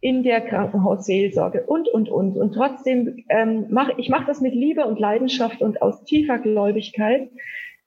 in 0.00 0.22
der 0.22 0.42
Krankenhausseelsorge 0.42 1.62
und, 1.62 1.88
und, 1.88 2.10
und. 2.10 2.36
Und 2.36 2.52
trotzdem 2.52 3.24
ähm, 3.30 3.66
mache 3.70 3.94
ich 3.96 4.10
mache 4.10 4.26
das 4.26 4.40
mit 4.40 4.54
Liebe 4.54 4.84
und 4.84 5.00
Leidenschaft 5.00 5.62
und 5.62 5.80
aus 5.80 6.04
tiefer 6.04 6.38
Gläubigkeit 6.38 7.30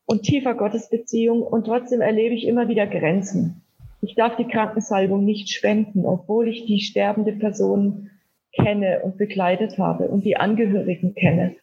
und 0.05 0.23
tiefer 0.23 0.55
Gottesbeziehung. 0.55 1.43
Und 1.43 1.65
trotzdem 1.65 2.01
erlebe 2.01 2.33
ich 2.33 2.47
immer 2.47 2.67
wieder 2.67 2.87
Grenzen. 2.87 3.61
Ich 4.01 4.15
darf 4.15 4.37
die 4.37 4.47
Krankensalbung 4.47 5.25
nicht 5.25 5.49
spenden, 5.49 6.05
obwohl 6.05 6.47
ich 6.47 6.65
die 6.65 6.79
sterbende 6.79 7.33
Person 7.33 8.09
kenne 8.53 9.01
und 9.03 9.17
begleitet 9.17 9.77
habe 9.77 10.07
und 10.07 10.23
die 10.23 10.37
Angehörigen 10.37 11.15
kenne. 11.15 11.55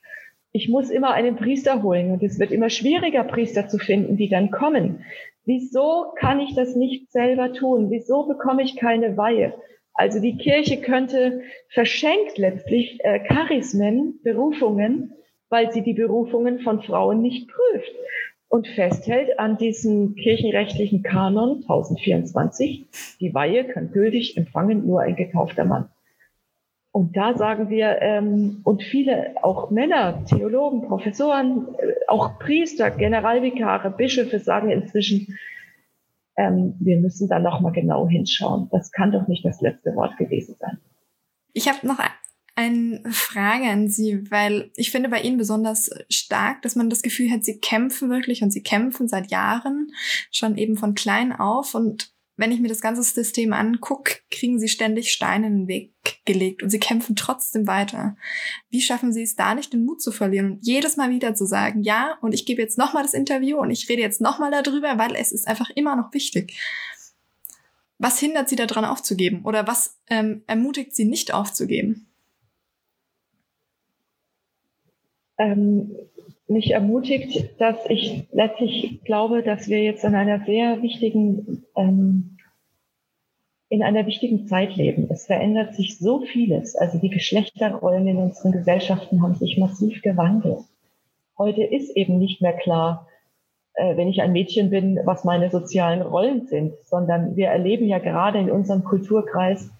Ich 0.53 0.69
muss 0.69 0.91
immer 0.91 1.13
einen 1.13 1.37
Priester 1.37 1.83
holen 1.83 2.11
und 2.11 2.23
es 2.23 2.39
wird 2.39 2.51
immer 2.51 2.71
schwieriger, 2.71 3.25
Priester 3.25 3.69
zu 3.69 3.79
finden, 3.79 4.17
die 4.17 4.29
dann 4.29 4.51
kommen. 4.51 5.05
Wieso 5.45 6.13
kann 6.19 6.41
ich 6.41 6.55
das 6.55 6.77
nicht 6.77 7.11
selber 7.11 7.53
tun? 7.53 7.91
Wieso 7.91 8.27
bekomme 8.27 8.63
ich 8.63 8.77
keine 8.77 9.17
Weihe? 9.17 9.55
Also 9.95 10.21
die 10.21 10.37
Kirche 10.37 10.81
könnte 10.81 11.43
verschenkt 11.71 12.37
letztlich 12.37 12.99
äh, 13.03 13.21
Charismen, 13.27 14.21
Berufungen, 14.23 15.15
weil 15.49 15.73
sie 15.73 15.83
die 15.83 15.95
Berufungen 15.95 16.61
von 16.61 16.83
Frauen 16.83 17.23
nicht 17.23 17.49
prüft 17.49 17.93
und 18.49 18.69
festhält 18.69 19.39
an 19.39 19.59
diesem 19.59 20.15
kirchenrechtlichen 20.15 21.03
Kanon 21.03 21.63
1024, 21.63 22.87
die 23.21 23.35
Weihe 23.35 23.65
kann 23.65 23.91
gültig 23.93 24.37
empfangen 24.37 24.87
nur 24.87 25.01
ein 25.01 25.17
gekaufter 25.17 25.65
Mann. 25.65 25.89
Und 26.93 27.15
da 27.15 27.37
sagen 27.37 27.69
wir, 27.69 28.01
ähm, 28.01 28.63
und 28.65 28.83
viele, 28.83 29.35
auch 29.43 29.71
Männer, 29.71 30.25
Theologen, 30.25 30.89
Professoren, 30.89 31.75
äh, 31.77 31.93
auch 32.09 32.39
Priester, 32.39 32.91
Generalvikare, 32.91 33.91
Bischöfe 33.91 34.39
sagen 34.39 34.71
inzwischen, 34.71 35.37
ähm, 36.39 36.75
wir 36.79 36.97
müssen 36.99 37.29
da 37.29 37.39
nochmal 37.39 37.73
genau 37.73 38.09
hinschauen. 38.09 38.69
Das 38.71 38.93
kann 38.93 39.13
doch 39.13 39.29
nicht 39.29 39.45
das 39.45 39.61
letzte 39.61 39.95
Wort 39.95 40.17
gewesen 40.17 40.57
sein. 40.59 40.79
Ich 41.53 41.69
habe 41.69 41.87
noch 41.87 41.99
eine 42.57 43.03
Frage 43.11 43.67
an 43.67 43.89
Sie, 43.89 44.31
weil 44.31 44.73
ich 44.77 44.91
finde 44.91 45.09
bei 45.11 45.21
Ihnen 45.21 45.37
besonders 45.37 45.91
stark, 46.11 46.63
dass 46.63 46.75
man 46.75 46.91
das 46.91 47.03
Gefühl 47.03 47.31
hat, 47.31 47.45
Sie 47.45 47.61
kämpfen 47.61 48.11
wirklich 48.11 48.43
und 48.43 48.51
Sie 48.51 48.63
kämpfen 48.63 49.09
seit 49.09 49.31
Jahren, 49.31 49.93
schon 50.33 50.57
eben 50.57 50.77
von 50.77 50.95
klein 50.95 51.33
auf 51.33 51.75
und 51.75 52.17
wenn 52.37 52.53
ich 52.53 52.61
mir 52.61 52.69
das 52.69 52.81
ganze 52.81 53.03
System 53.03 53.53
angucke, 53.53 54.19
kriegen 54.31 54.59
sie 54.59 54.69
ständig 54.69 55.11
Steine 55.11 55.47
in 55.47 55.59
den 55.61 55.69
Weg 55.69 55.95
gelegt 56.27 56.63
und 56.63 56.71
sie 56.71 56.79
kämpfen 56.79 57.17
trotzdem 57.17 57.67
weiter. 57.67 58.17
Wie 58.69 58.83
schaffen 58.83 59.13
sie 59.13 59.23
es 59.23 59.37
da 59.37 59.55
nicht, 59.55 59.73
den 59.73 59.85
Mut 59.85 60.03
zu 60.03 60.13
verlieren 60.13 60.53
und 60.53 60.67
jedes 60.67 60.97
Mal 60.97 61.11
wieder 61.11 61.35
zu 61.35 61.47
sagen, 61.47 61.83
ja, 61.83 62.19
und 62.21 62.35
ich 62.35 62.45
gebe 62.45 62.61
jetzt 62.61 62.77
nochmal 62.77 63.03
das 63.03 63.15
Interview 63.15 63.59
und 63.59 63.71
ich 63.71 63.89
rede 63.89 64.03
jetzt 64.03 64.21
nochmal 64.21 64.51
darüber, 64.51 64.99
weil 64.99 65.15
es 65.15 65.33
ist 65.33 65.49
einfach 65.49 65.71
immer 65.71 65.97
noch 65.97 66.13
wichtig. 66.13 66.59
Was 67.99 68.19
hindert 68.19 68.51
sie 68.51 68.57
daran 68.57 68.85
aufzugeben 68.85 69.43
oder 69.45 69.67
was 69.67 69.99
ähm, 70.09 70.43
ermutigt 70.47 70.95
sie 70.95 71.07
nicht 71.07 71.33
aufzugeben? 71.33 72.13
Ähm, 75.39 75.97
mich 76.49 76.71
ermutigt, 76.71 77.61
dass 77.61 77.77
ich 77.89 78.29
letztlich 78.33 79.03
glaube, 79.05 79.43
dass 79.43 79.69
wir 79.69 79.83
jetzt 79.83 80.05
in 80.05 80.15
einer 80.15 80.45
sehr 80.45 80.81
wichtigen, 80.83 81.65
ähm, 81.75 82.39
in 83.69 83.83
einer 83.83 84.07
wichtigen 84.07 84.47
Zeit 84.47 84.77
leben. 84.77 85.09
Es 85.11 85.27
verändert 85.27 85.75
sich 85.75 85.99
so 85.99 86.21
vieles. 86.21 86.77
Also 86.77 86.99
die 86.99 87.11
Geschlechterrollen 87.11 88.07
in 88.07 88.19
unseren 88.19 88.53
Gesellschaften 88.53 89.23
haben 89.23 89.35
sich 89.35 89.59
massiv 89.59 90.03
gewandelt. 90.03 90.61
Heute 91.37 91.65
ist 91.65 91.97
eben 91.97 92.19
nicht 92.19 92.41
mehr 92.41 92.53
klar, 92.53 93.09
äh, 93.75 93.97
wenn 93.97 94.09
ich 94.09 94.23
ein 94.23 94.33
Mädchen 94.33 94.71
bin, 94.71 95.01
was 95.05 95.25
meine 95.25 95.51
sozialen 95.51 96.03
Rollen 96.03 96.47
sind, 96.47 96.75
sondern 96.85 97.35
wir 97.35 97.49
erleben 97.49 97.87
ja 97.87 97.99
gerade 97.99 98.39
in 98.39 98.51
unserem 98.51 98.85
Kulturkreis 98.85 99.71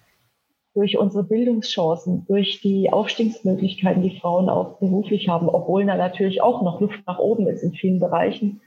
durch 0.77 0.95
unsere 0.99 1.23
Bildungschancen, 1.23 2.23
durch 2.27 2.61
die 2.61 2.93
Aufstiegsmöglichkeiten, 2.93 4.03
die 4.03 4.19
Frauen 4.19 4.47
auch 4.47 4.77
beruflich 4.77 5.27
haben, 5.27 5.49
obwohl 5.49 5.83
da 5.87 5.97
natürlich 5.97 6.43
auch 6.43 6.61
noch 6.61 6.79
Luft 6.79 6.99
nach 7.07 7.17
oben 7.17 7.47
ist 7.47 7.63
in 7.63 7.73
vielen 7.73 7.99
Bereichen. 7.99 8.61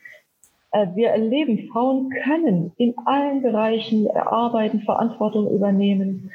Äh, 0.72 0.88
wir 0.96 1.10
erleben, 1.10 1.68
Frauen 1.72 2.10
können 2.10 2.72
in 2.78 2.94
allen 3.04 3.42
Bereichen 3.42 4.10
arbeiten, 4.10 4.80
Verantwortung 4.80 5.52
übernehmen. 5.52 6.32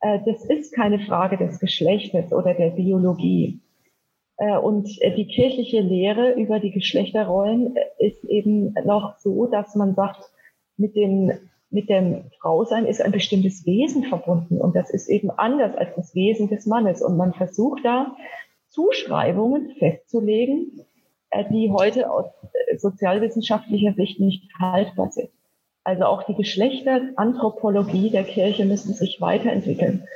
Äh, 0.00 0.18
das 0.26 0.44
ist 0.44 0.74
keine 0.74 0.98
Frage 0.98 1.38
des 1.38 1.60
Geschlechtes 1.60 2.30
oder 2.34 2.52
der 2.52 2.72
Biologie. 2.72 3.60
Äh, 4.36 4.58
und 4.58 4.86
die 5.16 5.28
kirchliche 5.28 5.80
Lehre 5.80 6.32
über 6.32 6.60
die 6.60 6.72
Geschlechterrollen 6.72 7.74
ist 7.98 8.22
eben 8.24 8.74
noch 8.84 9.16
so, 9.16 9.46
dass 9.46 9.74
man 9.76 9.94
sagt, 9.94 10.30
mit 10.76 10.94
den 10.94 11.32
mit 11.70 11.88
dem 11.88 12.30
Frausein 12.40 12.86
ist 12.86 13.02
ein 13.02 13.12
bestimmtes 13.12 13.66
Wesen 13.66 14.04
verbunden 14.04 14.58
und 14.58 14.76
das 14.76 14.90
ist 14.90 15.08
eben 15.08 15.30
anders 15.30 15.76
als 15.76 15.94
das 15.96 16.14
Wesen 16.14 16.48
des 16.48 16.66
Mannes. 16.66 17.02
Und 17.02 17.16
man 17.16 17.32
versucht 17.34 17.84
da 17.84 18.16
Zuschreibungen 18.68 19.74
festzulegen, 19.78 20.80
äh, 21.30 21.44
die 21.50 21.70
heute 21.72 22.10
aus 22.10 22.26
äh, 22.68 22.78
sozialwissenschaftlicher 22.78 23.94
Sicht 23.94 24.20
nicht 24.20 24.48
haltbar 24.58 25.10
sind. 25.10 25.30
Also 25.82 26.04
auch 26.04 26.24
die 26.24 26.34
Geschlechteranthropologie 26.34 28.10
der 28.10 28.24
Kirche 28.24 28.64
müssen 28.64 28.92
sich 28.92 29.20
weiterentwickeln. 29.20 30.06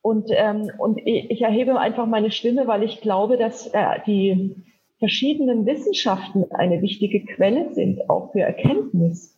Und, 0.00 0.30
ähm, 0.30 0.70
und 0.78 1.00
ich 1.04 1.42
erhebe 1.42 1.78
einfach 1.78 2.06
meine 2.06 2.32
Stimme, 2.32 2.66
weil 2.66 2.82
ich 2.82 3.00
glaube, 3.00 3.36
dass 3.36 3.68
äh, 3.68 4.00
die 4.06 4.56
verschiedenen 4.98 5.66
Wissenschaften 5.66 6.50
eine 6.50 6.80
wichtige 6.82 7.24
Quelle 7.24 7.72
sind, 7.74 8.08
auch 8.08 8.32
für 8.32 8.40
Erkenntnis. 8.40 9.31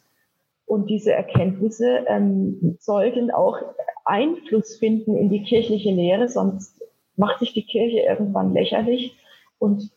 Und 0.75 0.91
diese 0.91 1.13
Erkenntnisse 1.13 2.05
ähm, 2.09 2.77
sollten 2.81 3.31
auch 3.31 3.59
Einfluss 4.05 4.77
finden 4.77 5.17
in 5.17 5.31
die 5.31 5.45
kirchliche 5.45 5.93
Lehre, 5.93 6.29
sonst 6.29 6.83
macht 7.15 7.39
sich 7.39 7.53
die 7.53 7.65
Kirche 7.65 8.01
irgendwann 8.01 8.53
lächerlich 8.53 9.17
und, 9.61 9.93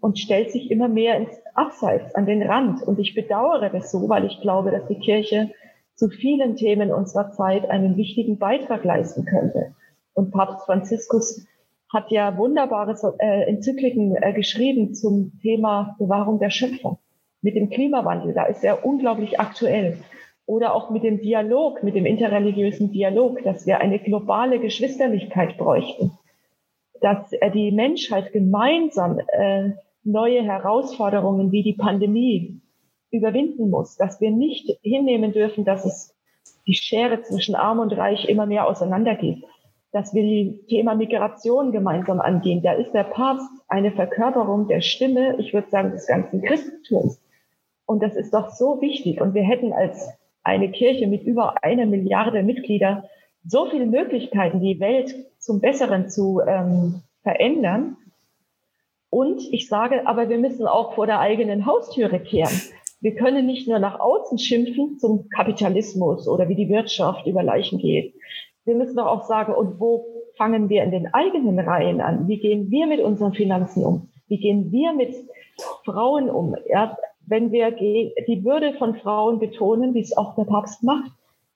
und 0.00 0.18
stellt 0.18 0.52
sich 0.52 0.70
immer 0.70 0.88
mehr 0.88 1.18
ins 1.18 1.38
Abseits, 1.52 2.14
an 2.14 2.24
den 2.24 2.42
Rand. 2.42 2.82
Und 2.82 2.98
ich 2.98 3.14
bedauere 3.14 3.68
das 3.68 3.92
so, 3.92 4.08
weil 4.08 4.24
ich 4.24 4.40
glaube, 4.40 4.70
dass 4.70 4.88
die 4.88 4.98
Kirche 4.98 5.50
zu 5.96 6.08
vielen 6.08 6.56
Themen 6.56 6.92
unserer 6.92 7.32
Zeit 7.32 7.68
einen 7.68 7.98
wichtigen 7.98 8.38
Beitrag 8.38 8.84
leisten 8.84 9.26
könnte. 9.26 9.74
Und 10.14 10.30
Papst 10.30 10.64
Franziskus 10.64 11.46
hat 11.92 12.10
ja 12.10 12.38
wunderbare 12.38 12.96
äh, 13.18 13.50
Enzykliken 13.50 14.16
äh, 14.16 14.32
geschrieben 14.32 14.94
zum 14.94 15.38
Thema 15.42 15.94
Bewahrung 15.98 16.38
der 16.38 16.48
Schöpfung 16.48 17.00
mit 17.42 17.54
dem 17.54 17.70
Klimawandel, 17.70 18.34
da 18.34 18.44
ist 18.44 18.64
er 18.64 18.84
unglaublich 18.84 19.38
aktuell. 19.38 19.98
Oder 20.46 20.74
auch 20.74 20.90
mit 20.90 21.02
dem 21.02 21.20
Dialog, 21.20 21.82
mit 21.82 21.96
dem 21.96 22.06
interreligiösen 22.06 22.92
Dialog, 22.92 23.42
dass 23.42 23.66
wir 23.66 23.80
eine 23.80 23.98
globale 23.98 24.60
Geschwisterlichkeit 24.60 25.58
bräuchten. 25.58 26.12
Dass 27.00 27.30
die 27.52 27.72
Menschheit 27.72 28.32
gemeinsam 28.32 29.18
äh, 29.18 29.70
neue 30.04 30.42
Herausforderungen 30.42 31.50
wie 31.50 31.64
die 31.64 31.74
Pandemie 31.74 32.60
überwinden 33.10 33.70
muss. 33.70 33.96
Dass 33.96 34.20
wir 34.20 34.30
nicht 34.30 34.78
hinnehmen 34.82 35.32
dürfen, 35.32 35.64
dass 35.64 35.84
es 35.84 36.14
die 36.66 36.74
Schere 36.74 37.22
zwischen 37.22 37.56
Arm 37.56 37.80
und 37.80 37.92
Reich 37.92 38.28
immer 38.28 38.46
mehr 38.46 38.68
auseinandergeht. 38.68 39.44
Dass 39.90 40.14
wir 40.14 40.22
die 40.22 40.64
Thema 40.68 40.94
Migration 40.94 41.72
gemeinsam 41.72 42.20
angehen. 42.20 42.62
Da 42.62 42.72
ist 42.72 42.92
der 42.92 43.04
Papst 43.04 43.48
eine 43.66 43.90
Verkörperung 43.90 44.68
der 44.68 44.80
Stimme, 44.80 45.36
ich 45.38 45.52
würde 45.52 45.68
sagen, 45.70 45.90
des 45.90 46.06
ganzen 46.06 46.40
Christentums 46.40 47.20
und 47.86 48.02
das 48.02 48.16
ist 48.16 48.34
doch 48.34 48.50
so 48.50 48.80
wichtig. 48.80 49.20
Und 49.20 49.34
wir 49.34 49.42
hätten 49.42 49.72
als 49.72 50.10
eine 50.42 50.70
Kirche 50.70 51.06
mit 51.06 51.22
über 51.22 51.62
einer 51.64 51.86
Milliarde 51.86 52.42
Mitglieder 52.42 53.08
so 53.44 53.66
viele 53.66 53.86
Möglichkeiten, 53.86 54.60
die 54.60 54.80
Welt 54.80 55.14
zum 55.38 55.60
Besseren 55.60 56.08
zu 56.08 56.40
ähm, 56.46 57.02
verändern. 57.22 57.96
Und 59.08 59.40
ich 59.52 59.68
sage, 59.68 60.06
aber 60.06 60.28
wir 60.28 60.38
müssen 60.38 60.66
auch 60.66 60.94
vor 60.94 61.06
der 61.06 61.20
eigenen 61.20 61.64
Haustüre 61.64 62.18
kehren. 62.18 62.60
Wir 63.00 63.14
können 63.14 63.46
nicht 63.46 63.68
nur 63.68 63.78
nach 63.78 64.00
außen 64.00 64.38
schimpfen 64.38 64.98
zum 64.98 65.28
Kapitalismus 65.28 66.26
oder 66.26 66.48
wie 66.48 66.56
die 66.56 66.68
Wirtschaft 66.68 67.26
über 67.26 67.42
Leichen 67.42 67.78
geht. 67.78 68.14
Wir 68.64 68.74
müssen 68.74 68.96
doch 68.96 69.06
auch 69.06 69.24
sagen, 69.24 69.54
und 69.54 69.78
wo 69.78 70.06
fangen 70.36 70.68
wir 70.68 70.82
in 70.82 70.90
den 70.90 71.14
eigenen 71.14 71.58
Reihen 71.60 72.00
an? 72.00 72.26
Wie 72.26 72.38
gehen 72.38 72.70
wir 72.70 72.86
mit 72.86 73.00
unseren 73.00 73.32
Finanzen 73.32 73.84
um? 73.84 74.08
Wie 74.26 74.38
gehen 74.38 74.72
wir 74.72 74.92
mit 74.92 75.14
Frauen 75.84 76.28
um? 76.28 76.56
Ja, 76.68 76.96
wenn 77.26 77.52
wir 77.52 77.70
die 77.72 78.44
Würde 78.44 78.74
von 78.74 78.96
Frauen 78.96 79.38
betonen, 79.38 79.94
wie 79.94 80.00
es 80.00 80.16
auch 80.16 80.34
der 80.36 80.44
Papst 80.44 80.82
macht, 80.82 81.10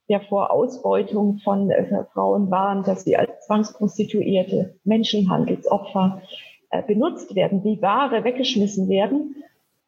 der 0.08 0.20
vor 0.20 0.50
Ausbeutung 0.50 1.38
von 1.38 1.70
äh, 1.70 2.04
Frauen 2.12 2.50
warnt, 2.50 2.88
dass 2.88 3.04
sie 3.04 3.16
als 3.16 3.46
Zwangsprostituierte, 3.46 4.74
Menschenhandelsopfer 4.82 6.22
äh, 6.70 6.82
benutzt 6.82 7.36
werden, 7.36 7.62
wie 7.62 7.80
Ware 7.80 8.24
weggeschmissen 8.24 8.88
werden, 8.88 9.36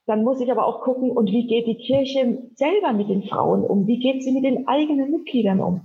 dann 0.06 0.22
muss 0.22 0.40
ich 0.40 0.50
aber 0.50 0.66
auch 0.66 0.82
gucken, 0.82 1.10
und 1.10 1.30
wie 1.30 1.46
geht 1.46 1.66
die 1.66 1.76
Kirche 1.76 2.38
selber 2.54 2.92
mit 2.92 3.08
den 3.08 3.24
Frauen 3.24 3.64
um? 3.64 3.86
Wie 3.86 3.98
geht 3.98 4.22
sie 4.22 4.32
mit 4.32 4.44
den 4.44 4.68
eigenen 4.68 5.10
Mitgliedern 5.10 5.60
um? 5.60 5.82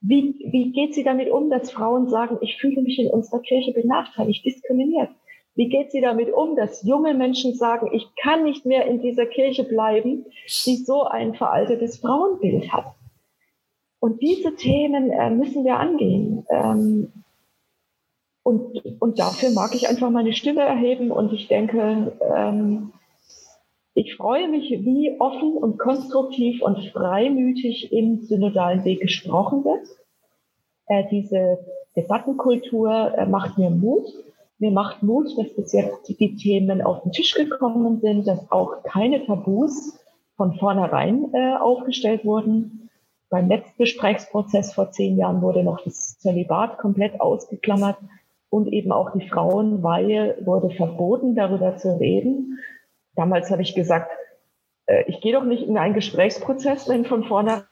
Wie, 0.00 0.34
wie 0.44 0.72
geht 0.72 0.94
sie 0.94 1.04
damit 1.04 1.30
um, 1.30 1.50
dass 1.50 1.70
Frauen 1.70 2.08
sagen, 2.08 2.38
ich 2.40 2.56
fühle 2.56 2.82
mich 2.82 2.98
in 2.98 3.10
unserer 3.10 3.40
Kirche 3.40 3.72
benachteiligt, 3.72 4.44
diskriminiert? 4.44 5.10
Wie 5.58 5.68
geht 5.68 5.90
sie 5.90 6.00
damit 6.00 6.32
um, 6.32 6.54
dass 6.54 6.84
junge 6.84 7.14
Menschen 7.14 7.52
sagen, 7.52 7.90
ich 7.92 8.06
kann 8.14 8.44
nicht 8.44 8.64
mehr 8.64 8.86
in 8.86 9.02
dieser 9.02 9.26
Kirche 9.26 9.64
bleiben, 9.64 10.24
die 10.64 10.76
so 10.76 11.02
ein 11.02 11.34
veraltetes 11.34 11.98
Frauenbild 11.98 12.72
hat? 12.72 12.94
Und 13.98 14.22
diese 14.22 14.54
Themen 14.54 15.10
äh, 15.10 15.30
müssen 15.30 15.64
wir 15.64 15.76
angehen. 15.80 16.46
Ähm, 16.48 17.12
und, 18.44 18.84
und 19.00 19.18
dafür 19.18 19.50
mag 19.50 19.74
ich 19.74 19.88
einfach 19.88 20.10
meine 20.10 20.32
Stimme 20.32 20.60
erheben 20.60 21.10
und 21.10 21.32
ich 21.32 21.48
denke, 21.48 22.16
ähm, 22.20 22.92
ich 23.94 24.14
freue 24.14 24.46
mich, 24.46 24.70
wie 24.70 25.16
offen 25.18 25.56
und 25.56 25.76
konstruktiv 25.76 26.62
und 26.62 26.78
freimütig 26.92 27.92
im 27.92 28.20
synodalen 28.20 28.84
Weg 28.84 29.00
gesprochen 29.00 29.64
wird. 29.64 29.88
Äh, 30.86 31.02
diese 31.10 31.58
Debattenkultur 31.96 33.12
äh, 33.18 33.26
macht 33.26 33.58
mir 33.58 33.70
Mut. 33.70 34.06
Mir 34.60 34.72
macht 34.72 35.04
Mut, 35.04 35.38
dass 35.38 35.54
bis 35.54 35.72
jetzt 35.72 36.08
die 36.08 36.36
Themen 36.36 36.82
auf 36.82 37.02
den 37.02 37.12
Tisch 37.12 37.34
gekommen 37.34 38.00
sind, 38.00 38.26
dass 38.26 38.50
auch 38.50 38.82
keine 38.82 39.24
Tabus 39.24 39.96
von 40.36 40.54
vornherein 40.58 41.32
äh, 41.32 41.56
aufgestellt 41.56 42.24
wurden. 42.24 42.90
Beim 43.30 43.46
Netzgesprächsprozess 43.46 44.72
vor 44.72 44.90
zehn 44.90 45.16
Jahren 45.16 45.42
wurde 45.42 45.62
noch 45.62 45.84
das 45.84 46.18
Zölibat 46.18 46.78
komplett 46.78 47.20
ausgeklammert 47.20 47.98
und 48.50 48.72
eben 48.72 48.90
auch 48.90 49.12
die 49.12 49.28
Frauenweihe 49.28 50.38
wurde 50.44 50.70
verboten, 50.70 51.36
darüber 51.36 51.76
zu 51.76 51.96
reden. 52.00 52.58
Damals 53.14 53.52
habe 53.52 53.62
ich 53.62 53.76
gesagt, 53.76 54.10
äh, 54.86 55.04
ich 55.06 55.20
gehe 55.20 55.34
doch 55.34 55.44
nicht 55.44 55.62
in 55.62 55.78
einen 55.78 55.94
Gesprächsprozess, 55.94 56.88
wenn 56.88 57.04
von 57.04 57.22
vornherein 57.22 57.62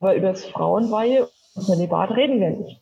über 0.00 0.32
das 0.32 0.44
Frauenweihe 0.46 1.28
und 1.54 1.62
Zölibat 1.62 2.10
reden 2.16 2.40
wir 2.40 2.50
nicht 2.50 2.81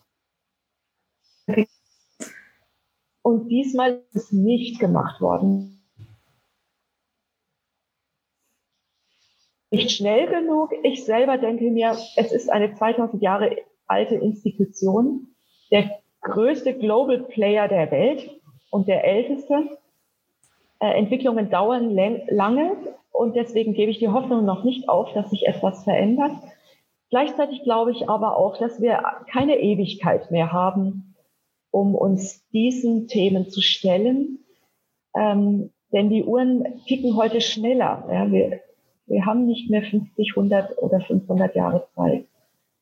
Und 3.30 3.48
diesmal 3.48 4.02
ist 4.12 4.16
es 4.16 4.32
nicht 4.32 4.80
gemacht 4.80 5.20
worden. 5.20 5.80
Nicht 9.70 9.92
schnell 9.92 10.26
genug. 10.26 10.72
Ich 10.82 11.04
selber 11.04 11.38
denke 11.38 11.70
mir, 11.70 11.96
es 12.16 12.32
ist 12.32 12.50
eine 12.50 12.74
2000 12.74 13.22
Jahre 13.22 13.56
alte 13.86 14.16
Institution, 14.16 15.28
der 15.70 16.00
größte 16.22 16.76
Global 16.76 17.20
Player 17.20 17.68
der 17.68 17.92
Welt 17.92 18.40
und 18.72 18.88
der 18.88 19.04
älteste. 19.04 19.78
Äh, 20.80 20.98
Entwicklungen 20.98 21.50
dauern 21.50 21.94
lange 22.30 22.76
und 23.12 23.36
deswegen 23.36 23.74
gebe 23.74 23.92
ich 23.92 24.00
die 24.00 24.08
Hoffnung 24.08 24.44
noch 24.44 24.64
nicht 24.64 24.88
auf, 24.88 25.12
dass 25.12 25.30
sich 25.30 25.46
etwas 25.46 25.84
verändert. 25.84 26.32
Gleichzeitig 27.10 27.62
glaube 27.62 27.92
ich 27.92 28.08
aber 28.08 28.36
auch, 28.36 28.58
dass 28.58 28.80
wir 28.80 29.04
keine 29.30 29.60
Ewigkeit 29.60 30.32
mehr 30.32 30.52
haben, 30.52 31.09
um 31.70 31.94
uns 31.94 32.46
diesen 32.50 33.08
Themen 33.08 33.48
zu 33.48 33.60
stellen. 33.60 34.40
Ähm, 35.14 35.70
denn 35.92 36.08
die 36.08 36.24
Uhren 36.24 36.64
ticken 36.86 37.16
heute 37.16 37.40
schneller. 37.40 38.06
Ja, 38.10 38.30
wir, 38.30 38.60
wir 39.06 39.26
haben 39.26 39.46
nicht 39.46 39.70
mehr 39.70 39.82
50, 39.82 40.30
100 40.36 40.78
oder 40.78 41.00
500 41.00 41.54
Jahre 41.54 41.86
Zeit, 41.94 42.26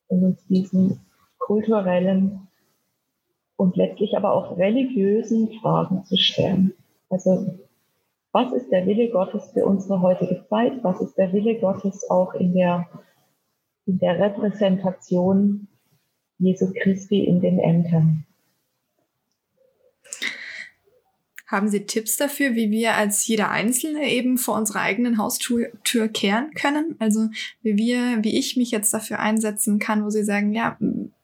um 0.09 0.23
uns 0.25 0.47
diesen 0.47 1.01
kulturellen 1.39 2.49
und 3.57 3.77
letztlich 3.77 4.17
aber 4.17 4.33
auch 4.33 4.57
religiösen 4.57 5.51
Fragen 5.61 6.05
zu 6.05 6.17
stellen. 6.17 6.75
Also 7.09 7.59
was 8.33 8.53
ist 8.53 8.71
der 8.71 8.87
Wille 8.87 9.09
Gottes 9.09 9.51
für 9.53 9.65
unsere 9.65 10.03
heutige 10.03 10.45
Zeit? 10.49 10.85
Was 10.85 11.01
ist 11.01 11.17
der 11.17 11.33
Wille 11.33 11.59
Gottes 11.59 12.09
auch 12.11 12.35
in 12.35 12.53
der, 12.55 12.87
in 13.87 13.99
der 13.99 14.19
Repräsentation 14.19 15.67
Jesu 16.39 16.73
Christi 16.73 17.25
in 17.25 17.41
den 17.41 17.59
Ämtern? 17.59 18.27
Haben 21.49 21.69
Sie 21.69 21.87
Tipps 21.87 22.19
dafür, 22.19 22.55
wie 22.55 22.71
wir 22.71 22.95
als 22.95 23.27
jeder 23.27 23.51
Einzelne 23.51 24.07
eben 24.07 24.37
vor 24.37 24.55
unserer 24.55 24.81
eigenen 24.81 25.17
Haustür 25.17 25.69
Tür 25.83 26.09
kehren 26.09 26.51
können? 26.53 26.95
Also 26.99 27.29
wie 27.63 27.79
wir, 27.79 28.23
wie 28.23 28.39
ich 28.39 28.59
mich 28.59 28.71
jetzt 28.71 28.93
dafür 28.93 29.19
einsetzen 29.19 29.79
kann, 29.79 30.05
wo 30.05 30.11
Sie 30.11 30.25
sagen, 30.25 30.53
ja, 30.53 30.77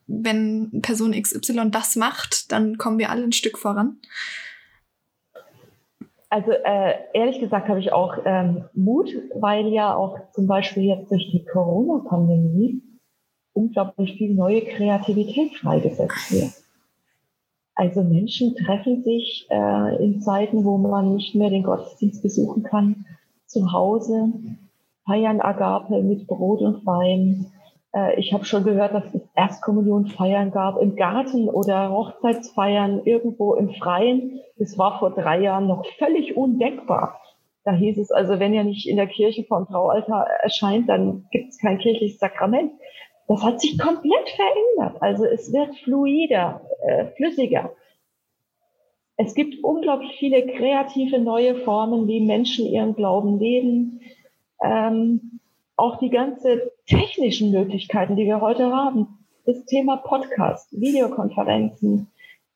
wenn 0.06 0.80
Person 0.80 1.12
XY 1.12 1.70
das 1.70 1.96
macht, 1.96 2.52
dann 2.52 2.78
kommen 2.78 2.98
wir 2.98 3.10
alle 3.10 3.22
ein 3.22 3.32
Stück 3.32 3.58
voran. 3.58 3.98
Also 6.30 6.52
äh, 6.52 6.94
ehrlich 7.12 7.38
gesagt 7.38 7.68
habe 7.68 7.80
ich 7.80 7.92
auch 7.92 8.16
ähm, 8.24 8.64
Mut, 8.72 9.10
weil 9.34 9.68
ja 9.68 9.94
auch 9.94 10.18
zum 10.32 10.46
Beispiel 10.46 10.84
jetzt 10.84 11.10
durch 11.10 11.30
die 11.30 11.44
Corona-Pandemie 11.44 12.82
unglaublich 13.52 14.16
viel 14.16 14.34
neue 14.34 14.62
Kreativität 14.62 15.54
freigesetzt 15.58 16.32
wird. 16.32 16.63
Also 17.74 18.02
Menschen 18.02 18.54
treffen 18.54 19.02
sich 19.02 19.46
äh, 19.50 20.04
in 20.04 20.20
Zeiten, 20.20 20.64
wo 20.64 20.78
man 20.78 21.14
nicht 21.14 21.34
mehr 21.34 21.50
den 21.50 21.64
Gottesdienst 21.64 22.22
besuchen 22.22 22.62
kann, 22.62 23.06
zu 23.46 23.72
Hause, 23.72 24.32
feiern 25.04 25.40
Agape 25.40 26.02
mit 26.02 26.26
Brot 26.26 26.60
und 26.60 26.86
Wein, 26.86 27.52
äh, 27.94 28.18
ich 28.18 28.32
habe 28.32 28.44
schon 28.44 28.64
gehört, 28.64 28.92
dass 28.92 29.14
es 29.14 29.22
Erstkommunionfeiern 29.34 30.50
gab 30.50 30.80
im 30.80 30.96
Garten 30.96 31.48
oder 31.48 31.90
Hochzeitsfeiern 31.90 33.02
irgendwo 33.04 33.54
im 33.54 33.70
Freien. 33.70 34.40
Das 34.58 34.76
war 34.76 34.98
vor 34.98 35.10
drei 35.10 35.40
Jahren 35.40 35.68
noch 35.68 35.86
völlig 35.98 36.36
undenkbar. 36.36 37.20
Da 37.64 37.72
hieß 37.72 37.96
es 37.98 38.10
also, 38.10 38.38
wenn 38.40 38.52
ihr 38.52 38.64
nicht 38.64 38.86
in 38.86 38.96
der 38.96 39.06
Kirche 39.06 39.44
vom 39.44 39.66
Traualtar 39.66 40.26
erscheint, 40.42 40.88
dann 40.88 41.26
gibt 41.30 41.50
es 41.50 41.58
kein 41.58 41.78
kirchliches 41.78 42.18
Sakrament. 42.18 42.72
Das 43.26 43.42
hat 43.42 43.60
sich 43.60 43.78
komplett 43.78 44.28
verändert. 44.30 45.00
Also 45.00 45.24
es 45.24 45.52
wird 45.52 45.76
fluider, 45.78 46.60
äh, 46.86 47.06
flüssiger. 47.16 47.72
Es 49.16 49.34
gibt 49.34 49.62
unglaublich 49.62 50.16
viele 50.18 50.46
kreative 50.46 51.18
neue 51.18 51.54
Formen, 51.56 52.08
wie 52.08 52.20
Menschen 52.20 52.66
ihren 52.66 52.94
Glauben 52.94 53.38
leben. 53.38 54.00
Ähm, 54.62 55.40
auch 55.76 55.98
die 55.98 56.10
ganze 56.10 56.72
technischen 56.86 57.50
Möglichkeiten, 57.50 58.16
die 58.16 58.26
wir 58.26 58.40
heute 58.40 58.72
haben. 58.72 59.18
Das 59.46 59.64
Thema 59.66 59.96
Podcast, 59.98 60.72
Videokonferenzen, 60.72 62.08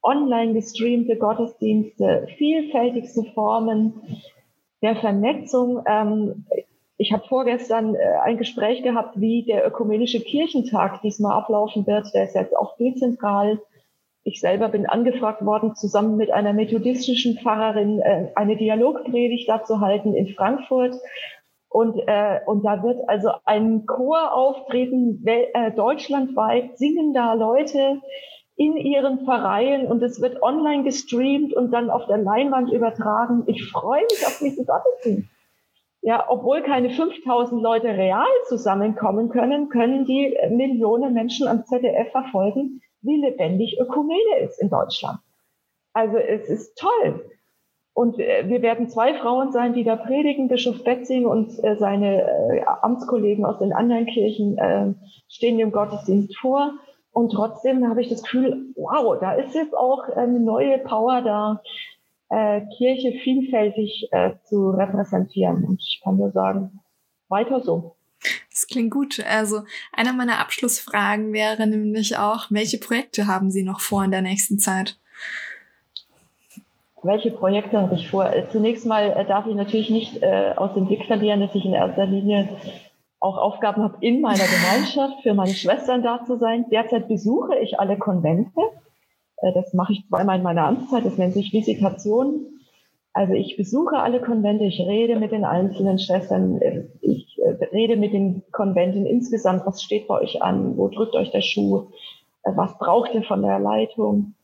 online 0.03 0.55
gestreamte 0.55 1.17
Gottesdienste, 1.17 2.29
vielfältigste 2.37 3.25
Formen 3.35 3.95
der 4.83 4.97
Vernetzung. 4.97 5.83
Ähm, 5.87 6.47
ich 7.01 7.13
habe 7.13 7.27
vorgestern 7.29 7.95
äh, 7.95 7.99
ein 8.25 8.39
Gespräch 8.39 8.83
gehabt, 8.83 9.21
wie 9.21 9.45
der 9.45 9.65
ökumenische 9.65 10.21
Kirchentag 10.21 11.01
diesmal 11.03 11.39
ablaufen 11.39 11.87
wird. 11.87 12.13
Der 12.13 12.25
ist 12.25 12.35
jetzt 12.35 12.57
auch 12.57 12.77
dezentral. 12.77 13.61
Ich 14.25 14.41
selber 14.41 14.69
bin 14.69 14.85
angefragt 14.87 15.47
worden, 15.47 15.77
zusammen 15.77 16.17
mit 16.17 16.33
einer 16.33 16.53
methodistischen 16.53 17.39
Pfarrerin 17.39 18.01
äh, 18.01 18.33
eine 18.35 18.57
Dialogpredigt 18.57 19.49
dazu 19.49 19.81
halten 19.81 20.13
in 20.13 20.35
Frankfurt. 20.35 20.97
Und, 21.69 22.01
äh, 22.09 22.41
und 22.47 22.65
da 22.65 22.83
wird 22.83 23.09
also 23.09 23.31
ein 23.45 23.87
Chor 23.87 24.35
auftreten, 24.35 25.23
äh, 25.25 25.71
deutschlandweit 25.71 26.79
singen 26.79 27.15
da 27.15 27.35
Leute 27.35 28.01
in 28.57 28.77
ihren 28.77 29.25
Vereinen 29.25 29.87
und 29.87 30.03
es 30.03 30.21
wird 30.21 30.43
online 30.43 30.83
gestreamt 30.83 31.55
und 31.55 31.71
dann 31.71 31.91
auf 31.91 32.07
der 32.07 32.19
Leinwand 32.19 32.73
übertragen. 32.73 33.45
Ich 33.47 33.71
freue 33.71 34.03
mich 34.03 34.27
auf 34.27 34.41
diesen 34.41 34.67
Gottesdienst. 34.67 35.38
Ja, 36.09 36.25
obwohl 36.27 36.63
keine 36.63 36.89
5000 36.89 37.61
Leute 37.63 37.89
real 37.89 38.25
zusammenkommen 38.49 39.29
können, 39.29 39.69
können 39.69 40.07
die 40.07 40.35
Millionen 40.49 41.13
Menschen 41.13 41.47
am 41.47 41.67
ZDF 41.67 42.11
verfolgen, 42.13 42.81
wie 43.03 43.17
lebendig 43.17 43.79
Ökumene 43.79 44.39
ist 44.43 44.59
in 44.59 44.71
Deutschland. 44.71 45.19
Also 45.93 46.17
es 46.17 46.49
ist 46.49 46.79
toll. 46.79 47.31
Und 47.93 48.19
äh, 48.19 48.49
wir 48.49 48.63
werden 48.63 48.89
zwei 48.89 49.19
Frauen 49.19 49.53
sein, 49.53 49.75
die 49.75 49.85
da 49.85 49.97
predigen. 49.97 50.49
Bischof 50.49 50.83
Betzing 50.83 51.27
und 51.27 51.63
äh, 51.63 51.77
seine 51.77 52.23
äh, 52.23 52.65
Amtskollegen 52.81 53.45
aus 53.45 53.59
den 53.59 53.75
anderen 53.75 54.07
Kirchen 54.07 54.97
stehen 55.29 55.59
dem 55.59 55.73
Gottesdienst 55.73 56.39
vor. 56.39 56.73
Und 57.13 57.33
trotzdem 57.33 57.87
habe 57.87 58.01
ich 58.01 58.09
das 58.09 58.23
Gefühl, 58.23 58.73
wow, 58.77 59.19
da 59.21 59.33
ist 59.33 59.55
jetzt 59.55 59.77
auch 59.77 60.09
eine 60.09 60.41
neue 60.41 60.79
Power 60.79 61.21
da, 61.21 61.61
Kirche 62.31 63.13
vielfältig 63.23 64.11
zu 64.45 64.71
repräsentieren. 64.71 65.65
Und 65.65 65.81
ich 65.81 66.01
kann 66.05 66.19
nur 66.19 66.31
sagen, 66.31 66.81
weiter 67.29 67.61
so. 67.61 67.97
Das 68.51 68.67
klingt 68.67 68.91
gut. 68.91 69.25
Also 69.25 69.63
eine 69.93 70.13
meiner 70.13 70.41
Abschlussfragen 70.41 71.33
wäre 71.33 71.67
nämlich 71.67 72.19
auch, 72.19 72.47
welche 72.51 72.79
Projekte 72.79 73.27
haben 73.27 73.51
Sie 73.51 73.63
noch 73.63 73.81
vor 73.81 74.05
in 74.05 74.11
der 74.11 74.23
nächsten 74.23 74.59
Zeit? 74.59 74.99
Welche 77.03 77.31
Projekte 77.31 77.81
habe 77.81 77.95
ich 77.95 78.11
vor? 78.11 78.33
Äh, 78.33 78.49
zunächst 78.51 78.85
mal 78.85 79.11
äh, 79.11 79.25
darf 79.25 79.47
ich 79.47 79.55
natürlich 79.55 79.91
nicht 79.91 80.23
äh, 80.23 80.55
aus 80.57 80.75
dem 80.75 80.87
Blick 80.87 81.05
verlieren, 81.07 81.41
dass 81.41 81.55
ich 81.55 81.65
in 81.65 81.73
erster 81.73 82.07
Linie 82.07 82.49
auch 83.21 83.39
Aufgaben 83.39 83.83
habe, 83.83 83.97
in 84.01 84.21
meiner 84.21 84.45
Gemeinschaft 84.45 85.23
für 85.23 85.35
meine 85.35 85.55
Schwestern 85.55 86.03
da 86.03 86.25
zu 86.25 86.37
sein. 86.39 86.67
Derzeit 86.71 87.07
besuche 87.07 87.57
ich 87.59 87.79
alle 87.79 87.97
Konvente. 87.97 88.61
Äh, 89.43 89.53
das 89.53 89.75
mache 89.75 89.93
ich 89.93 90.07
zweimal 90.09 90.39
in 90.39 90.43
meiner 90.43 90.67
Amtszeit. 90.67 91.05
Das 91.05 91.19
nennt 91.19 91.35
sich 91.35 91.53
Visitation. 91.53 92.47
Also 93.13 93.33
ich 93.33 93.57
besuche 93.57 93.97
alle 93.97 94.21
Konvente, 94.21 94.65
ich 94.65 94.81
rede 94.81 95.19
mit 95.19 95.33
den 95.33 95.45
einzelnen 95.45 95.99
Schwestern, 95.99 96.61
äh, 96.61 96.85
ich 97.01 97.39
äh, 97.39 97.65
rede 97.73 97.97
mit 97.97 98.13
den 98.13 98.43
Konventen 98.53 99.07
insgesamt, 99.07 99.67
was 99.67 99.83
steht 99.83 100.07
bei 100.07 100.21
euch 100.21 100.43
an, 100.43 100.77
wo 100.77 100.89
drückt 100.89 101.15
euch 101.15 101.31
der 101.31 101.41
Schuh, 101.41 101.89
was 102.45 102.79
braucht 102.79 103.15
ihr 103.15 103.23
von 103.23 103.43
der 103.43 103.59
Leitung. 103.59 104.35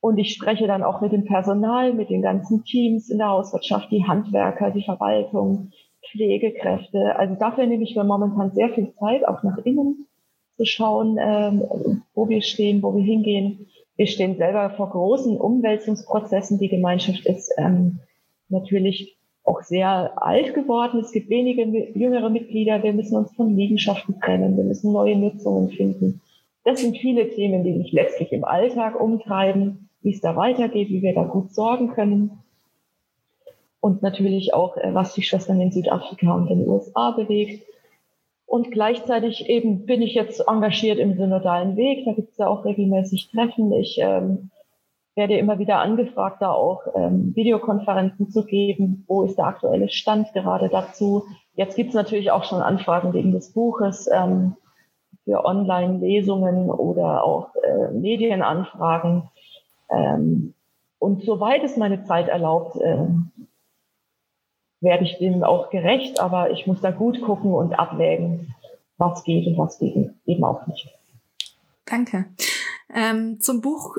Und 0.00 0.18
ich 0.18 0.32
spreche 0.34 0.66
dann 0.66 0.82
auch 0.82 1.00
mit 1.00 1.12
dem 1.12 1.24
Personal, 1.24 1.92
mit 1.92 2.10
den 2.10 2.22
ganzen 2.22 2.64
Teams 2.64 3.08
in 3.08 3.18
der 3.18 3.28
Hauswirtschaft, 3.28 3.90
die 3.90 4.06
Handwerker, 4.06 4.70
die 4.70 4.84
Verwaltung, 4.84 5.70
Pflegekräfte. 6.10 7.16
Also 7.16 7.34
dafür 7.36 7.66
nehme 7.66 7.84
ich 7.84 7.96
mir 7.96 8.04
momentan 8.04 8.52
sehr 8.52 8.68
viel 8.70 8.92
Zeit, 8.98 9.26
auch 9.26 9.42
nach 9.42 9.58
innen 9.58 10.06
zu 10.56 10.64
schauen, 10.64 11.18
ähm, 11.18 12.02
wo 12.14 12.28
wir 12.28 12.42
stehen, 12.42 12.82
wo 12.82 12.94
wir 12.94 13.02
hingehen. 13.02 13.66
Wir 13.96 14.06
stehen 14.06 14.36
selber 14.36 14.70
vor 14.70 14.90
großen 14.90 15.36
Umwälzungsprozessen. 15.36 16.58
Die 16.58 16.68
Gemeinschaft 16.68 17.24
ist 17.26 17.52
ähm, 17.58 18.00
natürlich 18.48 19.16
auch 19.44 19.62
sehr 19.62 20.12
alt 20.22 20.54
geworden. 20.54 21.00
Es 21.00 21.12
gibt 21.12 21.28
wenige 21.30 21.62
jüngere 21.96 22.30
Mitglieder. 22.30 22.82
Wir 22.82 22.92
müssen 22.92 23.16
uns 23.16 23.32
von 23.34 23.54
Liegenschaften 23.56 24.20
trennen. 24.20 24.56
Wir 24.56 24.64
müssen 24.64 24.92
neue 24.92 25.16
Nutzungen 25.16 25.70
finden. 25.70 26.20
Das 26.64 26.80
sind 26.80 26.96
viele 26.96 27.30
Themen, 27.30 27.62
die 27.62 27.72
mich 27.72 27.92
letztlich 27.92 28.32
im 28.32 28.44
Alltag 28.44 28.98
umtreiben 29.00 29.84
wie 30.04 30.12
es 30.12 30.20
da 30.20 30.36
weitergeht, 30.36 30.90
wie 30.90 31.02
wir 31.02 31.14
da 31.14 31.24
gut 31.24 31.52
sorgen 31.52 31.88
können. 31.88 32.42
Und 33.80 34.02
natürlich 34.02 34.54
auch, 34.54 34.76
äh, 34.76 34.94
was 34.94 35.14
die 35.14 35.22
Schwestern 35.22 35.60
in 35.60 35.72
Südafrika 35.72 36.32
und 36.34 36.48
in 36.50 36.60
den 36.60 36.68
USA 36.68 37.10
bewegt. 37.10 37.66
Und 38.54 38.70
gleichzeitig 38.70 39.48
eben 39.48 39.84
bin 39.84 40.00
ich 40.00 40.14
jetzt 40.14 40.46
engagiert 40.46 41.00
im 41.00 41.16
synodalen 41.16 41.74
Weg. 41.76 42.04
Da 42.04 42.12
gibt 42.12 42.30
es 42.30 42.38
ja 42.38 42.46
auch 42.46 42.64
regelmäßig 42.64 43.32
Treffen. 43.32 43.72
Ich 43.72 43.98
ähm, 44.00 44.50
werde 45.16 45.36
immer 45.36 45.58
wieder 45.58 45.80
angefragt, 45.80 46.40
da 46.40 46.52
auch 46.52 46.82
ähm, 46.94 47.34
Videokonferenzen 47.34 48.30
zu 48.30 48.44
geben. 48.44 49.02
Wo 49.08 49.24
ist 49.24 49.38
der 49.38 49.46
aktuelle 49.46 49.88
Stand 49.88 50.32
gerade 50.34 50.68
dazu? 50.68 51.24
Jetzt 51.56 51.74
gibt 51.74 51.88
es 51.88 51.94
natürlich 51.96 52.30
auch 52.30 52.44
schon 52.44 52.62
Anfragen 52.62 53.12
wegen 53.12 53.32
des 53.32 53.52
Buches 53.52 54.08
ähm, 54.14 54.54
für 55.24 55.44
Online-Lesungen 55.44 56.70
oder 56.70 57.24
auch 57.24 57.48
äh, 57.56 57.90
Medienanfragen. 57.90 59.30
Ähm, 59.90 60.54
und 61.00 61.24
soweit 61.24 61.64
es 61.64 61.76
meine 61.76 62.04
Zeit 62.04 62.28
erlaubt, 62.28 62.76
äh, 62.76 63.04
werde 64.84 65.04
ich 65.04 65.18
dem 65.18 65.42
auch 65.42 65.70
gerecht, 65.70 66.20
aber 66.20 66.50
ich 66.50 66.66
muss 66.66 66.80
da 66.80 66.90
gut 66.90 67.20
gucken 67.20 67.52
und 67.52 67.74
abwägen, 67.74 68.54
was 68.98 69.24
geht 69.24 69.46
und 69.46 69.58
was 69.58 69.78
geht 69.78 70.10
eben 70.26 70.44
auch 70.44 70.66
nicht. 70.66 70.88
Danke. 71.86 72.26
Ähm, 72.94 73.40
zum 73.40 73.60
Buch 73.60 73.96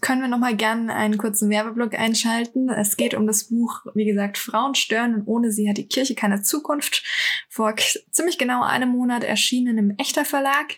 können 0.00 0.20
wir 0.20 0.28
noch 0.28 0.38
mal 0.38 0.56
gerne 0.56 0.94
einen 0.94 1.16
kurzen 1.16 1.48
Werbeblock 1.48 1.94
einschalten. 1.94 2.68
Es 2.68 2.96
geht 2.96 3.14
um 3.14 3.26
das 3.26 3.44
Buch, 3.44 3.80
wie 3.94 4.04
gesagt, 4.04 4.36
Frauen 4.36 4.74
stören 4.74 5.14
und 5.14 5.26
ohne 5.26 5.52
sie 5.52 5.68
hat 5.70 5.78
die 5.78 5.86
Kirche 5.86 6.14
keine 6.14 6.42
Zukunft. 6.42 7.04
Vor 7.48 7.74
ziemlich 8.10 8.36
genau 8.36 8.64
einem 8.64 8.90
Monat 8.90 9.22
erschienen 9.22 9.78
im 9.78 9.94
Echter 9.98 10.24
Verlag. 10.24 10.74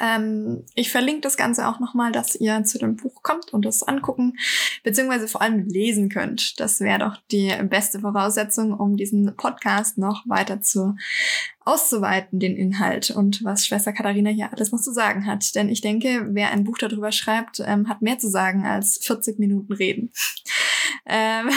Ähm, 0.00 0.64
ich 0.74 0.90
verlinke 0.90 1.20
das 1.20 1.36
Ganze 1.36 1.68
auch 1.68 1.78
nochmal, 1.78 2.10
dass 2.10 2.34
ihr 2.34 2.64
zu 2.64 2.78
dem 2.78 2.96
Buch 2.96 3.22
kommt 3.22 3.52
und 3.52 3.64
das 3.64 3.82
angucken, 3.82 4.36
beziehungsweise 4.82 5.28
vor 5.28 5.42
allem 5.42 5.66
lesen 5.66 6.08
könnt. 6.08 6.58
Das 6.58 6.80
wäre 6.80 6.98
doch 6.98 7.18
die 7.30 7.52
beste 7.64 8.00
Voraussetzung, 8.00 8.72
um 8.72 8.96
diesen 8.96 9.36
Podcast 9.36 9.98
noch 9.98 10.24
weiter 10.26 10.60
zu 10.60 10.96
auszuweiten, 11.60 12.40
den 12.40 12.56
Inhalt 12.56 13.10
und 13.10 13.44
was 13.44 13.66
Schwester 13.66 13.92
Katharina 13.92 14.30
hier 14.30 14.52
alles 14.52 14.72
noch 14.72 14.80
zu 14.80 14.92
sagen 14.92 15.26
hat. 15.26 15.54
Denn 15.54 15.68
ich 15.68 15.80
denke, 15.80 16.28
wer 16.30 16.50
ein 16.50 16.64
Buch 16.64 16.78
darüber 16.78 17.12
schreibt, 17.12 17.60
ähm, 17.60 17.88
hat 17.88 18.02
mehr 18.02 18.18
zu 18.18 18.28
sagen 18.28 18.64
als 18.64 18.98
40 19.02 19.38
Minuten 19.38 19.72
reden. 19.72 20.12
ähm, 21.06 21.50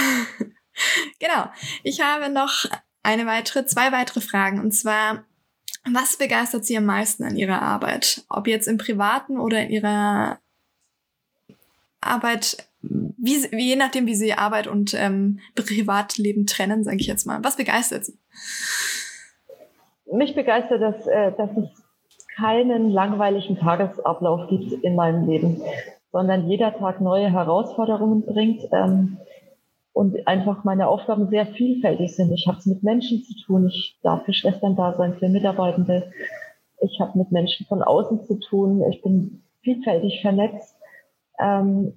genau. 1.19 1.49
Ich 1.83 2.01
habe 2.01 2.29
noch 2.29 2.65
eine 3.03 3.25
weitere, 3.25 3.65
zwei 3.65 3.91
weitere 3.91 4.21
Fragen 4.21 4.59
und 4.59 4.71
zwar 4.73 5.25
was 5.93 6.17
begeistert 6.17 6.65
Sie 6.65 6.77
am 6.77 6.85
meisten 6.85 7.23
an 7.23 7.35
Ihrer 7.35 7.61
Arbeit? 7.61 8.23
Ob 8.29 8.47
jetzt 8.47 8.67
im 8.67 8.77
Privaten 8.77 9.39
oder 9.39 9.61
in 9.61 9.69
Ihrer 9.69 10.39
Arbeit, 12.01 12.67
wie, 12.81 13.47
je 13.51 13.75
nachdem, 13.75 14.05
wie 14.05 14.15
Sie 14.15 14.33
Arbeit 14.33 14.67
und 14.67 14.93
ähm, 14.93 15.39
Privatleben 15.55 16.45
trennen, 16.45 16.83
sage 16.83 16.97
ich 16.97 17.07
jetzt 17.07 17.25
mal. 17.25 17.43
Was 17.43 17.57
begeistert 17.57 18.05
Sie? 18.05 18.17
Mich 20.11 20.35
begeistert, 20.35 20.81
dass, 20.81 21.07
äh, 21.07 21.31
dass 21.37 21.49
es 21.51 21.69
keinen 22.37 22.91
langweiligen 22.91 23.57
Tagesablauf 23.57 24.47
gibt 24.47 24.71
in 24.83 24.95
meinem 24.95 25.27
Leben, 25.27 25.61
sondern 26.11 26.47
jeder 26.47 26.77
Tag 26.77 27.01
neue 27.01 27.31
Herausforderungen 27.31 28.25
bringt. 28.25 28.61
Ähm, 28.71 29.17
und 29.97 30.27
einfach 30.27 30.63
meine 30.63 30.89
Aufgaben 30.89 31.27
sehr 31.29 31.47
vielfältig 31.47 32.15
sind. 32.15 32.31
Ich 32.31 32.45
habe 32.47 32.59
es 32.59 32.67
mit 32.67 32.83
Menschen 32.83 33.23
zu 33.23 33.33
tun, 33.43 33.65
ich 33.65 33.97
darf 34.03 34.25
für 34.25 34.33
Schwestern 34.33 34.75
da 34.75 34.93
sein, 34.93 35.15
für 35.15 35.27
Mitarbeitende. 35.27 36.11
Ich 36.81 36.99
habe 37.01 37.17
mit 37.17 37.31
Menschen 37.31 37.65
von 37.65 37.81
außen 37.81 38.21
zu 38.21 38.35
tun, 38.35 38.83
ich 38.91 39.01
bin 39.01 39.41
vielfältig 39.63 40.21
vernetzt. 40.21 40.75
Ähm, 41.39 41.93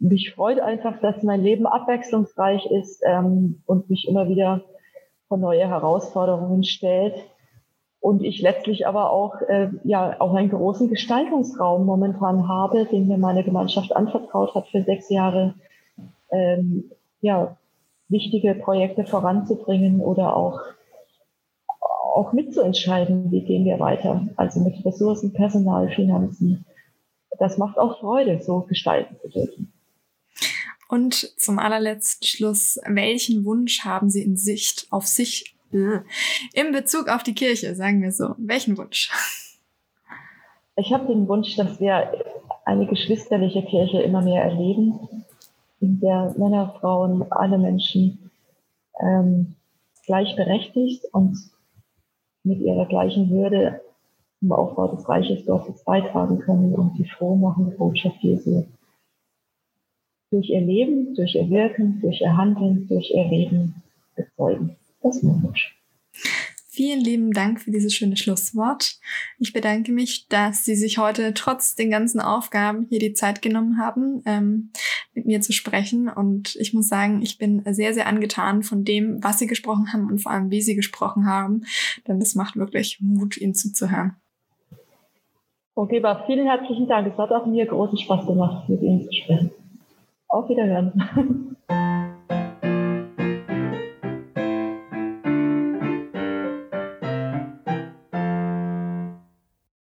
mich 0.00 0.32
freut 0.34 0.58
einfach, 0.58 1.00
dass 1.00 1.22
mein 1.22 1.40
Leben 1.40 1.68
abwechslungsreich 1.68 2.66
ist 2.72 3.04
ähm, 3.06 3.62
und 3.66 3.88
mich 3.88 4.08
immer 4.08 4.28
wieder 4.28 4.62
vor 5.28 5.38
neue 5.38 5.68
Herausforderungen 5.68 6.64
stellt. 6.64 7.14
Und 8.00 8.24
ich 8.24 8.42
letztlich 8.42 8.88
aber 8.88 9.12
auch, 9.12 9.40
äh, 9.42 9.68
ja, 9.84 10.16
auch 10.18 10.34
einen 10.34 10.50
großen 10.50 10.88
Gestaltungsraum 10.88 11.86
momentan 11.86 12.48
habe, 12.48 12.84
den 12.86 13.06
mir 13.06 13.18
meine 13.18 13.44
Gemeinschaft 13.44 13.94
anvertraut 13.94 14.56
hat 14.56 14.66
für 14.66 14.82
sechs 14.82 15.08
Jahre, 15.08 15.54
ähm, 16.32 16.90
ja, 17.20 17.56
wichtige 18.08 18.54
Projekte 18.54 19.04
voranzubringen 19.04 20.00
oder 20.00 20.36
auch, 20.36 20.60
auch 21.80 22.32
mitzuentscheiden, 22.32 23.30
wie 23.30 23.42
gehen 23.42 23.64
wir 23.64 23.78
weiter. 23.78 24.26
Also 24.36 24.60
mit 24.60 24.84
Ressourcen, 24.84 25.32
Personal, 25.32 25.90
Finanzen. 25.90 26.64
Das 27.38 27.58
macht 27.58 27.78
auch 27.78 28.00
Freude, 28.00 28.40
so 28.42 28.62
gestalten 28.62 29.16
zu 29.20 29.28
dürfen. 29.28 29.72
Und 30.88 31.14
zum 31.38 31.58
allerletzten 31.58 32.26
Schluss, 32.26 32.80
welchen 32.86 33.44
Wunsch 33.44 33.84
haben 33.84 34.08
Sie 34.08 34.22
in 34.22 34.36
Sicht 34.36 34.86
auf 34.90 35.06
sich 35.06 35.54
äh, 35.72 36.00
in 36.54 36.72
Bezug 36.72 37.08
auf 37.08 37.22
die 37.22 37.34
Kirche, 37.34 37.74
sagen 37.74 38.02
wir 38.02 38.10
so? 38.10 38.34
Welchen 38.38 38.78
Wunsch? 38.78 39.10
Ich 40.76 40.92
habe 40.92 41.06
den 41.06 41.28
Wunsch, 41.28 41.56
dass 41.56 41.78
wir 41.78 42.10
eine 42.64 42.86
geschwisterliche 42.86 43.62
Kirche 43.64 44.00
immer 44.00 44.22
mehr 44.22 44.44
erleben, 44.44 44.98
in 45.80 46.00
der 46.00 46.34
Männer, 46.36 46.74
Frauen, 46.80 47.30
alle 47.30 47.58
Menschen 47.58 48.30
ähm, 49.00 49.54
gleichberechtigt 50.06 51.04
und 51.12 51.36
mit 52.42 52.60
ihrer 52.60 52.86
gleichen 52.86 53.30
Würde 53.30 53.80
zum 54.40 54.52
Aufbau 54.52 54.88
des 54.88 55.08
Reiches 55.08 55.44
Gottes 55.46 55.84
beitragen 55.84 56.38
können 56.40 56.74
und 56.74 56.96
die 56.98 57.08
frohmachende 57.08 57.76
Botschaft 57.76 58.22
Jesu 58.22 58.64
durch 60.30 60.50
ihr 60.50 60.60
Leben, 60.60 61.14
durch 61.14 61.34
ihr 61.34 61.48
Wirken, 61.48 62.00
durch 62.00 62.20
ihr 62.20 62.36
Handeln, 62.36 62.86
durch 62.88 63.10
ihr 63.10 63.24
Reden 63.30 63.82
bezeugen. 64.14 64.76
Das 65.02 65.16
ist 65.16 65.22
mein 65.22 65.42
Wunsch. 65.42 65.74
Vielen 66.78 67.00
lieben 67.00 67.32
Dank 67.32 67.60
für 67.60 67.72
dieses 67.72 67.92
schöne 67.92 68.16
Schlusswort. 68.16 69.00
Ich 69.40 69.52
bedanke 69.52 69.90
mich, 69.90 70.28
dass 70.28 70.64
Sie 70.64 70.76
sich 70.76 70.96
heute 70.96 71.34
trotz 71.34 71.74
den 71.74 71.90
ganzen 71.90 72.20
Aufgaben 72.20 72.86
hier 72.88 73.00
die 73.00 73.14
Zeit 73.14 73.42
genommen 73.42 73.78
haben, 73.78 74.22
ähm, 74.26 74.70
mit 75.12 75.26
mir 75.26 75.40
zu 75.40 75.52
sprechen. 75.52 76.08
Und 76.08 76.54
ich 76.54 76.74
muss 76.74 76.86
sagen, 76.86 77.20
ich 77.20 77.36
bin 77.36 77.64
sehr, 77.66 77.94
sehr 77.94 78.06
angetan 78.06 78.62
von 78.62 78.84
dem, 78.84 79.18
was 79.24 79.40
Sie 79.40 79.48
gesprochen 79.48 79.92
haben 79.92 80.06
und 80.08 80.20
vor 80.20 80.30
allem, 80.30 80.52
wie 80.52 80.60
Sie 80.60 80.76
gesprochen 80.76 81.26
haben. 81.26 81.62
Denn 82.06 82.20
das 82.20 82.36
macht 82.36 82.54
wirklich 82.54 83.00
Mut, 83.00 83.36
Ihnen 83.36 83.56
zuzuhören. 83.56 84.14
Okay, 85.74 85.96
Geber, 85.96 86.22
vielen 86.26 86.46
herzlichen 86.46 86.86
Dank. 86.86 87.12
Es 87.12 87.18
hat 87.18 87.32
auch 87.32 87.46
mir 87.46 87.66
großen 87.66 87.98
Spaß 87.98 88.24
gemacht, 88.24 88.68
mit 88.68 88.82
Ihnen 88.82 89.02
zu 89.02 89.12
sprechen. 89.12 89.50
Auf 90.28 90.48
Wiederhören. 90.48 91.56